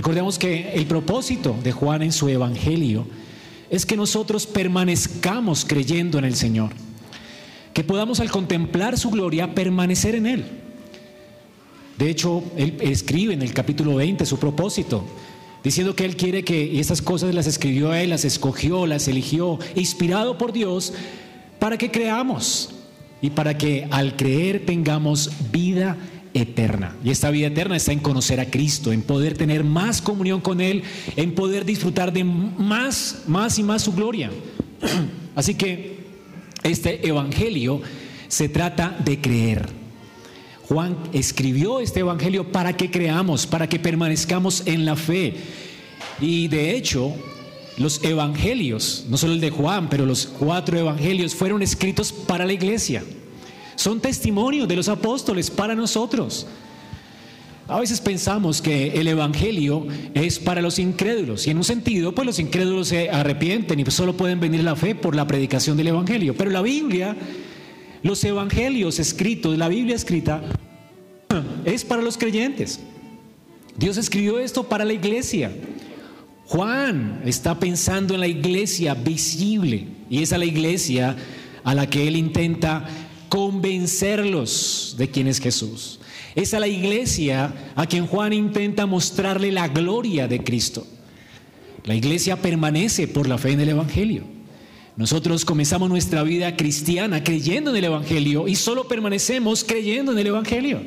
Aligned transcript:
Recordemos 0.00 0.38
que 0.38 0.72
el 0.72 0.86
propósito 0.86 1.54
de 1.62 1.72
Juan 1.72 2.00
en 2.00 2.10
su 2.10 2.26
Evangelio 2.30 3.06
es 3.68 3.84
que 3.84 3.98
nosotros 3.98 4.46
permanezcamos 4.46 5.66
creyendo 5.66 6.18
en 6.18 6.24
el 6.24 6.36
Señor, 6.36 6.70
que 7.74 7.84
podamos 7.84 8.18
al 8.20 8.30
contemplar 8.30 8.96
su 8.96 9.10
gloria 9.10 9.54
permanecer 9.54 10.14
en 10.14 10.24
Él. 10.24 10.46
De 11.98 12.08
hecho, 12.08 12.42
Él 12.56 12.78
escribe 12.80 13.34
en 13.34 13.42
el 13.42 13.52
capítulo 13.52 13.96
20 13.96 14.24
su 14.24 14.38
propósito, 14.38 15.04
diciendo 15.62 15.94
que 15.94 16.06
Él 16.06 16.16
quiere 16.16 16.44
que 16.44 16.80
esas 16.80 17.02
cosas 17.02 17.34
las 17.34 17.46
escribió 17.46 17.92
Él, 17.92 18.08
las 18.08 18.24
escogió, 18.24 18.86
las 18.86 19.06
eligió, 19.06 19.58
inspirado 19.74 20.38
por 20.38 20.54
Dios, 20.54 20.94
para 21.58 21.76
que 21.76 21.90
creamos 21.90 22.70
y 23.20 23.28
para 23.28 23.58
que 23.58 23.86
al 23.90 24.16
creer 24.16 24.64
tengamos 24.64 25.30
vida. 25.52 25.98
Y 26.32 27.10
esta 27.10 27.30
vida 27.30 27.48
eterna 27.48 27.76
está 27.76 27.92
en 27.92 27.98
conocer 27.98 28.38
a 28.40 28.50
Cristo, 28.50 28.92
en 28.92 29.02
poder 29.02 29.36
tener 29.36 29.64
más 29.64 30.00
comunión 30.00 30.40
con 30.40 30.60
Él, 30.60 30.82
en 31.16 31.34
poder 31.34 31.64
disfrutar 31.64 32.12
de 32.12 32.24
más, 32.24 33.24
más 33.26 33.58
y 33.58 33.62
más 33.62 33.82
su 33.82 33.92
gloria. 33.92 34.30
Así 35.34 35.54
que 35.54 36.04
este 36.62 37.06
Evangelio 37.06 37.80
se 38.28 38.48
trata 38.48 38.96
de 39.04 39.20
creer. 39.20 39.68
Juan 40.68 40.96
escribió 41.12 41.80
este 41.80 42.00
Evangelio 42.00 42.52
para 42.52 42.76
que 42.76 42.90
creamos, 42.90 43.46
para 43.46 43.68
que 43.68 43.80
permanezcamos 43.80 44.62
en 44.66 44.84
la 44.84 44.94
fe. 44.94 45.34
Y 46.20 46.46
de 46.46 46.76
hecho, 46.76 47.12
los 47.76 48.04
Evangelios, 48.04 49.06
no 49.08 49.16
solo 49.16 49.32
el 49.32 49.40
de 49.40 49.50
Juan, 49.50 49.88
pero 49.88 50.06
los 50.06 50.26
cuatro 50.26 50.78
Evangelios 50.78 51.34
fueron 51.34 51.60
escritos 51.62 52.12
para 52.12 52.46
la 52.46 52.52
iglesia. 52.52 53.02
Son 53.80 53.98
testimonios 53.98 54.68
de 54.68 54.76
los 54.76 54.90
apóstoles 54.90 55.50
para 55.50 55.74
nosotros. 55.74 56.46
A 57.66 57.80
veces 57.80 57.98
pensamos 57.98 58.60
que 58.60 58.88
el 59.00 59.08
Evangelio 59.08 59.86
es 60.12 60.38
para 60.38 60.60
los 60.60 60.78
incrédulos 60.78 61.46
y 61.46 61.50
en 61.50 61.56
un 61.56 61.64
sentido, 61.64 62.14
pues 62.14 62.26
los 62.26 62.38
incrédulos 62.38 62.88
se 62.88 63.08
arrepienten 63.08 63.80
y 63.80 63.90
solo 63.90 64.18
pueden 64.18 64.38
venir 64.38 64.62
la 64.64 64.76
fe 64.76 64.94
por 64.94 65.16
la 65.16 65.26
predicación 65.26 65.78
del 65.78 65.88
Evangelio. 65.88 66.34
Pero 66.36 66.50
la 66.50 66.60
Biblia, 66.60 67.16
los 68.02 68.22
Evangelios 68.22 68.98
escritos, 68.98 69.56
la 69.56 69.68
Biblia 69.68 69.96
escrita, 69.96 70.42
es 71.64 71.82
para 71.82 72.02
los 72.02 72.18
creyentes. 72.18 72.80
Dios 73.78 73.96
escribió 73.96 74.40
esto 74.40 74.64
para 74.64 74.84
la 74.84 74.92
iglesia. 74.92 75.52
Juan 76.44 77.22
está 77.24 77.58
pensando 77.58 78.12
en 78.12 78.20
la 78.20 78.28
iglesia 78.28 78.92
visible 78.92 79.88
y 80.10 80.22
es 80.22 80.34
a 80.34 80.38
la 80.38 80.44
iglesia 80.44 81.16
a 81.64 81.74
la 81.74 81.88
que 81.88 82.06
él 82.06 82.16
intenta 82.16 82.86
convencerlos 83.30 84.96
de 84.98 85.08
quién 85.08 85.26
es 85.28 85.40
Jesús. 85.40 86.00
Es 86.34 86.52
a 86.52 86.60
la 86.60 86.68
iglesia 86.68 87.72
a 87.74 87.86
quien 87.86 88.06
Juan 88.06 88.34
intenta 88.34 88.84
mostrarle 88.84 89.50
la 89.50 89.68
gloria 89.68 90.28
de 90.28 90.44
Cristo. 90.44 90.86
La 91.84 91.94
iglesia 91.94 92.42
permanece 92.42 93.08
por 93.08 93.26
la 93.26 93.38
fe 93.38 93.52
en 93.52 93.60
el 93.60 93.70
Evangelio. 93.70 94.24
Nosotros 94.96 95.46
comenzamos 95.46 95.88
nuestra 95.88 96.22
vida 96.22 96.56
cristiana 96.56 97.24
creyendo 97.24 97.70
en 97.70 97.76
el 97.76 97.84
Evangelio 97.84 98.46
y 98.48 98.54
solo 98.54 98.86
permanecemos 98.86 99.64
creyendo 99.64 100.12
en 100.12 100.18
el 100.18 100.26
Evangelio. 100.26 100.82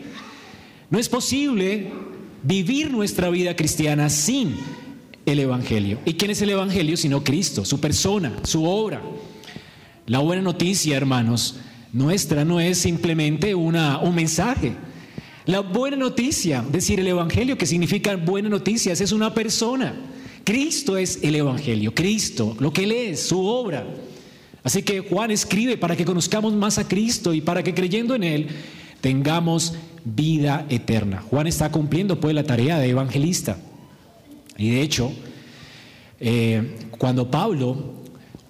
No 0.92 1.00
es 1.00 1.10
posible 1.10 1.92
vivir 2.44 2.92
nuestra 2.92 3.30
vida 3.30 3.56
cristiana 3.56 4.10
sin 4.10 4.56
el 5.26 5.40
Evangelio. 5.40 6.00
¿Y 6.06 6.14
quién 6.14 6.30
es 6.30 6.42
el 6.42 6.52
Evangelio 6.52 6.98
sino 6.98 7.24
Cristo, 7.24 7.66
su 7.66 7.80
persona, 7.80 8.34
su 8.44 8.66
obra? 8.66 9.02
La 10.06 10.20
buena 10.20 10.42
noticia, 10.42 10.98
hermanos, 10.98 11.56
nuestra 11.94 12.44
no 12.44 12.60
es 12.60 12.80
simplemente 12.80 13.56
una, 13.56 14.00
un 14.00 14.16
mensaje. 14.16 14.74
La 15.46 15.60
buena 15.60 15.96
noticia, 15.96 16.66
decir 16.70 17.00
el 17.00 17.08
Evangelio, 17.08 17.58
que 17.58 17.66
significa 17.66 18.16
buenas 18.16 18.50
noticias, 18.50 19.00
es 19.00 19.12
una 19.12 19.34
persona. 19.34 19.94
Cristo 20.44 20.98
es 20.98 21.20
el 21.22 21.36
Evangelio, 21.36 21.94
Cristo, 21.94 22.58
lo 22.60 22.74
que 22.74 22.84
Él 22.84 22.92
es, 22.92 23.28
su 23.28 23.46
obra. 23.46 23.86
Así 24.64 24.82
que 24.82 25.02
Juan 25.02 25.32
escribe 25.32 25.78
para 25.78 25.96
que 25.96 26.06
conozcamos 26.06 26.54
más 26.54 26.78
a 26.78 26.88
Cristo 26.88 27.34
y 27.34 27.42
para 27.42 27.64
que 27.64 27.74
creyendo 27.74 28.16
en 28.16 28.24
Él 28.24 28.48
tengamos 29.02 29.76
vida 30.04 30.66
eterna. 30.70 31.22
Juan 31.30 31.48
está 31.48 31.72
cumpliendo 31.72 32.20
pues 32.20 32.34
la 32.34 32.44
tarea 32.44 32.80
de 32.80 32.90
evangelista. 32.90 33.58
Y 34.58 34.72
de 34.72 34.82
hecho, 34.82 35.12
eh, 36.20 36.76
cuando 36.98 37.30
Pablo 37.30 38.03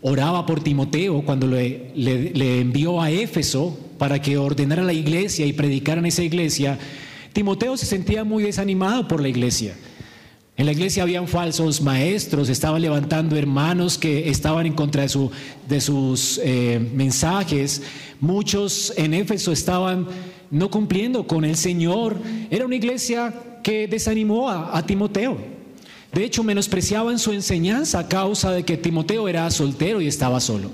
oraba 0.04 0.46
por 0.46 0.62
Timoteo 0.62 1.24
cuando 1.24 1.48
le, 1.48 2.60
envió 2.60 3.02
a 3.02 3.10
Éfeso 3.10 3.78
para 3.98 4.22
que 4.22 4.38
ordenara 4.38 4.84
la 4.84 4.94
iglesia 4.94 5.46
y 5.46 5.54
predicara 5.54 6.00
en 6.00 6.06
esa 6.06 6.24
iglesia, 6.24 6.78
Timoteo 7.32 7.78
se 7.78 7.86
sentía 7.86 8.26
muy 8.26 8.44
desanimado 8.44 9.08
por 9.08 9.22
la 9.22 9.30
iglesia. 9.30 9.76
En 10.58 10.68
la 10.68 10.74
iglesia 10.74 11.04
habían 11.04 11.28
falsos 11.28 11.82
maestros, 11.82 12.50
estaban 12.50 12.82
levantando 12.82 13.38
hermanos 13.38 13.98
que 13.98 14.30
estaban 14.30 14.68
en 14.68 14.74
contra 14.74 15.04
de, 15.04 15.10
su, 15.10 15.32
de 15.68 15.82
sus 15.82 16.40
eh, 16.44 16.86
mensajes. 16.94 17.82
Muchos 18.20 18.94
en 18.98 19.14
Éfeso 19.14 19.52
estaban 19.52 20.06
no 20.52 20.70
cumpliendo 20.70 21.26
con 21.26 21.46
el 21.46 21.56
Señor. 21.56 22.18
Era 22.52 22.66
una 22.66 22.76
iglesia 22.76 23.34
que 23.64 23.88
desanimó 23.88 24.50
a 24.50 24.86
Timoteo. 24.86 25.53
De 26.14 26.24
hecho, 26.24 26.44
menospreciaban 26.44 27.18
su 27.18 27.32
enseñanza 27.32 28.00
a 28.00 28.08
causa 28.08 28.52
de 28.52 28.64
que 28.64 28.78
Timoteo 28.78 29.28
era 29.28 29.50
soltero 29.50 30.00
y 30.00 30.08
estaba 30.08 30.40
solo. 30.40 30.72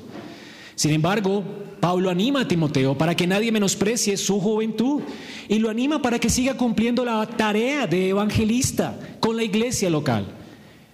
Sin 0.75 0.91
embargo, 0.91 1.43
Pablo 1.79 2.09
anima 2.09 2.41
a 2.41 2.47
Timoteo 2.47 2.97
para 2.97 3.15
que 3.15 3.25
nadie 3.25 3.51
menosprecie 3.51 4.17
su 4.17 4.39
juventud 4.39 5.01
y 5.47 5.59
lo 5.59 5.69
anima 5.69 6.01
para 6.01 6.19
que 6.19 6.29
siga 6.29 6.55
cumpliendo 6.55 7.05
la 7.05 7.25
tarea 7.25 7.87
de 7.87 8.09
evangelista 8.09 8.99
con 9.19 9.37
la 9.37 9.43
iglesia 9.43 9.89
local. 9.89 10.27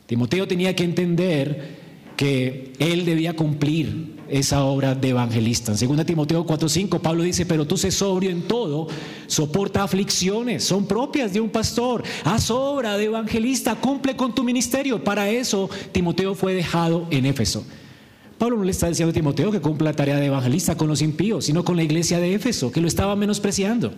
Timoteo 0.06 0.48
tenía 0.48 0.76
que 0.76 0.84
entender 0.84 1.78
que 2.16 2.74
él 2.80 3.06
debía 3.06 3.36
cumplir 3.36 4.15
esa 4.30 4.64
obra 4.64 4.96
de 4.96 5.10
evangelista. 5.10 5.72
En 5.72 5.78
2 5.78 6.06
Timoteo 6.06 6.46
4:5 6.46 7.00
Pablo 7.00 7.24
dice, 7.24 7.46
pero 7.46 7.66
tú 7.66 7.78
sé 7.78 7.92
sobrio 7.92 8.30
en 8.30 8.44
todo, 8.44 8.88
soporta 9.28 9.84
aflicciones, 9.84 10.64
son 10.64 10.86
propias 10.86 11.34
de 11.34 11.40
un 11.40 11.50
pastor, 11.50 12.04
haz 12.24 12.50
obra 12.52 12.98
de 12.98 13.06
evangelista, 13.06 13.76
cumple 13.76 14.16
con 14.16 14.34
tu 14.34 14.44
ministerio. 14.44 15.04
Para 15.04 15.30
eso 15.30 15.70
Timoteo 15.92 16.36
fue 16.36 16.54
dejado 16.54 17.08
en 17.12 17.26
Éfeso. 17.26 17.66
Pablo 18.38 18.58
no 18.58 18.64
le 18.66 18.72
está 18.72 18.90
diciendo 18.90 19.12
a 19.12 19.14
Timoteo 19.14 19.52
que 19.52 19.62
cumpla 19.62 19.92
la 19.92 19.96
tarea 19.96 20.18
de 20.18 20.26
evangelista 20.26 20.76
con 20.76 20.88
los 20.88 21.02
impíos, 21.02 21.46
sino 21.46 21.64
con 21.64 21.78
la 21.78 21.84
iglesia 21.84 22.20
de 22.20 22.34
Éfeso, 22.34 22.72
que 22.72 22.82
lo 22.82 22.88
estaba 22.88 23.16
menospreciando, 23.16 23.94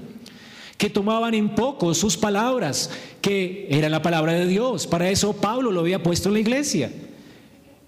que 0.78 0.92
tomaban 0.92 1.34
en 1.34 1.56
poco 1.56 1.94
sus 1.96 2.18
palabras, 2.18 2.92
que 3.20 3.68
era 3.72 3.90
la 3.90 4.04
palabra 4.04 4.34
de 4.34 4.46
Dios. 4.46 4.86
Para 4.86 5.10
eso 5.10 5.34
Pablo 5.34 5.72
lo 5.72 5.80
había 5.80 6.04
puesto 6.04 6.30
en 6.30 6.34
la 6.34 6.40
iglesia. 6.40 6.92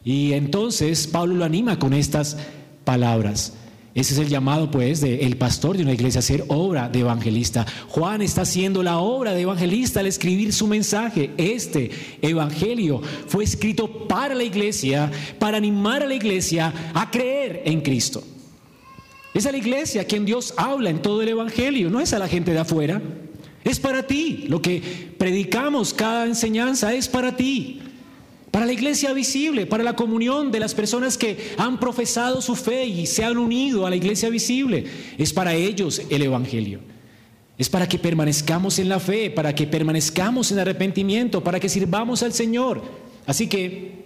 Y 0.03 0.33
entonces 0.33 1.07
Pablo 1.07 1.35
lo 1.35 1.45
anima 1.45 1.77
con 1.79 1.93
estas 1.93 2.37
palabras. 2.83 3.53
Ese 3.95 4.13
es 4.13 4.19
el 4.19 4.29
llamado, 4.29 4.69
pues, 4.69 5.01
del 5.01 5.35
pastor 5.37 5.75
de 5.75 5.83
una 5.83 5.93
iglesia, 5.93 6.19
hacer 6.19 6.45
obra 6.47 6.89
de 6.89 6.99
evangelista. 6.99 7.65
Juan 7.89 8.21
está 8.21 8.43
haciendo 8.43 8.83
la 8.83 8.99
obra 8.99 9.33
de 9.33 9.41
evangelista 9.41 9.99
al 9.99 10.05
escribir 10.05 10.53
su 10.53 10.67
mensaje. 10.67 11.31
Este 11.37 11.91
evangelio 12.21 13.01
fue 13.27 13.43
escrito 13.43 14.07
para 14.07 14.35
la 14.35 14.43
iglesia, 14.43 15.11
para 15.39 15.57
animar 15.57 16.03
a 16.03 16.07
la 16.07 16.13
iglesia 16.13 16.73
a 16.93 17.09
creer 17.09 17.63
en 17.65 17.81
Cristo. 17.81 18.23
Es 19.33 19.45
a 19.45 19.51
la 19.51 19.57
iglesia 19.57 20.01
a 20.01 20.05
quien 20.05 20.23
Dios 20.23 20.53
habla 20.55 20.91
en 20.91 21.01
todo 21.01 21.21
el 21.21 21.29
evangelio, 21.29 21.89
no 21.89 21.99
es 21.99 22.13
a 22.13 22.19
la 22.19 22.27
gente 22.27 22.51
de 22.51 22.59
afuera. 22.59 23.01
Es 23.63 23.79
para 23.79 24.07
ti. 24.07 24.45
Lo 24.47 24.61
que 24.61 24.81
predicamos, 25.17 25.93
cada 25.93 26.25
enseñanza 26.25 26.93
es 26.93 27.07
para 27.07 27.35
ti 27.35 27.81
para 28.51 28.65
la 28.65 28.73
iglesia 28.73 29.13
visible, 29.13 29.65
para 29.65 29.83
la 29.83 29.95
comunión 29.95 30.51
de 30.51 30.59
las 30.59 30.73
personas 30.73 31.17
que 31.17 31.53
han 31.57 31.79
profesado 31.79 32.41
su 32.41 32.55
fe 32.55 32.85
y 32.85 33.05
se 33.05 33.23
han 33.23 33.37
unido 33.37 33.85
a 33.85 33.89
la 33.89 33.95
iglesia 33.95 34.29
visible. 34.29 34.85
Es 35.17 35.33
para 35.33 35.53
ellos 35.53 36.01
el 36.09 36.21
Evangelio. 36.23 36.79
Es 37.57 37.69
para 37.69 37.87
que 37.87 37.99
permanezcamos 37.99 38.79
en 38.79 38.89
la 38.89 38.99
fe, 38.99 39.29
para 39.29 39.53
que 39.53 39.67
permanezcamos 39.67 40.51
en 40.51 40.59
arrepentimiento, 40.59 41.43
para 41.43 41.59
que 41.59 41.69
sirvamos 41.69 42.23
al 42.23 42.33
Señor. 42.33 42.81
Así 43.25 43.47
que 43.47 44.05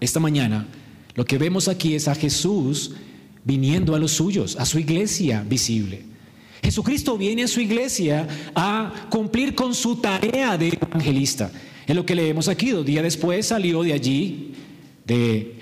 esta 0.00 0.18
mañana 0.18 0.66
lo 1.14 1.24
que 1.24 1.38
vemos 1.38 1.68
aquí 1.68 1.94
es 1.94 2.08
a 2.08 2.14
Jesús 2.14 2.92
viniendo 3.44 3.94
a 3.94 3.98
los 3.98 4.12
suyos, 4.12 4.56
a 4.56 4.64
su 4.64 4.78
iglesia 4.78 5.44
visible. 5.46 6.04
Jesucristo 6.62 7.16
viene 7.16 7.44
a 7.44 7.48
su 7.48 7.60
iglesia 7.60 8.26
a 8.54 9.08
cumplir 9.10 9.54
con 9.54 9.74
su 9.74 9.96
tarea 9.96 10.58
de 10.58 10.68
evangelista. 10.68 11.50
Es 11.90 11.96
lo 11.96 12.06
que 12.06 12.14
leemos 12.14 12.46
aquí. 12.46 12.70
Dos 12.70 12.86
días 12.86 13.02
después 13.02 13.46
salió 13.46 13.82
de 13.82 13.92
allí, 13.92 14.52
de 15.04 15.56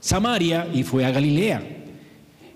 Samaria, 0.00 0.66
y 0.74 0.82
fue 0.82 1.04
a 1.04 1.12
Galilea. 1.12 1.62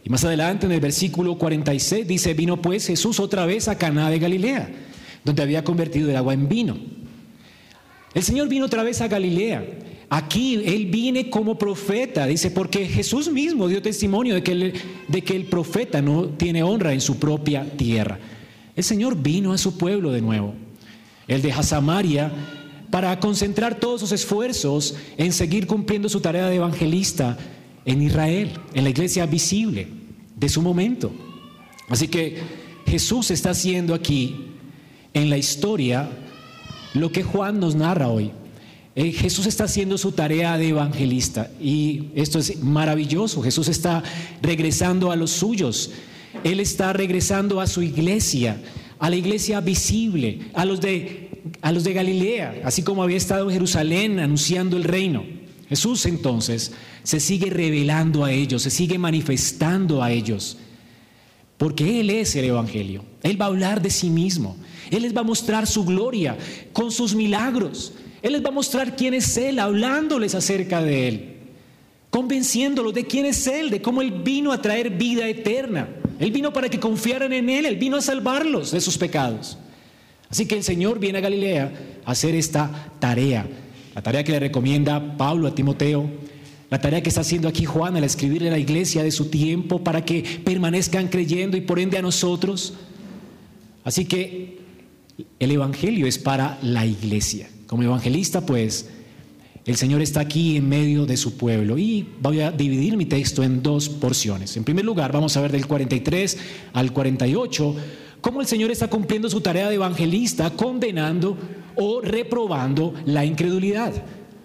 Y 0.03 0.11
más 0.11 0.25
adelante 0.25 0.67
en 0.67 0.73
el 0.73 0.81
versículo 0.81 1.39
46 1.39 2.09
dice, 2.09 2.35
vino 2.35 2.61
pues 2.61 2.89
Jesús 2.89 3.21
otra 3.21 3.47
vez 3.47 3.69
a 3.69 3.79
Caná 3.79 4.11
de 4.11 4.19
Galilea, 4.19 4.69
donde 5.25 5.41
había 5.41 5.63
convertido 5.63 6.11
el 6.11 6.17
agua 6.17 6.35
en 6.35 6.49
vino. 6.49 6.77
El 8.13 8.25
Señor 8.25 8.49
vino 8.49 8.67
otra 8.67 8.83
vez 8.83 9.01
a 9.01 9.07
Galilea. 9.07 9.65
Aquí 10.11 10.61
Él 10.65 10.87
viene 10.87 11.31
como 11.31 11.57
profeta, 11.57 12.27
dice, 12.27 12.51
porque 12.51 12.87
Jesús 12.87 13.31
mismo 13.31 13.69
dio 13.69 13.81
testimonio 13.81 14.35
de 14.35 14.43
que, 14.43 14.51
el, 14.51 14.73
de 15.07 15.23
que 15.23 15.37
el 15.37 15.45
profeta 15.45 16.03
no 16.03 16.25
tiene 16.25 16.65
honra 16.65 16.93
en 16.93 17.01
su 17.01 17.21
propia 17.21 17.71
tierra. 17.77 18.19
El 18.75 18.83
Señor 18.83 19.17
vino 19.17 19.53
a 19.53 19.59
su 19.59 19.79
pueblo 19.79 20.11
de 20.11 20.21
nuevo. 20.23 20.55
Él 21.29 21.41
deja 21.41 21.63
Samaria 21.63 22.33
para 22.93 23.19
concentrar 23.21 23.81
todos 23.81 24.03
sus 24.03 24.13
esfuerzos 24.13 24.95
en 25.17 25.33
seguir 25.33 25.67
cumpliendo 25.67 26.11
su 26.11 26.21
tarea 26.21 26.51
de 26.51 26.57
evangelista 26.57 27.39
en 27.87 28.03
Israel, 28.03 28.53
en 28.75 28.85
la 28.85 28.91
iglesia 28.91 29.25
visible 29.25 29.89
de 30.37 30.49
su 30.51 30.61
momento. 30.61 31.11
Así 31.89 32.07
que 32.07 32.37
Jesús 32.87 33.31
está 33.31 33.53
haciendo 33.53 33.95
aquí 33.95 34.37
en 35.15 35.31
la 35.31 35.39
historia 35.39 36.11
lo 36.93 37.11
que 37.11 37.23
Juan 37.23 37.61
nos 37.61 37.75
narra 37.75 38.09
hoy. 38.09 38.31
Eh, 38.95 39.11
Jesús 39.13 39.47
está 39.47 39.65
haciendo 39.65 39.97
su 39.97 40.13
tarea 40.13 40.59
de 40.59 40.69
evangelista 40.69 41.51
y 41.59 42.11
esto 42.15 42.41
es 42.41 42.63
maravilloso. 42.63 43.41
Jesús 43.41 43.69
está 43.69 44.03
regresando 44.43 45.11
a 45.11 45.17
los 45.17 45.31
suyos. 45.31 45.93
Él 46.45 46.61
está 46.61 46.93
regresando 46.93 47.59
a 47.59 47.67
su 47.67 47.81
iglesia, 47.81 48.61
a 48.99 49.09
la 49.09 49.17
iglesia 49.17 49.63
visible, 49.63 50.41
a 50.53 50.67
los 50.67 50.83
de, 50.83 51.32
a 51.61 51.73
los 51.73 51.85
de 51.85 51.93
Galilea, 51.93 52.63
así 52.65 52.83
como 52.83 53.03
había 53.03 53.17
estado 53.17 53.49
en 53.49 53.55
Jerusalén 53.55 54.19
anunciando 54.19 54.77
el 54.77 54.85
reino. 54.85 55.25
Jesús 55.69 56.05
entonces 56.07 56.73
se 57.03 57.19
sigue 57.19 57.51
revelando 57.51 58.25
a 58.25 58.33
ellos, 58.33 58.63
se 58.63 58.71
sigue 58.71 58.99
manifestando 58.99 60.03
a 60.03 60.13
ellos, 60.13 60.59
porque 61.57 62.01
Él 62.01 62.11
es 62.11 62.37
el 62.37 62.45
Evangelio. 62.45 63.05
Él 63.23 63.41
va 63.41 63.47
a 63.47 63.49
hablar 63.49 63.81
de 63.81 63.91
sí 63.91 64.11
mismo. 64.11 64.57
Él 64.91 65.03
les 65.03 65.17
va 65.17 65.21
a 65.21 65.25
mostrar 65.25 65.67
su 65.67 65.85
gloria 65.85 66.37
con 66.73 66.91
sus 66.91 67.15
milagros. 67.15 67.95
Él 68.21 68.33
les 68.33 68.45
va 68.45 68.49
a 68.49 68.53
mostrar 68.53 68.97
quién 68.97 69.15
es 69.15 69.37
Él, 69.37 69.59
hablándoles 69.59 70.35
acerca 70.35 70.83
de 70.83 71.09
Él, 71.09 71.37
convenciéndolos 72.11 72.93
de 72.93 73.07
quién 73.07 73.27
es 73.27 73.47
Él, 73.47 73.71
de 73.71 73.81
cómo 73.81 74.03
Él 74.03 74.11
vino 74.11 74.53
a 74.53 74.61
traer 74.61 74.91
vida 74.91 75.29
eterna. 75.29 75.89
Él 76.19 76.31
vino 76.31 76.53
para 76.53 76.69
que 76.69 76.79
confiaran 76.79 77.33
en 77.33 77.49
Él, 77.49 77.67
Él 77.67 77.77
vino 77.77 77.97
a 77.97 78.03
salvarlos 78.03 78.71
de 78.71 78.81
sus 78.81 78.99
pecados. 78.99 79.57
Así 80.33 80.47
que 80.47 80.57
el 80.57 80.65
Señor 80.65 80.99
viene 80.99 81.19
a 81.19 81.21
Galilea 81.21 82.01
a 82.07 82.11
hacer 82.11 82.35
esta 82.35 82.95
tarea, 82.99 83.47
la 83.95 84.03
tarea 84.03 84.25
que 84.25 84.33
le 84.33 84.41
recomienda 84.41 85.19
Pablo 85.19 85.47
a 85.47 85.55
Timoteo, 85.55 86.09
la 86.71 86.81
tarea 86.81 87.03
que 87.03 87.11
está 87.11 87.21
haciendo 87.21 87.49
aquí 87.49 87.67
Juan 87.67 87.97
al 87.99 88.05
escribirle 88.05 88.49
a 88.49 88.53
la 88.53 88.59
iglesia 88.59 89.03
de 89.03 89.11
su 89.11 89.27
tiempo 89.27 89.85
para 89.85 90.07
que 90.07 90.25
permanezcan 90.43 91.09
creyendo 91.09 91.59
y 91.59 91.61
por 91.61 91.79
ende 91.79 91.99
a 91.99 92.03
nosotros. 92.03 92.73
Así 93.85 94.07
que 94.07 94.57
el 95.39 95.51
Evangelio 95.51 96.07
es 96.07 96.17
para 96.17 96.59
la 96.63 96.87
iglesia. 96.87 97.51
Como 97.67 97.83
evangelista, 97.83 98.47
pues, 98.47 98.89
el 99.67 99.77
Señor 99.77 100.01
está 100.01 100.21
aquí 100.21 100.57
en 100.57 100.67
medio 100.67 101.05
de 101.05 101.19
su 101.19 101.37
pueblo 101.37 101.77
y 101.77 102.09
voy 102.23 102.41
a 102.41 102.51
dividir 102.51 102.97
mi 102.97 103.05
texto 103.05 103.43
en 103.43 103.63
dos 103.63 103.91
porciones. 103.91 104.57
En 104.57 104.65
primer 104.65 104.87
lugar, 104.87 105.13
vamos 105.13 105.37
a 105.37 105.43
ver 105.43 105.53
del 105.53 105.67
43 105.67 106.39
al 106.73 106.95
48 106.95 107.77
cómo 108.23 108.41
el 108.41 108.47
Señor 108.47 108.71
está 108.71 108.89
cumpliendo 108.89 109.29
su 109.29 109.43
tarea 109.43 109.69
de 109.69 109.75
evangelista, 109.75 110.51
condenando 110.51 111.37
o 111.77 112.01
reprobando 112.01 112.95
la 113.05 113.27
incredulidad. 113.27 113.93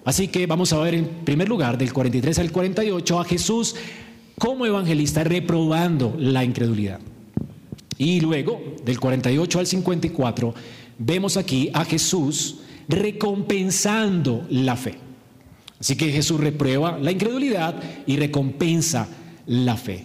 Así 0.04 0.28
que 0.28 0.46
vamos 0.48 0.74
a 0.74 0.80
ver 0.80 0.96
en 0.96 1.06
primer 1.24 1.48
lugar 1.48 1.78
del 1.78 1.94
43 1.94 2.40
al 2.40 2.52
48 2.52 3.20
a 3.20 3.24
Jesús 3.24 3.76
como 4.38 4.66
evangelista 4.66 5.24
reprobando 5.24 6.16
la 6.18 6.44
incredulidad. 6.44 7.00
Y 7.98 8.20
luego, 8.20 8.62
del 8.84 9.00
48 9.00 9.60
al 9.60 9.68
54, 9.68 10.54
vemos 10.98 11.38
aquí 11.38 11.70
a 11.74 11.86
Jesús 11.86 12.58
recompensando 12.88 14.46
la 14.50 14.76
fe. 14.76 14.96
Así 15.80 15.96
que 15.96 16.12
Jesús 16.12 16.40
reprueba 16.40 16.98
la 16.98 17.12
incredulidad 17.12 17.76
y 18.08 18.18
recompensa 18.18 19.08
la 19.46 19.78
fe. 19.78 20.04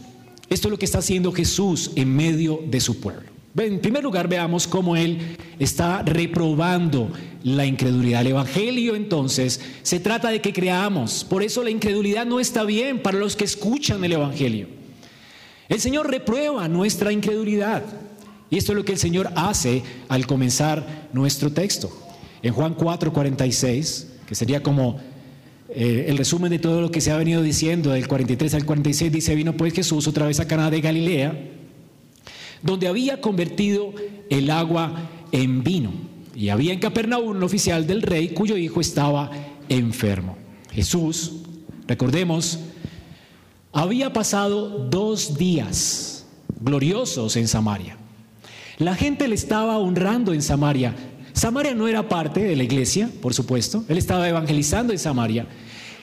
Esto 0.51 0.69
es 0.69 0.73
lo 0.73 0.79
que 0.79 0.85
está 0.85 0.99
haciendo 0.99 1.33
Jesús 1.33 1.93
en 1.97 2.15
medio 2.15 2.61
de 2.67 2.81
su 2.81 3.01
pueblo. 3.01 3.32
En 3.57 3.81
primer 3.81 4.03
lugar, 4.03 4.29
veamos 4.29 4.67
cómo 4.67 4.97
Él 4.97 5.37
está 5.59 6.03
reprobando 6.03 7.11
la 7.45 7.67
incredulidad. 7.67 8.23
El 8.23 8.29
Evangelio 8.29 8.95
entonces 8.95 9.61
se 9.83 10.01
trata 10.01 10.31
de 10.31 10.41
que 10.41 10.55
creamos. 10.55 11.25
Por 11.25 11.43
eso 11.43 11.63
la 11.63 11.71
incredulidad 11.71 12.25
no 12.25 12.41
está 12.41 12.65
bien 12.65 13.03
para 13.03 13.19
los 13.19 13.37
que 13.37 13.45
escuchan 13.45 14.03
el 14.05 14.13
Evangelio. 14.13 14.69
El 15.69 15.81
Señor 15.81 16.11
reprueba 16.11 16.67
nuestra 16.69 17.13
incredulidad. 17.13 17.83
Y 18.49 18.57
esto 18.57 18.73
es 18.73 18.77
lo 18.77 18.85
que 18.85 18.93
el 18.93 18.99
Señor 18.99 19.31
hace 19.35 19.83
al 20.09 20.27
comenzar 20.27 21.09
nuestro 21.13 21.53
texto. 21.53 21.91
En 22.43 22.53
Juan 22.55 22.75
4, 22.75 23.13
46, 23.13 24.09
que 24.27 24.35
sería 24.35 24.63
como 24.63 24.99
eh, 25.69 26.07
el 26.09 26.19
resumen 26.19 26.51
de 26.51 26.59
todo 26.59 26.81
lo 26.81 26.91
que 26.91 27.01
se 27.01 27.11
ha 27.11 27.17
venido 27.17 27.43
diciendo, 27.43 27.91
del 27.91 28.09
43 28.09 28.55
al 28.55 28.65
46, 28.65 29.13
dice, 29.13 29.35
vino 29.35 29.57
pues 29.57 29.73
Jesús 29.73 30.07
otra 30.09 30.27
vez 30.27 30.41
a 30.41 30.49
Cana 30.49 30.71
de 30.71 30.81
Galilea, 30.81 31.39
donde 32.63 32.89
había 32.89 33.21
convertido 33.21 33.93
el 34.31 34.51
agua 34.51 35.11
en 35.33 35.63
vino. 35.63 35.93
Y 36.35 36.49
había 36.49 36.73
en 36.73 36.81
Capernaum 36.81 37.29
un 37.29 37.43
oficial 37.43 37.87
del 37.87 38.03
rey 38.03 38.29
cuyo 38.29 38.57
hijo 38.57 38.81
estaba 38.81 39.31
enfermo. 39.69 40.37
Jesús, 40.73 41.33
recordemos, 41.87 42.59
había 43.73 44.13
pasado 44.13 44.87
dos 44.91 45.37
días 45.37 46.27
gloriosos 46.61 47.37
en 47.37 47.49
Samaria. 47.49 47.97
La 48.79 48.95
gente 48.95 49.29
le 49.29 49.35
estaba 49.35 49.79
honrando 49.79 50.33
en 50.33 50.43
Samaria. 50.43 50.95
Samaria 51.33 51.75
no 51.75 51.89
era 51.89 52.09
parte 52.09 52.43
de 52.43 52.57
la 52.57 52.65
iglesia, 52.65 53.11
por 53.21 53.35
supuesto. 53.35 53.85
Él 53.89 53.99
estaba 53.99 54.29
evangelizando 54.29 54.93
en 54.93 54.99
Samaria. 54.99 55.47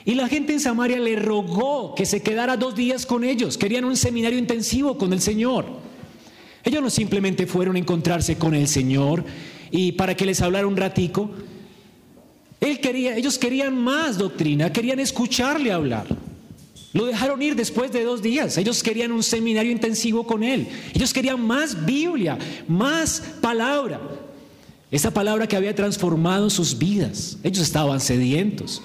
Y 0.05 0.15
la 0.15 0.27
gente 0.27 0.53
en 0.53 0.59
Samaria 0.59 0.99
le 0.99 1.15
rogó 1.15 1.93
que 1.93 2.05
se 2.05 2.21
quedara 2.21 2.57
dos 2.57 2.75
días 2.75 3.05
con 3.05 3.23
ellos. 3.23 3.57
Querían 3.57 3.85
un 3.85 3.97
seminario 3.97 4.39
intensivo 4.39 4.97
con 4.97 5.13
el 5.13 5.21
Señor. 5.21 5.88
Ellos 6.69 6.83
no 6.83 6.89
simplemente 6.91 7.47
fueron 7.47 7.77
a 7.77 7.79
encontrarse 7.79 8.37
con 8.37 8.53
el 8.53 8.67
Señor 8.67 9.25
y 9.71 9.93
para 9.93 10.15
que 10.15 10.23
les 10.23 10.39
hablara 10.39 10.67
un 10.67 10.77
ratico. 10.77 11.31
Él 12.61 12.79
quería, 12.79 13.17
ellos 13.17 13.39
querían 13.39 13.75
más 13.75 14.19
doctrina, 14.19 14.71
querían 14.71 14.99
escucharle 14.99 15.71
hablar. 15.71 16.05
Lo 16.93 17.05
dejaron 17.05 17.41
ir 17.41 17.55
después 17.55 17.91
de 17.91 18.03
dos 18.03 18.21
días. 18.21 18.55
Ellos 18.59 18.83
querían 18.83 19.11
un 19.11 19.23
seminario 19.23 19.71
intensivo 19.71 20.27
con 20.27 20.43
él. 20.43 20.67
Ellos 20.93 21.11
querían 21.11 21.41
más 21.41 21.87
Biblia, 21.87 22.37
más 22.67 23.19
palabra. 23.41 23.99
Esa 24.91 25.11
palabra 25.11 25.47
que 25.47 25.55
había 25.55 25.73
transformado 25.73 26.51
sus 26.51 26.77
vidas. 26.77 27.39
Ellos 27.41 27.63
estaban 27.63 27.99
sedientos. 27.99 28.83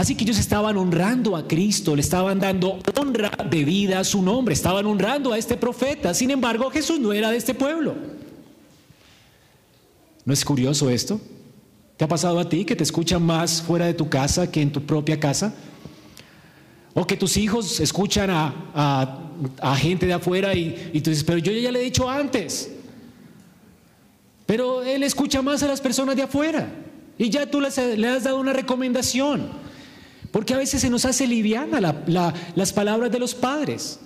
Así 0.00 0.14
que 0.14 0.24
ellos 0.24 0.38
estaban 0.38 0.78
honrando 0.78 1.36
a 1.36 1.46
Cristo, 1.46 1.94
le 1.94 2.00
estaban 2.00 2.40
dando 2.40 2.78
honra 2.98 3.30
de 3.50 3.64
vida 3.66 4.00
a 4.00 4.04
su 4.04 4.22
nombre, 4.22 4.54
estaban 4.54 4.86
honrando 4.86 5.30
a 5.30 5.36
este 5.36 5.58
profeta. 5.58 6.14
Sin 6.14 6.30
embargo, 6.30 6.70
Jesús 6.70 6.98
no 6.98 7.12
era 7.12 7.30
de 7.30 7.36
este 7.36 7.52
pueblo. 7.52 7.94
¿No 10.24 10.32
es 10.32 10.42
curioso 10.42 10.88
esto? 10.88 11.20
¿Te 11.98 12.06
ha 12.06 12.08
pasado 12.08 12.38
a 12.38 12.48
ti 12.48 12.64
que 12.64 12.74
te 12.74 12.82
escuchan 12.82 13.22
más 13.22 13.60
fuera 13.60 13.84
de 13.84 13.92
tu 13.92 14.08
casa 14.08 14.50
que 14.50 14.62
en 14.62 14.72
tu 14.72 14.80
propia 14.80 15.20
casa? 15.20 15.52
O 16.94 17.06
que 17.06 17.18
tus 17.18 17.36
hijos 17.36 17.78
escuchan 17.78 18.30
a, 18.30 19.76
gente 19.76 20.06
de 20.06 20.14
afuera 20.14 20.54
y, 20.54 20.92
y, 20.94 21.02
tú 21.02 21.10
dices, 21.10 21.24
pero 21.24 21.36
yo 21.36 21.52
ya 21.52 21.70
le 21.70 21.78
he 21.78 21.84
dicho 21.84 22.08
antes. 22.08 22.70
Pero 24.46 24.82
él 24.82 25.02
escucha 25.02 25.42
más 25.42 25.62
a 25.62 25.66
las 25.66 25.82
personas 25.82 26.16
de 26.16 26.22
afuera. 26.22 26.72
Y 27.18 27.28
ya 27.28 27.50
tú 27.50 27.60
le 27.60 27.68
has 27.68 28.24
dado 28.24 28.40
una 28.40 28.54
recomendación. 28.54 29.59
Porque 30.30 30.54
a 30.54 30.58
veces 30.58 30.80
se 30.80 30.90
nos 30.90 31.04
hace 31.04 31.26
liviana 31.26 31.80
las 32.54 32.72
palabras 32.72 33.10
de 33.10 33.18
los 33.18 33.34
padres 33.34 33.98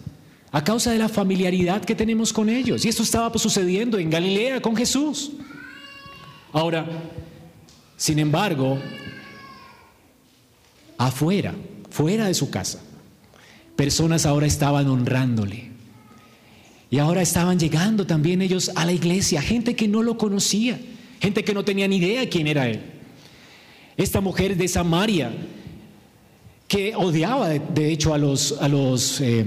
a 0.50 0.62
causa 0.62 0.93
de 0.93 0.99
la 0.99 1.09
familiaridad 1.09 1.85
que 1.85 1.95
tenemos 1.95 2.33
con 2.33 2.49
ellos. 2.49 2.85
Y 2.85 2.88
esto 2.88 3.02
estaba 3.02 3.37
sucediendo 3.38 3.99
en 3.99 4.09
Galilea 4.09 4.62
con 4.62 4.76
Jesús. 4.76 5.33
Ahora, 6.52 6.87
sin 7.97 8.19
embargo, 8.21 8.78
afuera, 10.97 11.54
fuera 11.90 12.26
de 12.26 12.35
su 12.35 12.50
casa. 12.50 12.81
Personas 13.76 14.25
ahora 14.25 14.47
estaban 14.47 14.87
honrándole. 14.88 15.71
Y 16.88 16.99
ahora 16.99 17.23
estaban 17.23 17.59
llegando 17.59 18.07
también 18.07 18.40
ellos 18.40 18.71
a 18.76 18.87
la 18.87 18.93
iglesia, 18.93 19.43
gente 19.43 19.75
que 19.75 19.88
no 19.88 20.02
lo 20.02 20.16
conocía, 20.16 20.81
gente 21.21 21.43
que 21.43 21.52
no 21.52 21.64
tenía 21.64 21.88
ni 21.88 21.97
idea 21.97 22.31
quién 22.31 22.47
era 22.47 22.69
él. 22.69 22.81
Esta 23.97 24.21
mujer 24.21 24.57
de 24.57 24.69
Samaria, 24.69 25.33
que 26.75 26.93
odiaba 26.97 27.50
de, 27.50 27.93
hecho 27.93 28.12
a 28.12 28.19
los, 28.19 28.57
a 28.61 28.66
los 28.66 29.21
eh, 29.21 29.45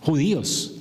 judíos, 0.00 0.72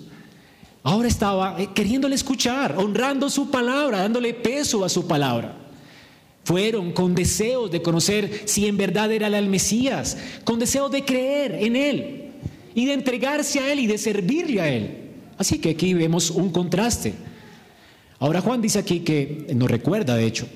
ahora 0.81 1.09
estaba 1.09 1.61
eh, 1.61 1.71
queriéndole 1.75 2.15
escuchar, 2.15 2.75
honrando 2.77 3.29
su 3.29 3.51
palabra, 3.51 3.97
dándole 3.97 4.33
peso 4.33 4.85
a 4.85 4.87
su 4.87 5.05
palabra. 5.05 5.57
Fueron 6.45 6.93
con 6.93 7.13
deseos 7.13 7.69
de 7.69 7.81
conocer 7.81 8.43
si 8.45 8.65
en 8.65 8.77
verdad 8.77 9.11
era 9.11 9.27
el 9.27 9.49
Mesías, 9.49 10.17
con 10.45 10.57
deseos 10.57 10.89
de 10.89 11.03
creer 11.03 11.57
en 11.59 11.75
Él 11.75 12.29
y 12.73 12.85
de 12.85 12.93
entregarse 12.93 13.59
a 13.59 13.69
Él 13.69 13.81
y 13.81 13.87
de 13.87 13.97
servirle 13.97 14.61
a 14.61 14.69
Él. 14.69 14.97
Así 15.37 15.59
que 15.59 15.71
aquí 15.71 15.93
vemos 15.93 16.31
un 16.31 16.49
contraste. 16.49 17.13
Ahora 18.19 18.39
Juan 18.39 18.61
dice 18.61 18.79
aquí 18.79 19.01
que, 19.01 19.47
nos 19.53 19.69
recuerda 19.69 20.15
de 20.15 20.25
hecho, 20.27 20.47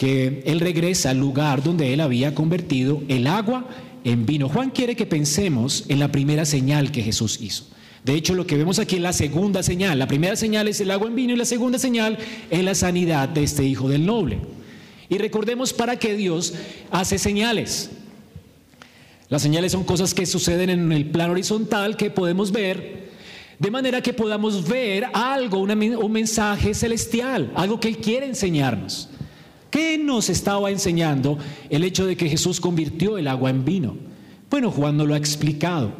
que 0.00 0.42
Él 0.46 0.60
regresa 0.60 1.10
al 1.10 1.18
lugar 1.18 1.62
donde 1.62 1.92
Él 1.92 2.00
había 2.00 2.34
convertido 2.34 3.02
el 3.08 3.26
agua 3.26 3.68
en 4.02 4.24
vino. 4.24 4.48
Juan 4.48 4.70
quiere 4.70 4.96
que 4.96 5.04
pensemos 5.04 5.84
en 5.88 5.98
la 5.98 6.10
primera 6.10 6.46
señal 6.46 6.90
que 6.90 7.02
Jesús 7.02 7.38
hizo. 7.42 7.66
De 8.02 8.14
hecho, 8.14 8.32
lo 8.32 8.46
que 8.46 8.56
vemos 8.56 8.78
aquí 8.78 8.96
es 8.96 9.02
la 9.02 9.12
segunda 9.12 9.62
señal. 9.62 9.98
La 9.98 10.08
primera 10.08 10.36
señal 10.36 10.68
es 10.68 10.80
el 10.80 10.90
agua 10.90 11.06
en 11.06 11.16
vino 11.16 11.34
y 11.34 11.36
la 11.36 11.44
segunda 11.44 11.78
señal 11.78 12.16
es 12.48 12.64
la 12.64 12.74
sanidad 12.74 13.28
de 13.28 13.42
este 13.42 13.62
hijo 13.62 13.90
del 13.90 14.06
noble. 14.06 14.38
Y 15.10 15.18
recordemos 15.18 15.74
para 15.74 15.98
qué 15.98 16.16
Dios 16.16 16.54
hace 16.90 17.18
señales. 17.18 17.90
Las 19.28 19.42
señales 19.42 19.72
son 19.72 19.84
cosas 19.84 20.14
que 20.14 20.24
suceden 20.24 20.70
en 20.70 20.92
el 20.92 21.10
plano 21.10 21.32
horizontal 21.32 21.98
que 21.98 22.10
podemos 22.10 22.52
ver, 22.52 23.10
de 23.58 23.70
manera 23.70 24.00
que 24.00 24.14
podamos 24.14 24.66
ver 24.66 25.08
algo, 25.12 25.58
un 25.58 26.12
mensaje 26.12 26.72
celestial, 26.72 27.52
algo 27.54 27.78
que 27.78 27.88
Él 27.88 27.98
quiere 27.98 28.24
enseñarnos. 28.24 29.10
¿Qué 29.70 29.98
nos 29.98 30.28
estaba 30.28 30.70
enseñando 30.70 31.38
el 31.68 31.84
hecho 31.84 32.06
de 32.06 32.16
que 32.16 32.28
Jesús 32.28 32.60
convirtió 32.60 33.18
el 33.18 33.28
agua 33.28 33.50
en 33.50 33.64
vino? 33.64 33.96
Bueno, 34.50 34.70
Juan 34.70 34.96
nos 34.96 35.06
lo 35.06 35.14
ha 35.14 35.18
explicado 35.18 35.92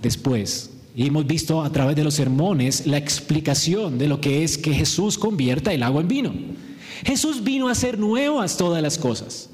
después. 0.00 0.70
Y 0.96 1.06
hemos 1.06 1.26
visto 1.26 1.62
a 1.62 1.70
través 1.70 1.96
de 1.96 2.04
los 2.04 2.14
sermones 2.14 2.86
la 2.86 2.98
explicación 2.98 3.98
de 3.98 4.08
lo 4.08 4.20
que 4.20 4.44
es 4.44 4.58
que 4.58 4.72
Jesús 4.72 5.18
convierta 5.18 5.72
el 5.72 5.82
agua 5.82 6.00
en 6.00 6.08
vino. 6.08 6.32
Jesús 7.04 7.42
vino 7.42 7.68
a 7.68 7.72
hacer 7.72 7.98
nuevas 7.98 8.56
todas 8.56 8.82
las 8.82 8.98
cosas. 8.98 9.50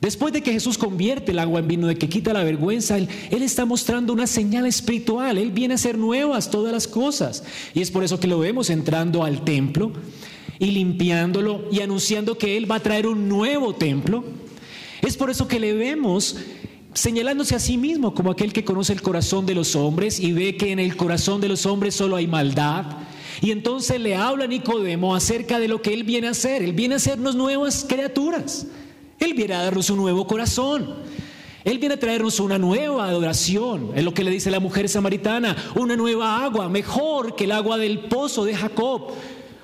Después 0.00 0.32
de 0.32 0.42
que 0.42 0.52
Jesús 0.52 0.78
convierte 0.78 1.30
el 1.30 1.38
agua 1.38 1.60
en 1.60 1.68
vino, 1.68 1.86
de 1.86 1.96
que 1.96 2.08
quita 2.08 2.32
la 2.32 2.42
vergüenza, 2.42 2.98
él, 2.98 3.08
él, 3.30 3.42
está 3.42 3.64
mostrando 3.64 4.12
una 4.12 4.26
señal 4.26 4.66
espiritual. 4.66 5.38
Él 5.38 5.52
viene 5.52 5.74
a 5.74 5.76
hacer 5.76 5.96
nuevas 5.96 6.50
todas 6.50 6.72
las 6.72 6.88
cosas. 6.88 7.44
Y 7.72 7.80
es 7.80 7.92
por 7.92 8.02
eso 8.02 8.18
que 8.18 8.26
lo 8.26 8.40
vemos 8.40 8.68
entrando 8.68 9.22
al 9.22 9.44
templo 9.44 9.92
y 10.62 10.70
limpiándolo 10.70 11.64
y 11.72 11.80
anunciando 11.80 12.38
que 12.38 12.56
Él 12.56 12.70
va 12.70 12.76
a 12.76 12.80
traer 12.80 13.08
un 13.08 13.28
nuevo 13.28 13.74
templo. 13.74 14.22
Es 15.02 15.16
por 15.16 15.28
eso 15.28 15.48
que 15.48 15.58
le 15.58 15.74
vemos 15.74 16.36
señalándose 16.94 17.56
a 17.56 17.58
sí 17.58 17.76
mismo 17.76 18.14
como 18.14 18.30
aquel 18.30 18.52
que 18.52 18.64
conoce 18.64 18.92
el 18.92 19.02
corazón 19.02 19.44
de 19.44 19.56
los 19.56 19.74
hombres 19.74 20.20
y 20.20 20.30
ve 20.30 20.56
que 20.56 20.70
en 20.70 20.78
el 20.78 20.96
corazón 20.96 21.40
de 21.40 21.48
los 21.48 21.66
hombres 21.66 21.96
solo 21.96 22.14
hay 22.14 22.28
maldad. 22.28 22.86
Y 23.40 23.50
entonces 23.50 24.00
le 24.00 24.14
habla 24.14 24.44
a 24.44 24.46
Nicodemo 24.46 25.16
acerca 25.16 25.58
de 25.58 25.66
lo 25.66 25.82
que 25.82 25.92
él 25.92 26.04
viene 26.04 26.28
a 26.28 26.30
hacer. 26.30 26.62
Él 26.62 26.74
viene 26.74 26.94
a 26.94 26.98
hacernos 26.98 27.34
nuevas 27.34 27.84
criaturas. 27.88 28.68
Él 29.18 29.34
viene 29.34 29.54
a 29.54 29.64
darnos 29.64 29.90
un 29.90 29.96
nuevo 29.96 30.28
corazón. 30.28 30.94
Él 31.64 31.78
viene 31.78 31.96
a 31.96 31.98
traernos 31.98 32.38
una 32.38 32.58
nueva 32.58 33.08
adoración. 33.08 33.90
Es 33.96 34.04
lo 34.04 34.14
que 34.14 34.22
le 34.22 34.30
dice 34.30 34.48
la 34.52 34.60
mujer 34.60 34.88
samaritana, 34.88 35.56
una 35.74 35.96
nueva 35.96 36.44
agua, 36.44 36.68
mejor 36.68 37.34
que 37.34 37.44
el 37.44 37.52
agua 37.52 37.78
del 37.78 37.98
pozo 37.98 38.44
de 38.44 38.54
Jacob. 38.54 39.10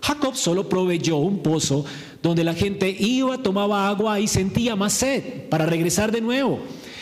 Jacob 0.02 0.36
solo 0.36 0.68
proveyó 0.68 1.16
un 1.16 1.42
pozo 1.42 1.84
donde 2.22 2.44
la 2.44 2.54
gente 2.54 2.94
iba, 2.98 3.38
tomaba 3.42 3.88
agua 3.88 4.20
y 4.20 4.28
sentía 4.28 4.76
más 4.76 4.92
sed 4.92 5.48
para 5.48 5.66
regresar 5.66 6.12
de 6.12 6.20
nuevo. 6.20 6.60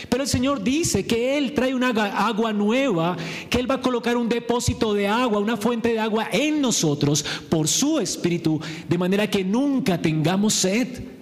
Pero 0.08 0.22
el 0.22 0.28
Señor 0.28 0.62
dice 0.62 1.06
que 1.06 1.36
Él 1.36 1.52
trae 1.52 1.74
una 1.74 1.88
agua 1.88 2.52
nueva, 2.52 3.16
que 3.50 3.58
Él 3.58 3.70
va 3.70 3.76
a 3.76 3.80
colocar 3.80 4.16
un 4.16 4.28
depósito 4.28 4.94
de 4.94 5.08
agua, 5.08 5.40
una 5.40 5.56
fuente 5.56 5.92
de 5.92 5.98
agua 5.98 6.28
en 6.30 6.60
nosotros 6.60 7.24
por 7.48 7.66
su 7.66 7.98
Espíritu, 7.98 8.60
de 8.88 8.98
manera 8.98 9.28
que 9.28 9.44
nunca 9.44 10.00
tengamos 10.00 10.54
sed. 10.54 11.15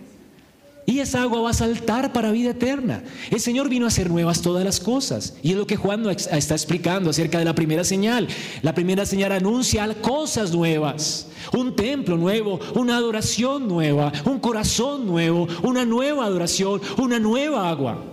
Y 0.86 1.00
esa 1.00 1.22
agua 1.22 1.40
va 1.40 1.50
a 1.50 1.54
saltar 1.54 2.12
para 2.12 2.30
vida 2.30 2.50
eterna. 2.50 3.02
El 3.30 3.40
Señor 3.40 3.70
vino 3.70 3.86
a 3.86 3.88
hacer 3.88 4.10
nuevas 4.10 4.42
todas 4.42 4.64
las 4.64 4.80
cosas. 4.80 5.34
Y 5.42 5.52
es 5.52 5.56
lo 5.56 5.66
que 5.66 5.76
Juan 5.76 6.06
está 6.10 6.54
explicando 6.54 7.10
acerca 7.10 7.38
de 7.38 7.46
la 7.46 7.54
primera 7.54 7.84
señal. 7.84 8.28
La 8.60 8.74
primera 8.74 9.06
señal 9.06 9.32
anuncia 9.32 9.94
cosas 10.02 10.52
nuevas. 10.52 11.28
Un 11.56 11.74
templo 11.74 12.18
nuevo, 12.18 12.60
una 12.74 12.96
adoración 12.96 13.66
nueva, 13.66 14.12
un 14.26 14.38
corazón 14.38 15.06
nuevo, 15.06 15.48
una 15.62 15.84
nueva 15.86 16.26
adoración, 16.26 16.80
una 16.98 17.18
nueva 17.18 17.70
agua. 17.70 18.04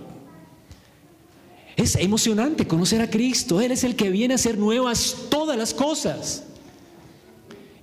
Es 1.76 1.96
emocionante 1.96 2.66
conocer 2.66 3.02
a 3.02 3.10
Cristo. 3.10 3.60
Él 3.60 3.72
es 3.72 3.84
el 3.84 3.96
que 3.96 4.10
viene 4.10 4.34
a 4.34 4.36
hacer 4.36 4.56
nuevas 4.56 5.16
todas 5.28 5.58
las 5.58 5.74
cosas. 5.74 6.44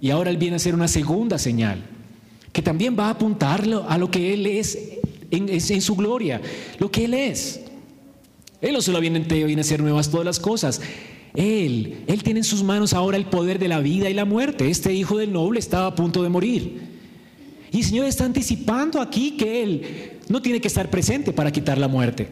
Y 0.01 0.09
ahora 0.09 0.29
Él 0.29 0.37
viene 0.37 0.55
a 0.55 0.57
hacer 0.57 0.73
una 0.73 0.87
segunda 0.87 1.37
señal, 1.37 1.83
que 2.51 2.61
también 2.61 2.95
va 2.97 3.07
a 3.07 3.11
apuntarlo 3.11 3.85
a 3.87 3.97
lo 3.97 4.09
que 4.09 4.33
Él 4.33 4.45
es 4.45 4.77
en, 5.31 5.81
su 5.81 5.95
gloria, 5.95 6.41
lo 6.79 6.91
que 6.91 7.05
Él 7.05 7.13
es. 7.13 7.61
Él 8.61 8.73
no 8.73 8.81
solo 8.81 8.99
viene, 8.99 9.19
viene 9.19 9.57
a 9.57 9.61
hacer 9.61 9.81
nuevas 9.81 10.09
todas 10.09 10.25
las 10.25 10.39
cosas. 10.39 10.81
Él, 11.35 12.03
Él 12.07 12.23
tiene 12.23 12.41
en 12.41 12.43
sus 12.43 12.63
manos 12.63 12.93
ahora 12.93 13.17
el 13.17 13.25
poder 13.25 13.59
de 13.59 13.67
la 13.67 13.79
vida 13.79 14.09
y 14.09 14.13
la 14.13 14.25
muerte. 14.25 14.69
Este 14.69 14.93
hijo 14.93 15.17
del 15.17 15.31
noble 15.31 15.59
estaba 15.59 15.87
a 15.87 15.95
punto 15.95 16.23
de 16.23 16.29
morir. 16.29 16.81
Y 17.71 17.77
el 17.77 17.83
Señor 17.85 18.05
está 18.07 18.25
anticipando 18.25 18.99
aquí 18.99 19.37
que 19.37 19.63
Él 19.63 19.81
no 20.27 20.41
tiene 20.41 20.59
que 20.59 20.67
estar 20.67 20.89
presente 20.89 21.31
para 21.31 21.51
quitar 21.51 21.77
la 21.77 21.87
muerte. 21.87 22.29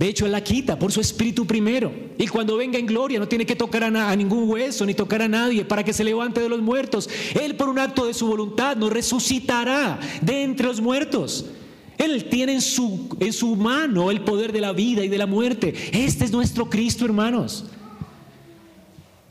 De 0.00 0.08
hecho, 0.08 0.24
Él 0.24 0.32
la 0.32 0.42
quita 0.42 0.78
por 0.78 0.90
su 0.90 1.02
espíritu 1.02 1.46
primero. 1.46 1.92
Y 2.16 2.26
cuando 2.26 2.56
venga 2.56 2.78
en 2.78 2.86
gloria 2.86 3.18
no 3.18 3.28
tiene 3.28 3.44
que 3.44 3.54
tocar 3.54 3.84
a, 3.84 4.16
ningún 4.16 4.48
hueso 4.48 4.86
ni 4.86 4.94
tocar 4.94 5.20
a 5.20 5.28
nadie 5.28 5.62
para 5.62 5.84
que 5.84 5.92
se 5.92 6.02
levante 6.02 6.40
de 6.40 6.48
los 6.48 6.62
muertos. 6.62 7.06
Él 7.38 7.54
por 7.54 7.68
un 7.68 7.78
acto 7.78 8.06
de 8.06 8.14
su 8.14 8.26
voluntad 8.26 8.78
nos 8.78 8.90
resucitará 8.90 10.00
de 10.22 10.42
entre 10.42 10.68
los 10.68 10.80
muertos. 10.80 11.50
Él 11.98 12.24
tiene 12.30 12.54
en 12.54 12.62
su, 12.62 13.14
en 13.20 13.30
su 13.34 13.56
mano 13.56 14.10
el 14.10 14.22
poder 14.22 14.52
de 14.52 14.62
la 14.62 14.72
vida 14.72 15.04
y 15.04 15.08
de 15.08 15.18
la 15.18 15.26
muerte. 15.26 15.74
Este 15.92 16.24
es 16.24 16.32
nuestro 16.32 16.70
Cristo, 16.70 17.04
hermanos. 17.04 17.66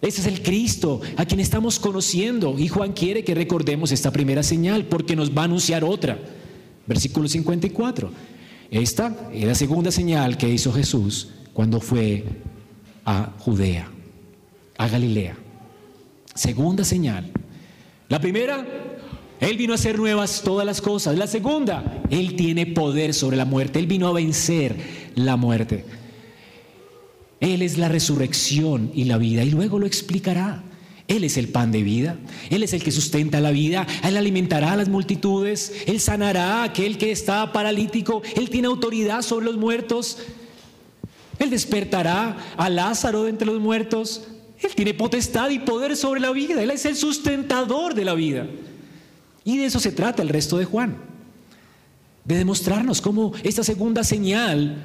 Ese 0.03 0.21
es 0.21 0.27
el 0.27 0.43
Cristo 0.43 1.01
a 1.17 1.25
quien 1.25 1.39
estamos 1.39 1.79
conociendo. 1.79 2.59
Y 2.59 2.67
Juan 2.67 2.93
quiere 2.93 3.23
que 3.23 3.33
recordemos 3.33 3.91
esta 3.91 4.11
primera 4.11 4.43
señal 4.43 4.85
porque 4.85 5.15
nos 5.15 5.35
va 5.35 5.41
a 5.41 5.45
anunciar 5.45 5.83
otra. 5.83 6.19
Versículo 6.85 7.27
54. 7.27 8.11
Esta 8.71 9.15
es 9.33 9.45
la 9.45 9.55
segunda 9.55 9.91
señal 9.91 10.37
que 10.37 10.49
hizo 10.49 10.71
Jesús 10.71 11.29
cuando 11.53 11.81
fue 11.81 12.23
a 13.03 13.33
Judea, 13.39 13.89
a 14.77 14.87
Galilea. 14.87 15.35
Segunda 16.35 16.83
señal. 16.83 17.31
La 18.07 18.21
primera, 18.21 18.65
Él 19.39 19.57
vino 19.57 19.73
a 19.73 19.75
hacer 19.75 19.97
nuevas 19.97 20.41
todas 20.43 20.65
las 20.65 20.81
cosas. 20.81 21.17
La 21.17 21.27
segunda, 21.27 22.01
Él 22.09 22.35
tiene 22.35 22.67
poder 22.67 23.13
sobre 23.13 23.37
la 23.37 23.45
muerte. 23.45 23.79
Él 23.79 23.87
vino 23.87 24.07
a 24.07 24.13
vencer 24.13 24.75
la 25.15 25.35
muerte. 25.35 25.85
Él 27.39 27.61
es 27.61 27.77
la 27.77 27.89
resurrección 27.89 28.91
y 28.93 29.05
la 29.05 29.17
vida. 29.17 29.43
Y 29.43 29.49
luego 29.49 29.79
lo 29.79 29.87
explicará. 29.87 30.63
Él 31.09 31.23
es 31.23 31.37
el 31.37 31.47
pan 31.47 31.71
de 31.71 31.81
vida, 31.81 32.17
Él 32.51 32.61
es 32.61 32.71
el 32.71 32.83
que 32.83 32.91
sustenta 32.91 33.41
la 33.41 33.49
vida, 33.49 33.85
Él 34.03 34.15
alimentará 34.15 34.73
a 34.73 34.77
las 34.77 34.89
multitudes, 34.89 35.73
Él 35.87 35.99
sanará 35.99 36.61
a 36.61 36.63
aquel 36.65 36.99
que 36.99 37.11
está 37.11 37.51
paralítico, 37.51 38.21
Él 38.35 38.51
tiene 38.51 38.67
autoridad 38.67 39.23
sobre 39.23 39.47
los 39.47 39.57
muertos, 39.57 40.19
Él 41.39 41.49
despertará 41.49 42.37
a 42.55 42.69
Lázaro 42.69 43.23
de 43.23 43.31
entre 43.31 43.47
los 43.47 43.59
muertos, 43.59 44.27
Él 44.61 44.69
tiene 44.75 44.93
potestad 44.93 45.49
y 45.49 45.57
poder 45.57 45.97
sobre 45.97 46.21
la 46.21 46.31
vida, 46.31 46.61
Él 46.61 46.69
es 46.69 46.85
el 46.85 46.95
sustentador 46.95 47.95
de 47.95 48.05
la 48.05 48.13
vida. 48.13 48.45
Y 49.43 49.57
de 49.57 49.65
eso 49.65 49.79
se 49.79 49.91
trata 49.91 50.21
el 50.21 50.29
resto 50.29 50.59
de 50.59 50.65
Juan, 50.65 50.95
de 52.23 52.37
demostrarnos 52.37 53.01
cómo 53.01 53.33
esta 53.41 53.63
segunda 53.63 54.03
señal 54.03 54.77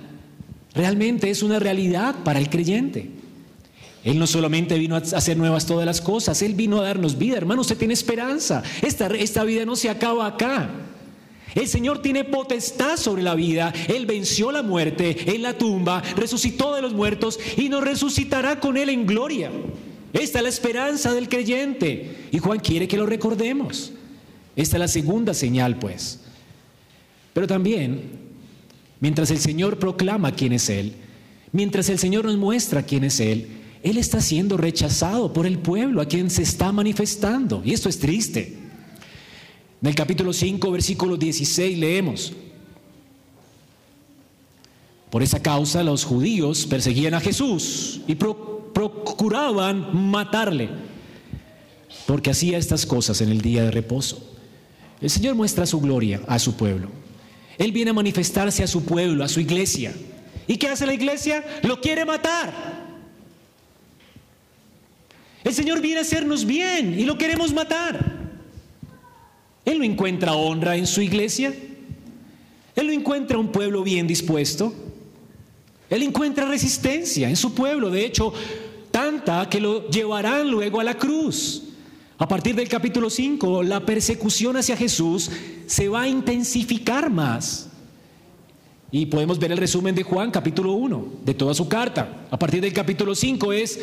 realmente 0.72 1.28
es 1.28 1.42
una 1.42 1.58
realidad 1.58 2.14
para 2.24 2.38
el 2.38 2.48
creyente. 2.48 3.10
Él 4.04 4.18
no 4.18 4.26
solamente 4.26 4.78
vino 4.78 4.96
a 4.96 4.98
hacer 4.98 5.36
nuevas 5.36 5.64
todas 5.64 5.86
las 5.86 6.02
cosas, 6.02 6.42
Él 6.42 6.54
vino 6.54 6.78
a 6.78 6.84
darnos 6.84 7.16
vida. 7.16 7.38
Hermano, 7.38 7.62
usted 7.62 7.78
tiene 7.78 7.94
esperanza. 7.94 8.62
Esta, 8.82 9.06
esta 9.06 9.44
vida 9.44 9.64
no 9.64 9.76
se 9.76 9.88
acaba 9.88 10.26
acá. 10.26 10.70
El 11.54 11.68
Señor 11.68 12.02
tiene 12.02 12.24
potestad 12.24 12.98
sobre 12.98 13.22
la 13.22 13.34
vida. 13.34 13.72
Él 13.88 14.04
venció 14.04 14.52
la 14.52 14.62
muerte 14.62 15.34
en 15.34 15.42
la 15.42 15.56
tumba, 15.56 16.02
resucitó 16.16 16.74
de 16.74 16.82
los 16.82 16.92
muertos 16.92 17.40
y 17.56 17.70
nos 17.70 17.82
resucitará 17.82 18.60
con 18.60 18.76
Él 18.76 18.90
en 18.90 19.06
gloria. 19.06 19.50
Esta 20.12 20.38
es 20.38 20.42
la 20.42 20.48
esperanza 20.48 21.14
del 21.14 21.28
creyente. 21.28 22.28
Y 22.30 22.38
Juan 22.38 22.60
quiere 22.60 22.86
que 22.86 22.98
lo 22.98 23.06
recordemos. 23.06 23.92
Esta 24.54 24.76
es 24.76 24.80
la 24.80 24.88
segunda 24.88 25.32
señal, 25.32 25.78
pues. 25.78 26.20
Pero 27.32 27.46
también, 27.46 28.02
mientras 29.00 29.30
el 29.30 29.38
Señor 29.38 29.78
proclama 29.78 30.32
quién 30.32 30.52
es 30.52 30.68
Él, 30.68 30.92
mientras 31.52 31.88
el 31.88 31.98
Señor 31.98 32.26
nos 32.26 32.36
muestra 32.36 32.82
quién 32.82 33.04
es 33.04 33.18
Él, 33.18 33.63
él 33.84 33.98
está 33.98 34.22
siendo 34.22 34.56
rechazado 34.56 35.30
por 35.34 35.46
el 35.46 35.58
pueblo 35.58 36.00
a 36.00 36.06
quien 36.06 36.30
se 36.30 36.42
está 36.42 36.72
manifestando. 36.72 37.60
Y 37.66 37.74
esto 37.74 37.90
es 37.90 37.98
triste. 37.98 38.56
En 39.82 39.88
el 39.88 39.94
capítulo 39.94 40.32
5, 40.32 40.70
versículo 40.70 41.18
16 41.18 41.78
leemos. 41.78 42.32
Por 45.10 45.22
esa 45.22 45.42
causa 45.42 45.82
los 45.82 46.02
judíos 46.02 46.64
perseguían 46.64 47.12
a 47.12 47.20
Jesús 47.20 48.00
y 48.06 48.14
procuraban 48.14 49.94
matarle, 50.10 50.70
porque 52.06 52.30
hacía 52.30 52.56
estas 52.56 52.86
cosas 52.86 53.20
en 53.20 53.28
el 53.28 53.42
día 53.42 53.64
de 53.64 53.70
reposo. 53.70 54.34
El 55.02 55.10
Señor 55.10 55.34
muestra 55.34 55.66
su 55.66 55.78
gloria 55.82 56.22
a 56.26 56.38
su 56.38 56.56
pueblo. 56.56 56.88
Él 57.58 57.70
viene 57.70 57.90
a 57.90 57.94
manifestarse 57.94 58.62
a 58.62 58.66
su 58.66 58.82
pueblo, 58.82 59.22
a 59.22 59.28
su 59.28 59.40
iglesia. 59.40 59.92
¿Y 60.46 60.56
qué 60.56 60.68
hace 60.68 60.86
la 60.86 60.94
iglesia? 60.94 61.44
Lo 61.62 61.82
quiere 61.82 62.06
matar. 62.06 62.83
El 65.44 65.54
Señor 65.54 65.82
viene 65.82 65.98
a 65.98 66.02
hacernos 66.02 66.46
bien 66.46 66.98
y 66.98 67.04
lo 67.04 67.18
queremos 67.18 67.52
matar. 67.52 68.24
Él 69.64 69.78
no 69.78 69.84
encuentra 69.84 70.32
honra 70.32 70.76
en 70.76 70.86
su 70.86 71.02
iglesia. 71.02 71.54
Él 72.74 72.86
no 72.86 72.92
encuentra 72.92 73.38
un 73.38 73.52
pueblo 73.52 73.82
bien 73.82 74.06
dispuesto. 74.06 74.72
Él 75.90 76.02
encuentra 76.02 76.46
resistencia 76.46 77.28
en 77.28 77.36
su 77.36 77.54
pueblo. 77.54 77.90
De 77.90 78.04
hecho, 78.04 78.32
tanta 78.90 79.48
que 79.48 79.60
lo 79.60 79.88
llevarán 79.90 80.50
luego 80.50 80.80
a 80.80 80.84
la 80.84 80.94
cruz. 80.94 81.62
A 82.16 82.26
partir 82.26 82.54
del 82.54 82.68
capítulo 82.68 83.10
5, 83.10 83.62
la 83.62 83.84
persecución 83.84 84.56
hacia 84.56 84.76
Jesús 84.76 85.30
se 85.66 85.88
va 85.88 86.02
a 86.02 86.08
intensificar 86.08 87.10
más. 87.10 87.68
Y 88.90 89.06
podemos 89.06 89.38
ver 89.38 89.52
el 89.52 89.58
resumen 89.58 89.94
de 89.94 90.04
Juan, 90.04 90.30
capítulo 90.30 90.72
1, 90.74 91.06
de 91.24 91.34
toda 91.34 91.52
su 91.52 91.68
carta. 91.68 92.26
A 92.30 92.38
partir 92.38 92.60
del 92.60 92.72
capítulo 92.72 93.14
5 93.14 93.52
es, 93.52 93.80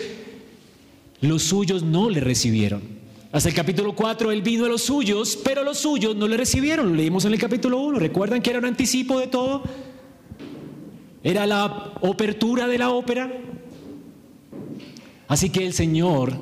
los 1.22 1.44
suyos 1.44 1.84
no 1.84 2.10
le 2.10 2.20
recibieron. 2.20 2.82
Hasta 3.32 3.48
el 3.48 3.56
capítulo 3.56 3.96
4, 3.96 4.32
él 4.32 4.42
vino 4.42 4.66
a 4.66 4.70
los 4.70 4.82
suyos, 4.82 5.40
pero 5.42 5.64
los 5.64 5.78
suyos 5.78 6.16
no 6.16 6.28
le 6.28 6.36
recibieron. 6.36 6.90
Lo 6.90 6.96
leímos 6.96 7.24
en 7.24 7.34
el 7.34 7.40
capítulo 7.40 7.80
1. 7.80 8.00
¿Recuerdan 8.00 8.42
que 8.42 8.50
era 8.50 8.60
un 8.60 8.66
anticipo 8.66 9.20
de 9.20 9.28
todo? 9.28 9.64
Era 11.24 11.46
la 11.46 11.64
apertura 11.64 12.68
de 12.68 12.78
la 12.78 12.90
ópera. 12.90 13.32
Así 15.30 15.50
que 15.50 15.66
el 15.66 15.74
Señor, 15.74 16.34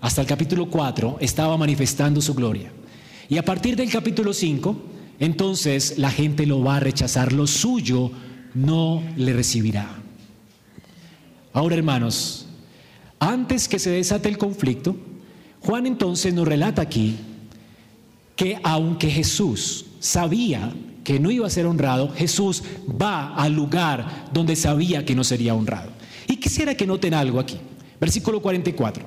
hasta 0.00 0.22
el 0.22 0.26
capítulo 0.26 0.70
4, 0.70 1.18
estaba 1.20 1.58
manifestando 1.58 2.22
su 2.22 2.32
gloria. 2.32 2.72
Y 3.28 3.36
a 3.36 3.44
partir 3.44 3.76
del 3.76 3.90
capítulo 3.90 4.32
5, 4.32 4.76
entonces 5.18 5.98
la 5.98 6.10
gente 6.10 6.46
lo 6.46 6.62
va 6.62 6.76
a 6.76 6.80
rechazar. 6.80 7.32
Lo 7.32 7.46
suyo 7.46 8.10
no 8.54 9.02
le 9.16 9.34
recibirá. 9.34 9.86
Ahora, 11.52 11.74
hermanos, 11.74 12.46
antes 13.22 13.68
que 13.68 13.78
se 13.78 13.90
desate 13.90 14.28
el 14.28 14.36
conflicto, 14.36 14.96
Juan 15.60 15.86
entonces 15.86 16.34
nos 16.34 16.48
relata 16.48 16.82
aquí 16.82 17.16
que 18.34 18.58
aunque 18.64 19.08
Jesús 19.08 19.86
sabía 20.00 20.72
que 21.04 21.20
no 21.20 21.30
iba 21.30 21.46
a 21.46 21.50
ser 21.50 21.66
honrado, 21.66 22.10
Jesús 22.10 22.64
va 23.00 23.34
al 23.36 23.52
lugar 23.52 24.26
donde 24.32 24.56
sabía 24.56 25.04
que 25.04 25.14
no 25.14 25.22
sería 25.22 25.54
honrado. 25.54 25.92
Y 26.26 26.38
quisiera 26.38 26.74
que 26.74 26.84
noten 26.84 27.14
algo 27.14 27.38
aquí. 27.38 27.58
Versículo 28.00 28.42
44. 28.42 29.04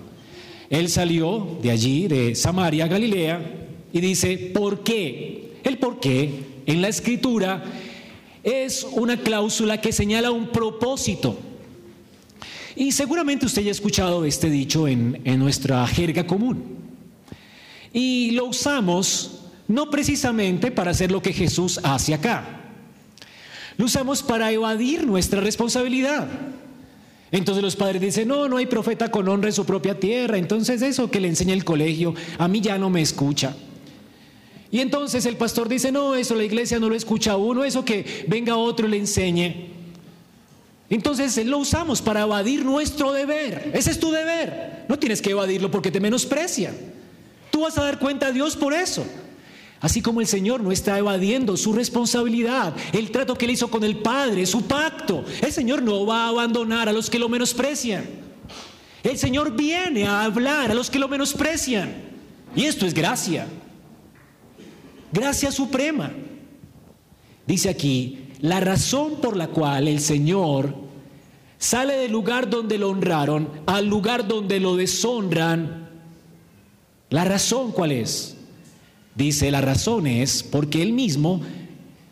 Él 0.70 0.90
salió 0.90 1.60
de 1.62 1.72
allí, 1.72 2.08
de 2.08 2.36
Samaria, 2.36 2.88
Galilea, 2.88 3.68
y 3.92 4.00
dice, 4.00 4.52
¿por 4.54 4.82
qué? 4.82 5.58
El 5.66 5.78
por 5.78 6.00
qué 6.00 6.62
en 6.66 6.82
la 6.82 6.88
escritura 6.88 7.66
es 8.44 8.88
una 8.94 9.18
cláusula 9.18 9.82
que 9.82 9.92
señala 9.92 10.32
un 10.32 10.54
propósito. 10.54 11.38
Y 12.76 12.92
seguramente 12.92 13.46
usted 13.46 13.62
ya 13.62 13.70
ha 13.70 13.72
escuchado 13.72 14.26
este 14.26 14.50
dicho 14.50 14.88
en, 14.88 15.22
nuestra 15.40 15.88
jerga 15.88 16.28
común. 16.28 16.64
Y 17.94 18.32
lo 18.32 18.46
usamos 18.46 19.40
no 19.68 19.90
precisamente 19.90 20.72
para 20.72 20.92
hacer 20.92 21.12
lo 21.12 21.22
que 21.22 21.32
Jesús 21.32 21.80
hace 21.84 22.14
acá. 22.14 22.62
Lo 23.78 23.86
usamos 23.86 24.22
para 24.22 24.52
evadir 24.52 25.08
nuestra 25.08 25.40
responsabilidad. 25.40 26.28
Entonces 27.32 27.64
los 27.64 27.76
padres 27.76 28.02
dicen, 28.02 28.28
no, 28.28 28.48
no 28.48 28.58
hay 28.58 28.66
profeta 28.66 29.10
con 29.10 29.28
honra 29.28 29.50
en 29.50 29.54
su 29.54 29.66
propia 29.66 29.98
tierra. 30.00 30.38
Entonces 30.38 30.82
eso 30.82 31.10
que 31.10 31.20
le 31.22 31.30
enseña 31.30 31.54
el 31.54 31.64
colegio, 31.64 32.14
a 32.38 32.48
mí 32.48 32.60
ya 32.60 32.78
no 32.78 32.90
me 32.90 33.02
escucha. 33.02 33.56
Y 34.70 34.82
entonces 34.82 35.26
el 35.26 35.38
pastor 35.38 35.70
dice, 35.70 35.92
no, 35.92 36.16
eso 36.16 36.36
la 36.36 36.44
iglesia 36.44 36.80
no 36.80 36.90
lo 36.90 36.96
escucha 36.96 37.34
a 37.34 37.38
uno, 37.38 37.64
eso 37.64 37.86
que 37.86 38.26
venga 38.28 38.58
otro 38.58 38.88
y 38.88 38.92
le 38.92 38.98
enseñe. 38.98 39.75
Entonces 40.96 41.46
lo 41.46 41.58
usamos 41.58 42.02
para 42.02 42.22
evadir 42.22 42.64
nuestro 42.64 43.12
deber. 43.12 43.70
Ese 43.74 43.92
es 43.92 44.00
tu 44.00 44.12
deber. 44.12 44.86
No 44.88 44.98
tienes 44.98 45.22
que 45.22 45.32
evadirlo 45.32 45.70
porque 45.70 45.92
te 45.92 46.00
menosprecian. 46.00 46.74
Tú 47.52 47.64
vas 47.64 47.78
a 47.78 47.84
dar 47.84 48.00
cuenta 48.00 48.28
a 48.28 48.32
Dios 48.32 48.56
por 48.56 48.74
eso. 48.74 49.06
Así 49.82 50.02
como 50.02 50.22
el 50.22 50.28
Señor 50.28 50.64
no 50.64 50.72
está 50.72 50.98
evadiendo 50.98 51.58
su 51.58 51.74
responsabilidad, 51.74 52.74
el 52.94 53.12
trato 53.12 53.36
que 53.36 53.44
él 53.44 53.52
hizo 53.52 53.70
con 53.70 53.84
el 53.84 53.98
Padre, 53.98 54.46
su 54.46 54.62
pacto. 54.62 55.26
El 55.42 55.52
Señor 55.52 55.84
no 55.84 56.06
va 56.06 56.28
a 56.28 56.30
abandonar 56.30 56.88
a 56.88 56.94
los 56.94 57.10
que 57.10 57.20
lo 57.20 57.28
menosprecian. 57.28 58.06
El 59.04 59.18
Señor 59.18 59.54
viene 59.54 60.06
a 60.06 60.24
hablar 60.24 60.72
a 60.72 60.76
los 60.76 60.90
que 60.90 60.98
lo 60.98 61.10
menosprecian. 61.10 61.94
Y 62.56 62.64
esto 62.64 62.86
es 62.86 62.94
gracia. 62.94 63.48
Gracia 65.12 65.52
suprema. 65.52 66.14
Dice 67.46 67.68
aquí, 67.68 68.30
la 68.40 68.62
razón 68.62 69.16
por 69.22 69.36
la 69.36 69.50
cual 69.50 69.90
el 69.90 70.00
Señor 70.00 70.85
sale 71.58 71.96
del 71.96 72.12
lugar 72.12 72.50
donde 72.50 72.78
lo 72.78 72.90
honraron 72.90 73.50
al 73.66 73.86
lugar 73.88 74.28
donde 74.28 74.60
lo 74.60 74.76
deshonran. 74.76 75.90
La 77.10 77.24
razón 77.24 77.72
cuál 77.72 77.92
es? 77.92 78.38
Dice, 79.16 79.50
la 79.52 79.62
razón 79.62 80.08
es 80.08 80.44
porque 80.44 80.82
él 80.82 80.92
mismo 80.92 81.42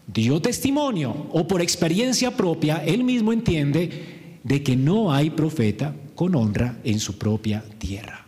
dio 0.08 0.42
testimonio 0.42 1.28
o 1.32 1.48
por 1.48 1.62
experiencia 1.62 2.36
propia, 2.36 2.78
él 2.86 3.04
mismo 3.04 3.34
entiende 3.34 4.40
de 4.44 4.64
que 4.64 4.76
no 4.76 5.12
hay 5.12 5.30
profeta 5.30 5.96
con 6.16 6.36
honra 6.36 6.78
en 6.84 7.00
su 7.00 7.18
propia 7.18 7.64
tierra. 7.78 8.26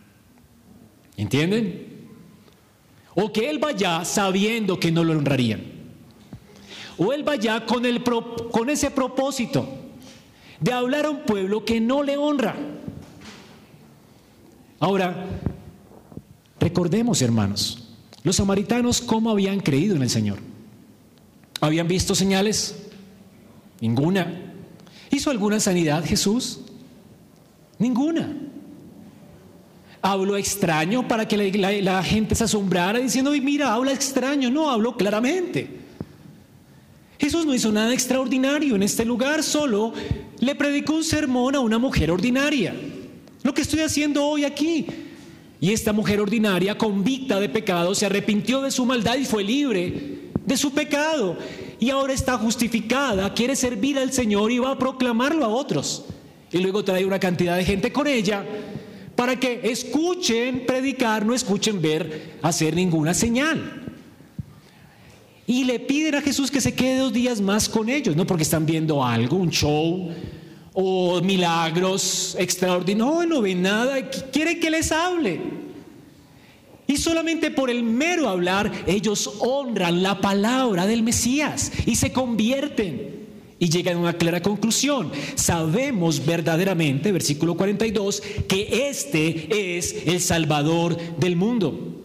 ¿Entienden? 1.16 1.86
O 3.14 3.32
que 3.32 3.48
él 3.48 3.58
vaya 3.58 4.04
sabiendo 4.04 4.78
que 4.78 4.92
no 4.92 5.04
lo 5.04 5.12
honrarían. 5.12 5.62
O 6.98 7.12
él 7.12 7.22
vaya 7.22 7.64
con, 7.64 7.86
el, 7.86 8.02
con 8.02 8.68
ese 8.68 8.90
propósito 8.90 9.85
de 10.60 10.72
hablar 10.72 11.06
a 11.06 11.10
un 11.10 11.20
pueblo 11.20 11.64
que 11.64 11.80
no 11.80 12.02
le 12.02 12.16
honra. 12.16 12.54
Ahora, 14.78 15.26
recordemos, 16.60 17.22
hermanos, 17.22 17.88
los 18.22 18.36
samaritanos, 18.36 19.00
¿cómo 19.00 19.30
habían 19.30 19.60
creído 19.60 19.96
en 19.96 20.02
el 20.02 20.10
Señor? 20.10 20.38
¿Habían 21.60 21.88
visto 21.88 22.14
señales? 22.14 22.76
Ninguna. 23.80 24.42
¿Hizo 25.10 25.30
alguna 25.30 25.60
sanidad 25.60 26.04
Jesús? 26.04 26.60
Ninguna. 27.78 28.36
¿Habló 30.02 30.36
extraño 30.36 31.08
para 31.08 31.26
que 31.26 31.36
la, 31.82 32.02
gente 32.02 32.34
se 32.34 32.44
asombrara 32.44 32.98
diciendo, 32.98 33.32
mira, 33.42 33.72
habla 33.72 33.92
extraño? 33.92 34.50
No, 34.50 34.70
habló 34.70 34.96
claramente. 34.96 35.85
Jesús 37.26 37.44
no 37.44 37.56
hizo 37.56 37.72
nada 37.72 37.92
extraordinario 37.92 38.76
en 38.76 38.84
este 38.84 39.04
lugar, 39.04 39.42
solo 39.42 39.92
le 40.38 40.54
predicó 40.54 40.92
un 40.92 41.02
sermón 41.02 41.56
a 41.56 41.58
una 41.58 41.76
mujer 41.76 42.12
ordinaria. 42.12 42.72
Lo 43.42 43.52
que 43.52 43.62
estoy 43.62 43.80
haciendo 43.80 44.24
hoy 44.24 44.44
aquí, 44.44 44.86
y 45.60 45.72
esta 45.72 45.92
mujer 45.92 46.20
ordinaria, 46.20 46.78
convicta 46.78 47.40
de 47.40 47.48
pecado, 47.48 47.96
se 47.96 48.06
arrepintió 48.06 48.62
de 48.62 48.70
su 48.70 48.86
maldad 48.86 49.16
y 49.16 49.24
fue 49.24 49.42
libre 49.42 50.20
de 50.44 50.56
su 50.56 50.70
pecado. 50.70 51.36
Y 51.80 51.90
ahora 51.90 52.12
está 52.12 52.38
justificada, 52.38 53.34
quiere 53.34 53.56
servir 53.56 53.98
al 53.98 54.12
Señor 54.12 54.52
y 54.52 54.60
va 54.60 54.70
a 54.70 54.78
proclamarlo 54.78 55.44
a 55.44 55.48
otros. 55.48 56.04
Y 56.52 56.58
luego 56.58 56.84
trae 56.84 57.04
una 57.04 57.18
cantidad 57.18 57.56
de 57.56 57.64
gente 57.64 57.92
con 57.92 58.06
ella 58.06 58.46
para 59.16 59.34
que 59.34 59.62
escuchen 59.64 60.64
predicar, 60.64 61.26
no 61.26 61.34
escuchen 61.34 61.82
ver, 61.82 62.38
hacer 62.40 62.76
ninguna 62.76 63.14
señal. 63.14 63.85
Y 65.46 65.64
le 65.64 65.78
piden 65.78 66.16
a 66.16 66.22
Jesús 66.22 66.50
que 66.50 66.60
se 66.60 66.74
quede 66.74 66.98
dos 66.98 67.12
días 67.12 67.40
más 67.40 67.68
con 67.68 67.88
ellos, 67.88 68.16
no 68.16 68.26
porque 68.26 68.42
están 68.42 68.66
viendo 68.66 69.04
algo, 69.04 69.36
un 69.36 69.50
show, 69.50 70.10
o 70.72 71.20
milagros 71.20 72.36
extraordinarios. 72.38 73.16
No, 73.16 73.26
no 73.26 73.40
ven 73.42 73.62
nada, 73.62 74.10
quiere 74.32 74.58
que 74.58 74.70
les 74.70 74.90
hable. 74.90 75.40
Y 76.88 76.96
solamente 76.96 77.50
por 77.50 77.70
el 77.70 77.82
mero 77.82 78.28
hablar, 78.28 78.72
ellos 78.86 79.30
honran 79.40 80.02
la 80.02 80.20
palabra 80.20 80.86
del 80.86 81.02
Mesías 81.02 81.72
y 81.84 81.96
se 81.96 82.12
convierten. 82.12 83.16
Y 83.58 83.70
llegan 83.70 83.96
a 83.96 84.00
una 84.00 84.12
clara 84.12 84.42
conclusión. 84.42 85.10
Sabemos 85.34 86.26
verdaderamente, 86.26 87.10
versículo 87.10 87.56
42, 87.56 88.22
que 88.46 88.88
este 88.90 89.76
es 89.78 90.06
el 90.06 90.20
Salvador 90.20 90.98
del 91.18 91.36
mundo. 91.36 92.04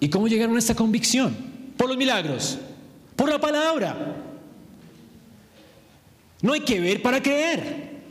¿Y 0.00 0.08
cómo 0.08 0.26
llegaron 0.26 0.56
a 0.56 0.58
esta 0.58 0.74
convicción? 0.74 1.49
Por 1.80 1.88
los 1.88 1.96
milagros, 1.96 2.58
por 3.16 3.30
la 3.30 3.40
palabra. 3.40 3.96
No 6.42 6.52
hay 6.52 6.60
que 6.60 6.78
ver 6.78 7.00
para 7.00 7.22
creer. 7.22 8.02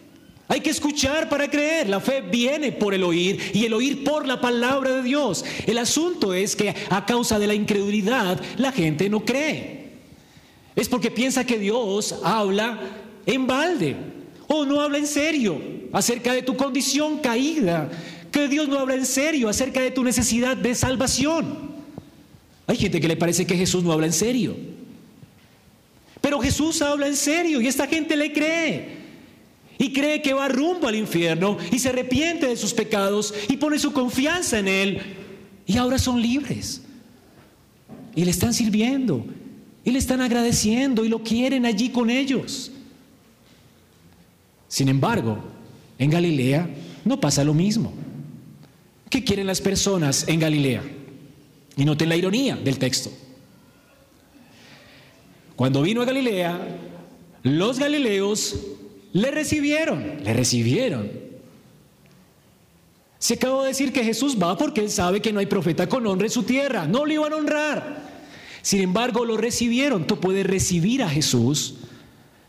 Hay 0.47 0.59
que 0.59 0.71
escuchar 0.71 1.29
para 1.29 1.47
creer. 1.47 1.87
La 1.87 1.99
fe 1.99 2.21
viene 2.21 2.71
por 2.71 2.95
el 2.95 3.03
oír 3.03 3.39
y 3.53 3.65
el 3.65 3.75
oír 3.75 4.03
por 4.03 4.25
la 4.25 4.41
palabra 4.41 4.95
de 4.95 5.03
Dios. 5.03 5.45
El 5.67 5.77
asunto 5.77 6.33
es 6.33 6.55
que 6.55 6.73
a 6.89 7.05
causa 7.05 7.37
de 7.37 7.45
la 7.45 7.53
incredulidad 7.53 8.41
la 8.57 8.71
gente 8.71 9.07
no 9.07 9.23
cree. 9.23 9.91
Es 10.75 10.89
porque 10.89 11.11
piensa 11.11 11.45
que 11.45 11.59
Dios 11.59 12.15
habla 12.23 12.79
en 13.27 13.45
balde 13.45 13.95
o 14.47 14.65
no 14.65 14.81
habla 14.81 14.97
en 14.97 15.05
serio 15.05 15.61
acerca 15.93 16.33
de 16.33 16.41
tu 16.41 16.57
condición 16.57 17.19
caída. 17.19 17.87
Que 18.31 18.47
Dios 18.47 18.67
no 18.67 18.79
habla 18.79 18.95
en 18.95 19.05
serio 19.05 19.47
acerca 19.47 19.79
de 19.79 19.91
tu 19.91 20.03
necesidad 20.03 20.57
de 20.57 20.73
salvación. 20.73 21.68
Hay 22.69 22.77
gente 22.77 23.01
que 23.01 23.07
le 23.07 23.17
parece 23.17 23.47
que 23.47 23.57
Jesús 23.57 23.83
no 23.83 23.91
habla 23.91 24.05
en 24.05 24.13
serio. 24.13 24.55
Pero 26.21 26.39
Jesús 26.39 26.83
habla 26.83 27.07
en 27.07 27.15
serio 27.15 27.59
y 27.59 27.65
esta 27.65 27.87
gente 27.87 28.15
le 28.15 28.31
cree. 28.31 28.99
Y 29.79 29.91
cree 29.91 30.21
que 30.21 30.33
va 30.33 30.47
rumbo 30.49 30.87
al 30.87 30.93
infierno 30.93 31.57
y 31.71 31.79
se 31.79 31.89
arrepiente 31.89 32.45
de 32.45 32.55
sus 32.55 32.75
pecados 32.75 33.33
y 33.47 33.57
pone 33.57 33.79
su 33.79 33.91
confianza 33.91 34.59
en 34.59 34.67
Él. 34.67 35.01
Y 35.65 35.77
ahora 35.77 35.97
son 35.97 36.21
libres. 36.21 36.83
Y 38.13 38.23
le 38.23 38.29
están 38.29 38.53
sirviendo. 38.53 39.25
Y 39.83 39.89
le 39.89 39.97
están 39.97 40.21
agradeciendo 40.21 41.03
y 41.03 41.09
lo 41.09 41.23
quieren 41.23 41.65
allí 41.65 41.89
con 41.89 42.11
ellos. 42.11 42.71
Sin 44.67 44.89
embargo, 44.89 45.39
en 45.97 46.11
Galilea 46.11 46.69
no 47.03 47.19
pasa 47.19 47.43
lo 47.43 47.55
mismo. 47.55 47.91
¿Qué 49.09 49.23
quieren 49.23 49.47
las 49.47 49.59
personas 49.59 50.27
en 50.27 50.39
Galilea? 50.39 50.98
Y 51.79 51.85
noten 51.85 52.09
la 52.09 52.17
ironía 52.17 52.57
del 52.57 52.77
texto. 52.77 53.09
Cuando 55.55 55.81
vino 55.81 56.01
a 56.01 56.05
Galilea, 56.05 56.59
los 57.43 57.79
galileos 57.79 58.57
le 59.13 59.31
recibieron, 59.31 60.17
le 60.21 60.33
recibieron. 60.33 61.09
Se 63.17 63.35
acabó 63.35 63.61
de 63.61 63.69
decir 63.69 63.93
que 63.93 64.03
Jesús 64.03 64.37
va 64.41 64.57
porque 64.57 64.81
él 64.81 64.89
sabe 64.89 65.21
que 65.21 65.31
no 65.31 65.39
hay 65.39 65.45
profeta 65.45 65.87
con 65.87 66.05
honra 66.05 66.25
en 66.25 66.31
su 66.31 66.43
tierra, 66.43 66.85
no 66.85 67.05
lo 67.05 67.13
iban 67.13 67.31
a 67.31 67.37
honrar. 67.37 68.09
Sin 68.61 68.81
embargo, 68.81 69.23
lo 69.23 69.37
recibieron. 69.37 70.05
Tú 70.05 70.19
puedes 70.19 70.45
recibir 70.45 71.01
a 71.01 71.07
Jesús. 71.07 71.75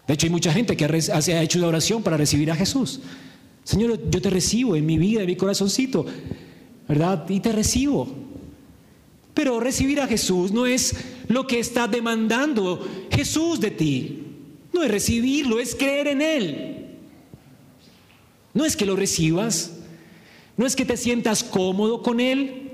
De 0.09 0.14
hecho, 0.14 0.27
hay 0.27 0.31
mucha 0.31 0.53
gente 0.53 0.77
que 0.77 0.85
ha 0.85 1.43
hecho 1.43 1.61
una 1.61 1.69
oración 1.69 2.03
para 2.03 2.16
recibir 2.16 2.51
a 2.51 2.57
Jesús. 2.57 2.99
Señor, 3.62 4.11
yo 4.11 4.21
te 4.21 4.29
recibo 4.29 4.75
en 4.75 4.85
mi 4.87 4.99
vida, 4.99 5.21
en 5.21 5.27
mi 5.27 5.37
corazoncito, 5.37 6.05
¿verdad? 6.88 7.29
Y 7.29 7.38
te 7.38 7.53
recibo. 7.53 8.19
Pero 9.35 9.61
recibir 9.61 10.01
a 10.01 10.07
Jesús 10.07 10.53
no 10.53 10.66
es 10.66 10.95
lo 11.29 11.47
que 11.47 11.61
está 11.61 11.87
demandando 11.87 12.87
Jesús 13.11 13.61
de 13.61 13.71
ti. 13.71 14.25
No 14.73 14.83
es 14.83 14.90
recibirlo, 14.90 15.59
es 15.61 15.75
creer 15.75 16.09
en 16.09 16.23
Él. 16.23 16.87
No 18.53 18.64
es 18.64 18.77
que 18.77 18.87
lo 18.87 18.97
recibas, 18.97 19.73
no 20.57 20.66
es 20.66 20.75
que 20.75 20.85
te 20.85 20.97
sientas 20.97 21.45
cómodo 21.45 22.03
con 22.03 22.21
Él, 22.21 22.71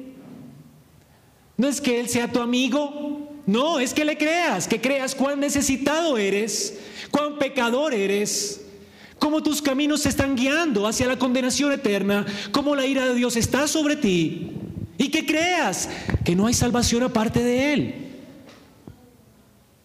no 1.56 1.68
es 1.68 1.80
que 1.80 2.00
Él 2.00 2.08
sea 2.08 2.32
tu 2.32 2.40
amigo, 2.40 3.30
no, 3.46 3.78
es 3.78 3.94
que 3.94 4.04
le 4.04 4.18
creas, 4.18 4.66
que 4.66 4.80
creas 4.80 5.14
cuán 5.14 5.38
necesitado 5.38 6.18
eres, 6.18 6.78
cuán 7.10 7.38
pecador 7.38 7.94
eres, 7.94 8.62
cómo 9.18 9.42
tus 9.42 9.62
caminos 9.62 10.02
se 10.02 10.08
están 10.08 10.34
guiando 10.34 10.86
hacia 10.86 11.06
la 11.06 11.18
condenación 11.18 11.72
eterna, 11.72 12.26
cómo 12.50 12.74
la 12.74 12.86
ira 12.86 13.06
de 13.06 13.14
Dios 13.14 13.36
está 13.36 13.68
sobre 13.68 13.96
ti, 13.96 14.50
y 14.98 15.08
que 15.08 15.26
creas 15.26 15.88
que 16.24 16.34
no 16.34 16.46
hay 16.46 16.54
salvación 16.54 17.02
aparte 17.02 17.42
de 17.42 17.72
Él. 17.72 17.94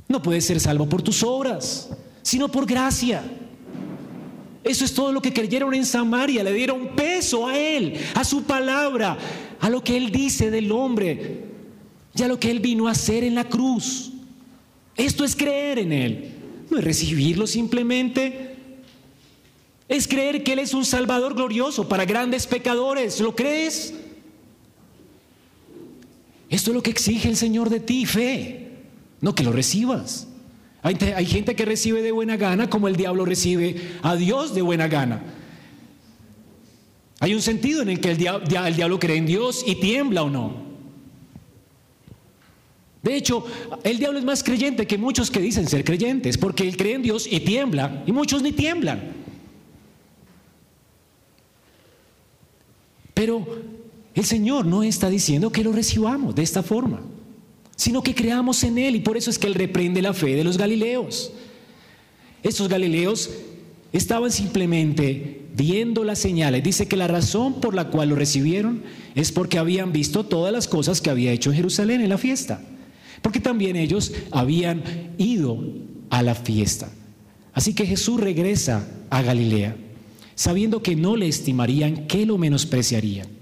No 0.07 0.21
puedes 0.21 0.45
ser 0.45 0.59
salvo 0.59 0.87
por 0.87 1.01
tus 1.01 1.23
obras, 1.23 1.89
sino 2.21 2.49
por 2.49 2.65
gracia. 2.65 3.23
Eso 4.63 4.85
es 4.85 4.93
todo 4.93 5.11
lo 5.11 5.21
que 5.21 5.33
creyeron 5.33 5.73
en 5.73 5.85
Samaria, 5.85 6.43
le 6.43 6.53
dieron 6.53 6.95
peso 6.95 7.47
a 7.47 7.57
Él, 7.57 7.99
a 8.13 8.23
su 8.23 8.43
palabra, 8.43 9.17
a 9.59 9.69
lo 9.69 9.83
que 9.83 9.97
Él 9.97 10.11
dice 10.11 10.51
del 10.51 10.71
hombre, 10.71 11.45
y 12.13 12.23
a 12.23 12.27
lo 12.27 12.39
que 12.39 12.51
Él 12.51 12.59
vino 12.59 12.87
a 12.87 12.91
hacer 12.91 13.23
en 13.23 13.35
la 13.35 13.45
cruz. 13.45 14.11
Esto 14.95 15.23
es 15.23 15.35
creer 15.35 15.79
en 15.79 15.93
Él, 15.93 16.31
no 16.69 16.77
es 16.77 16.83
recibirlo 16.83 17.47
simplemente. 17.47 18.49
Es 19.87 20.07
creer 20.07 20.43
que 20.43 20.53
Él 20.53 20.59
es 20.59 20.73
un 20.73 20.85
Salvador 20.85 21.33
glorioso 21.33 21.89
para 21.89 22.05
grandes 22.05 22.47
pecadores. 22.47 23.19
¿Lo 23.19 23.35
crees? 23.35 23.93
Esto 26.51 26.71
es 26.71 26.75
lo 26.75 26.83
que 26.83 26.91
exige 26.91 27.29
el 27.29 27.37
Señor 27.37 27.69
de 27.69 27.79
ti, 27.79 28.05
fe, 28.05 28.71
no 29.21 29.33
que 29.33 29.43
lo 29.43 29.53
recibas. 29.53 30.27
Hay, 30.83 31.25
gente 31.25 31.55
que 31.55 31.63
recibe 31.63 32.01
de 32.01 32.11
buena 32.11 32.35
gana 32.35 32.69
como 32.69 32.87
el 32.87 32.97
diablo 32.97 33.23
recibe 33.23 33.75
a 34.01 34.15
Dios 34.15 34.53
de 34.53 34.61
buena 34.61 34.87
gana. 34.89 35.21
Hay 37.21 37.33
un 37.33 37.41
sentido 37.41 37.83
en 37.83 37.89
el 37.89 38.01
que 38.01 38.11
el 38.11 38.17
diablo 38.17 38.99
cree 38.99 39.15
en 39.15 39.27
Dios 39.27 39.63
y 39.65 39.75
tiembla 39.75 40.23
o 40.23 40.29
no. 40.29 40.71
De 43.01 43.15
hecho, 43.15 43.45
el 43.83 43.97
diablo 43.97 44.19
es 44.19 44.25
más 44.25 44.43
creyente 44.43 44.85
que 44.85 44.97
muchos 44.97 45.31
que 45.31 45.39
dicen 45.39 45.69
ser 45.69 45.85
creyentes, 45.85 46.37
porque 46.37 46.67
él 46.67 46.75
cree 46.75 46.95
en 46.95 47.01
Dios 47.01 47.27
y 47.31 47.39
tiembla, 47.39 48.03
y 48.05 48.11
muchos 48.11 48.41
ni 48.41 48.51
tiemblan. 48.51 49.13
Pero 53.13 53.45
el 54.13 54.25
Señor 54.25 54.65
no 54.65 54.83
está 54.83 55.09
diciendo 55.09 55.51
que 55.51 55.63
lo 55.63 55.71
recibamos 55.71 56.35
de 56.35 56.43
esta 56.43 56.63
forma, 56.63 57.01
sino 57.75 58.03
que 58.03 58.13
creamos 58.13 58.63
en 58.63 58.77
Él 58.77 58.95
y 58.95 58.99
por 58.99 59.17
eso 59.17 59.29
es 59.29 59.39
que 59.39 59.47
Él 59.47 59.55
reprende 59.55 60.01
la 60.01 60.13
fe 60.13 60.35
de 60.35 60.43
los 60.43 60.57
galileos. 60.57 61.31
Estos 62.43 62.67
galileos 62.67 63.29
estaban 63.93 64.31
simplemente 64.31 65.45
viendo 65.55 66.03
las 66.03 66.19
señales. 66.19 66.63
Dice 66.63 66.87
que 66.87 66.97
la 66.97 67.07
razón 67.07 67.61
por 67.61 67.73
la 67.73 67.89
cual 67.89 68.09
lo 68.09 68.15
recibieron 68.15 68.83
es 69.15 69.31
porque 69.31 69.57
habían 69.57 69.91
visto 69.91 70.25
todas 70.25 70.51
las 70.51 70.67
cosas 70.67 71.01
que 71.01 71.09
había 71.09 71.31
hecho 71.31 71.51
en 71.51 71.57
Jerusalén 71.57 72.01
en 72.01 72.09
la 72.09 72.17
fiesta. 72.17 72.61
Porque 73.21 73.39
también 73.39 73.75
ellos 73.75 74.13
habían 74.31 74.83
ido 75.17 75.63
a 76.09 76.23
la 76.23 76.35
fiesta. 76.35 76.89
Así 77.53 77.73
que 77.73 77.85
Jesús 77.85 78.19
regresa 78.19 78.87
a 79.09 79.21
Galilea, 79.21 79.75
sabiendo 80.35 80.81
que 80.81 80.95
no 80.95 81.15
le 81.15 81.27
estimarían, 81.27 82.07
que 82.07 82.25
lo 82.25 82.37
menospreciarían. 82.37 83.40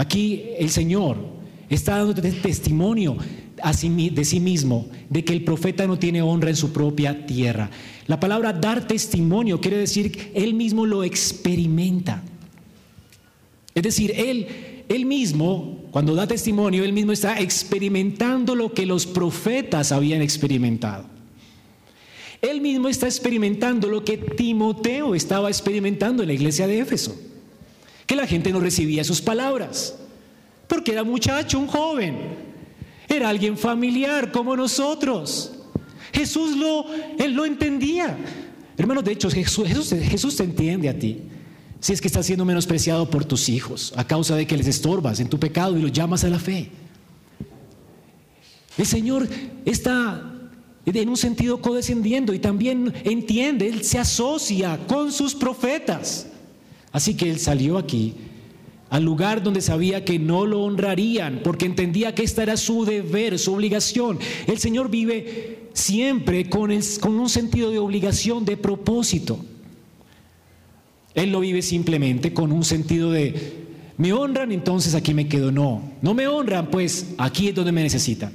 Aquí 0.00 0.44
el 0.56 0.70
Señor 0.70 1.18
está 1.68 1.98
dando 1.98 2.14
testimonio 2.14 3.18
de 3.18 4.24
sí 4.24 4.40
mismo 4.40 4.88
de 5.10 5.22
que 5.22 5.34
el 5.34 5.44
profeta 5.44 5.86
no 5.86 5.98
tiene 5.98 6.22
honra 6.22 6.48
en 6.48 6.56
su 6.56 6.72
propia 6.72 7.26
tierra. 7.26 7.68
La 8.06 8.18
palabra 8.18 8.54
dar 8.54 8.86
testimonio 8.86 9.60
quiere 9.60 9.76
decir 9.76 10.10
que 10.10 10.32
él 10.34 10.54
mismo 10.54 10.86
lo 10.86 11.04
experimenta. 11.04 12.22
Es 13.74 13.82
decir, 13.82 14.14
él, 14.16 14.46
él 14.88 15.04
mismo, 15.04 15.82
cuando 15.90 16.14
da 16.14 16.26
testimonio, 16.26 16.82
él 16.82 16.94
mismo 16.94 17.12
está 17.12 17.38
experimentando 17.38 18.54
lo 18.54 18.72
que 18.72 18.86
los 18.86 19.04
profetas 19.04 19.92
habían 19.92 20.22
experimentado. 20.22 21.04
Él 22.40 22.62
mismo 22.62 22.88
está 22.88 23.04
experimentando 23.04 23.86
lo 23.90 24.02
que 24.02 24.16
Timoteo 24.16 25.14
estaba 25.14 25.50
experimentando 25.50 26.22
en 26.22 26.28
la 26.28 26.32
iglesia 26.34 26.66
de 26.66 26.78
Éfeso 26.78 27.29
que 28.10 28.16
la 28.16 28.26
gente 28.26 28.50
no 28.50 28.58
recibía 28.58 29.04
sus 29.04 29.20
palabras, 29.20 29.94
porque 30.66 30.90
era 30.90 31.04
muchacho, 31.04 31.60
un 31.60 31.68
joven, 31.68 32.16
era 33.08 33.28
alguien 33.28 33.56
familiar 33.56 34.32
como 34.32 34.56
nosotros. 34.56 35.52
Jesús 36.12 36.56
lo, 36.56 36.86
él 37.20 37.34
lo 37.34 37.44
entendía. 37.44 38.18
Hermanos, 38.76 39.04
de 39.04 39.12
hecho, 39.12 39.30
Jesús, 39.30 39.68
Jesús, 39.68 39.90
Jesús 39.90 40.34
te 40.34 40.42
entiende 40.42 40.88
a 40.88 40.98
ti. 40.98 41.18
Si 41.78 41.92
es 41.92 42.00
que 42.00 42.08
estás 42.08 42.26
siendo 42.26 42.44
menospreciado 42.44 43.08
por 43.08 43.24
tus 43.24 43.48
hijos 43.48 43.92
a 43.94 44.04
causa 44.04 44.34
de 44.34 44.44
que 44.44 44.56
les 44.56 44.66
estorbas 44.66 45.20
en 45.20 45.28
tu 45.28 45.38
pecado 45.38 45.78
y 45.78 45.80
los 45.80 45.92
llamas 45.92 46.24
a 46.24 46.30
la 46.30 46.40
fe. 46.40 46.68
El 48.76 48.86
Señor 48.86 49.28
está 49.64 50.20
en 50.84 51.08
un 51.08 51.16
sentido 51.16 51.62
codescendiendo 51.62 52.34
y 52.34 52.40
también 52.40 52.92
entiende, 53.04 53.68
Él 53.68 53.84
se 53.84 54.00
asocia 54.00 54.80
con 54.88 55.12
sus 55.12 55.32
profetas. 55.32 56.26
Así 56.92 57.14
que 57.16 57.30
él 57.30 57.38
salió 57.38 57.78
aquí 57.78 58.14
al 58.90 59.04
lugar 59.04 59.42
donde 59.42 59.60
sabía 59.60 60.04
que 60.04 60.18
no 60.18 60.44
lo 60.44 60.62
honrarían, 60.62 61.40
porque 61.44 61.64
entendía 61.64 62.12
que 62.12 62.24
esta 62.24 62.42
era 62.42 62.56
su 62.56 62.84
deber, 62.84 63.38
su 63.38 63.54
obligación. 63.54 64.18
El 64.48 64.58
Señor 64.58 64.90
vive 64.90 65.68
siempre 65.72 66.50
con, 66.50 66.70
un 66.72 67.28
sentido 67.28 67.70
de 67.70 67.78
obligación, 67.78 68.44
de 68.44 68.56
propósito. 68.56 69.38
Él 71.14 71.30
lo 71.30 71.38
vive 71.38 71.62
simplemente 71.62 72.34
con 72.34 72.50
un 72.50 72.64
sentido 72.64 73.12
de, 73.12 73.64
me 73.96 74.12
honran, 74.12 74.50
entonces 74.50 74.96
aquí 74.96 75.14
me 75.14 75.28
quedo. 75.28 75.52
No, 75.52 75.92
no 76.02 76.12
me 76.12 76.26
honran, 76.26 76.68
pues 76.68 77.14
aquí 77.16 77.48
es 77.48 77.54
donde 77.54 77.70
me 77.70 77.84
necesitan. 77.84 78.32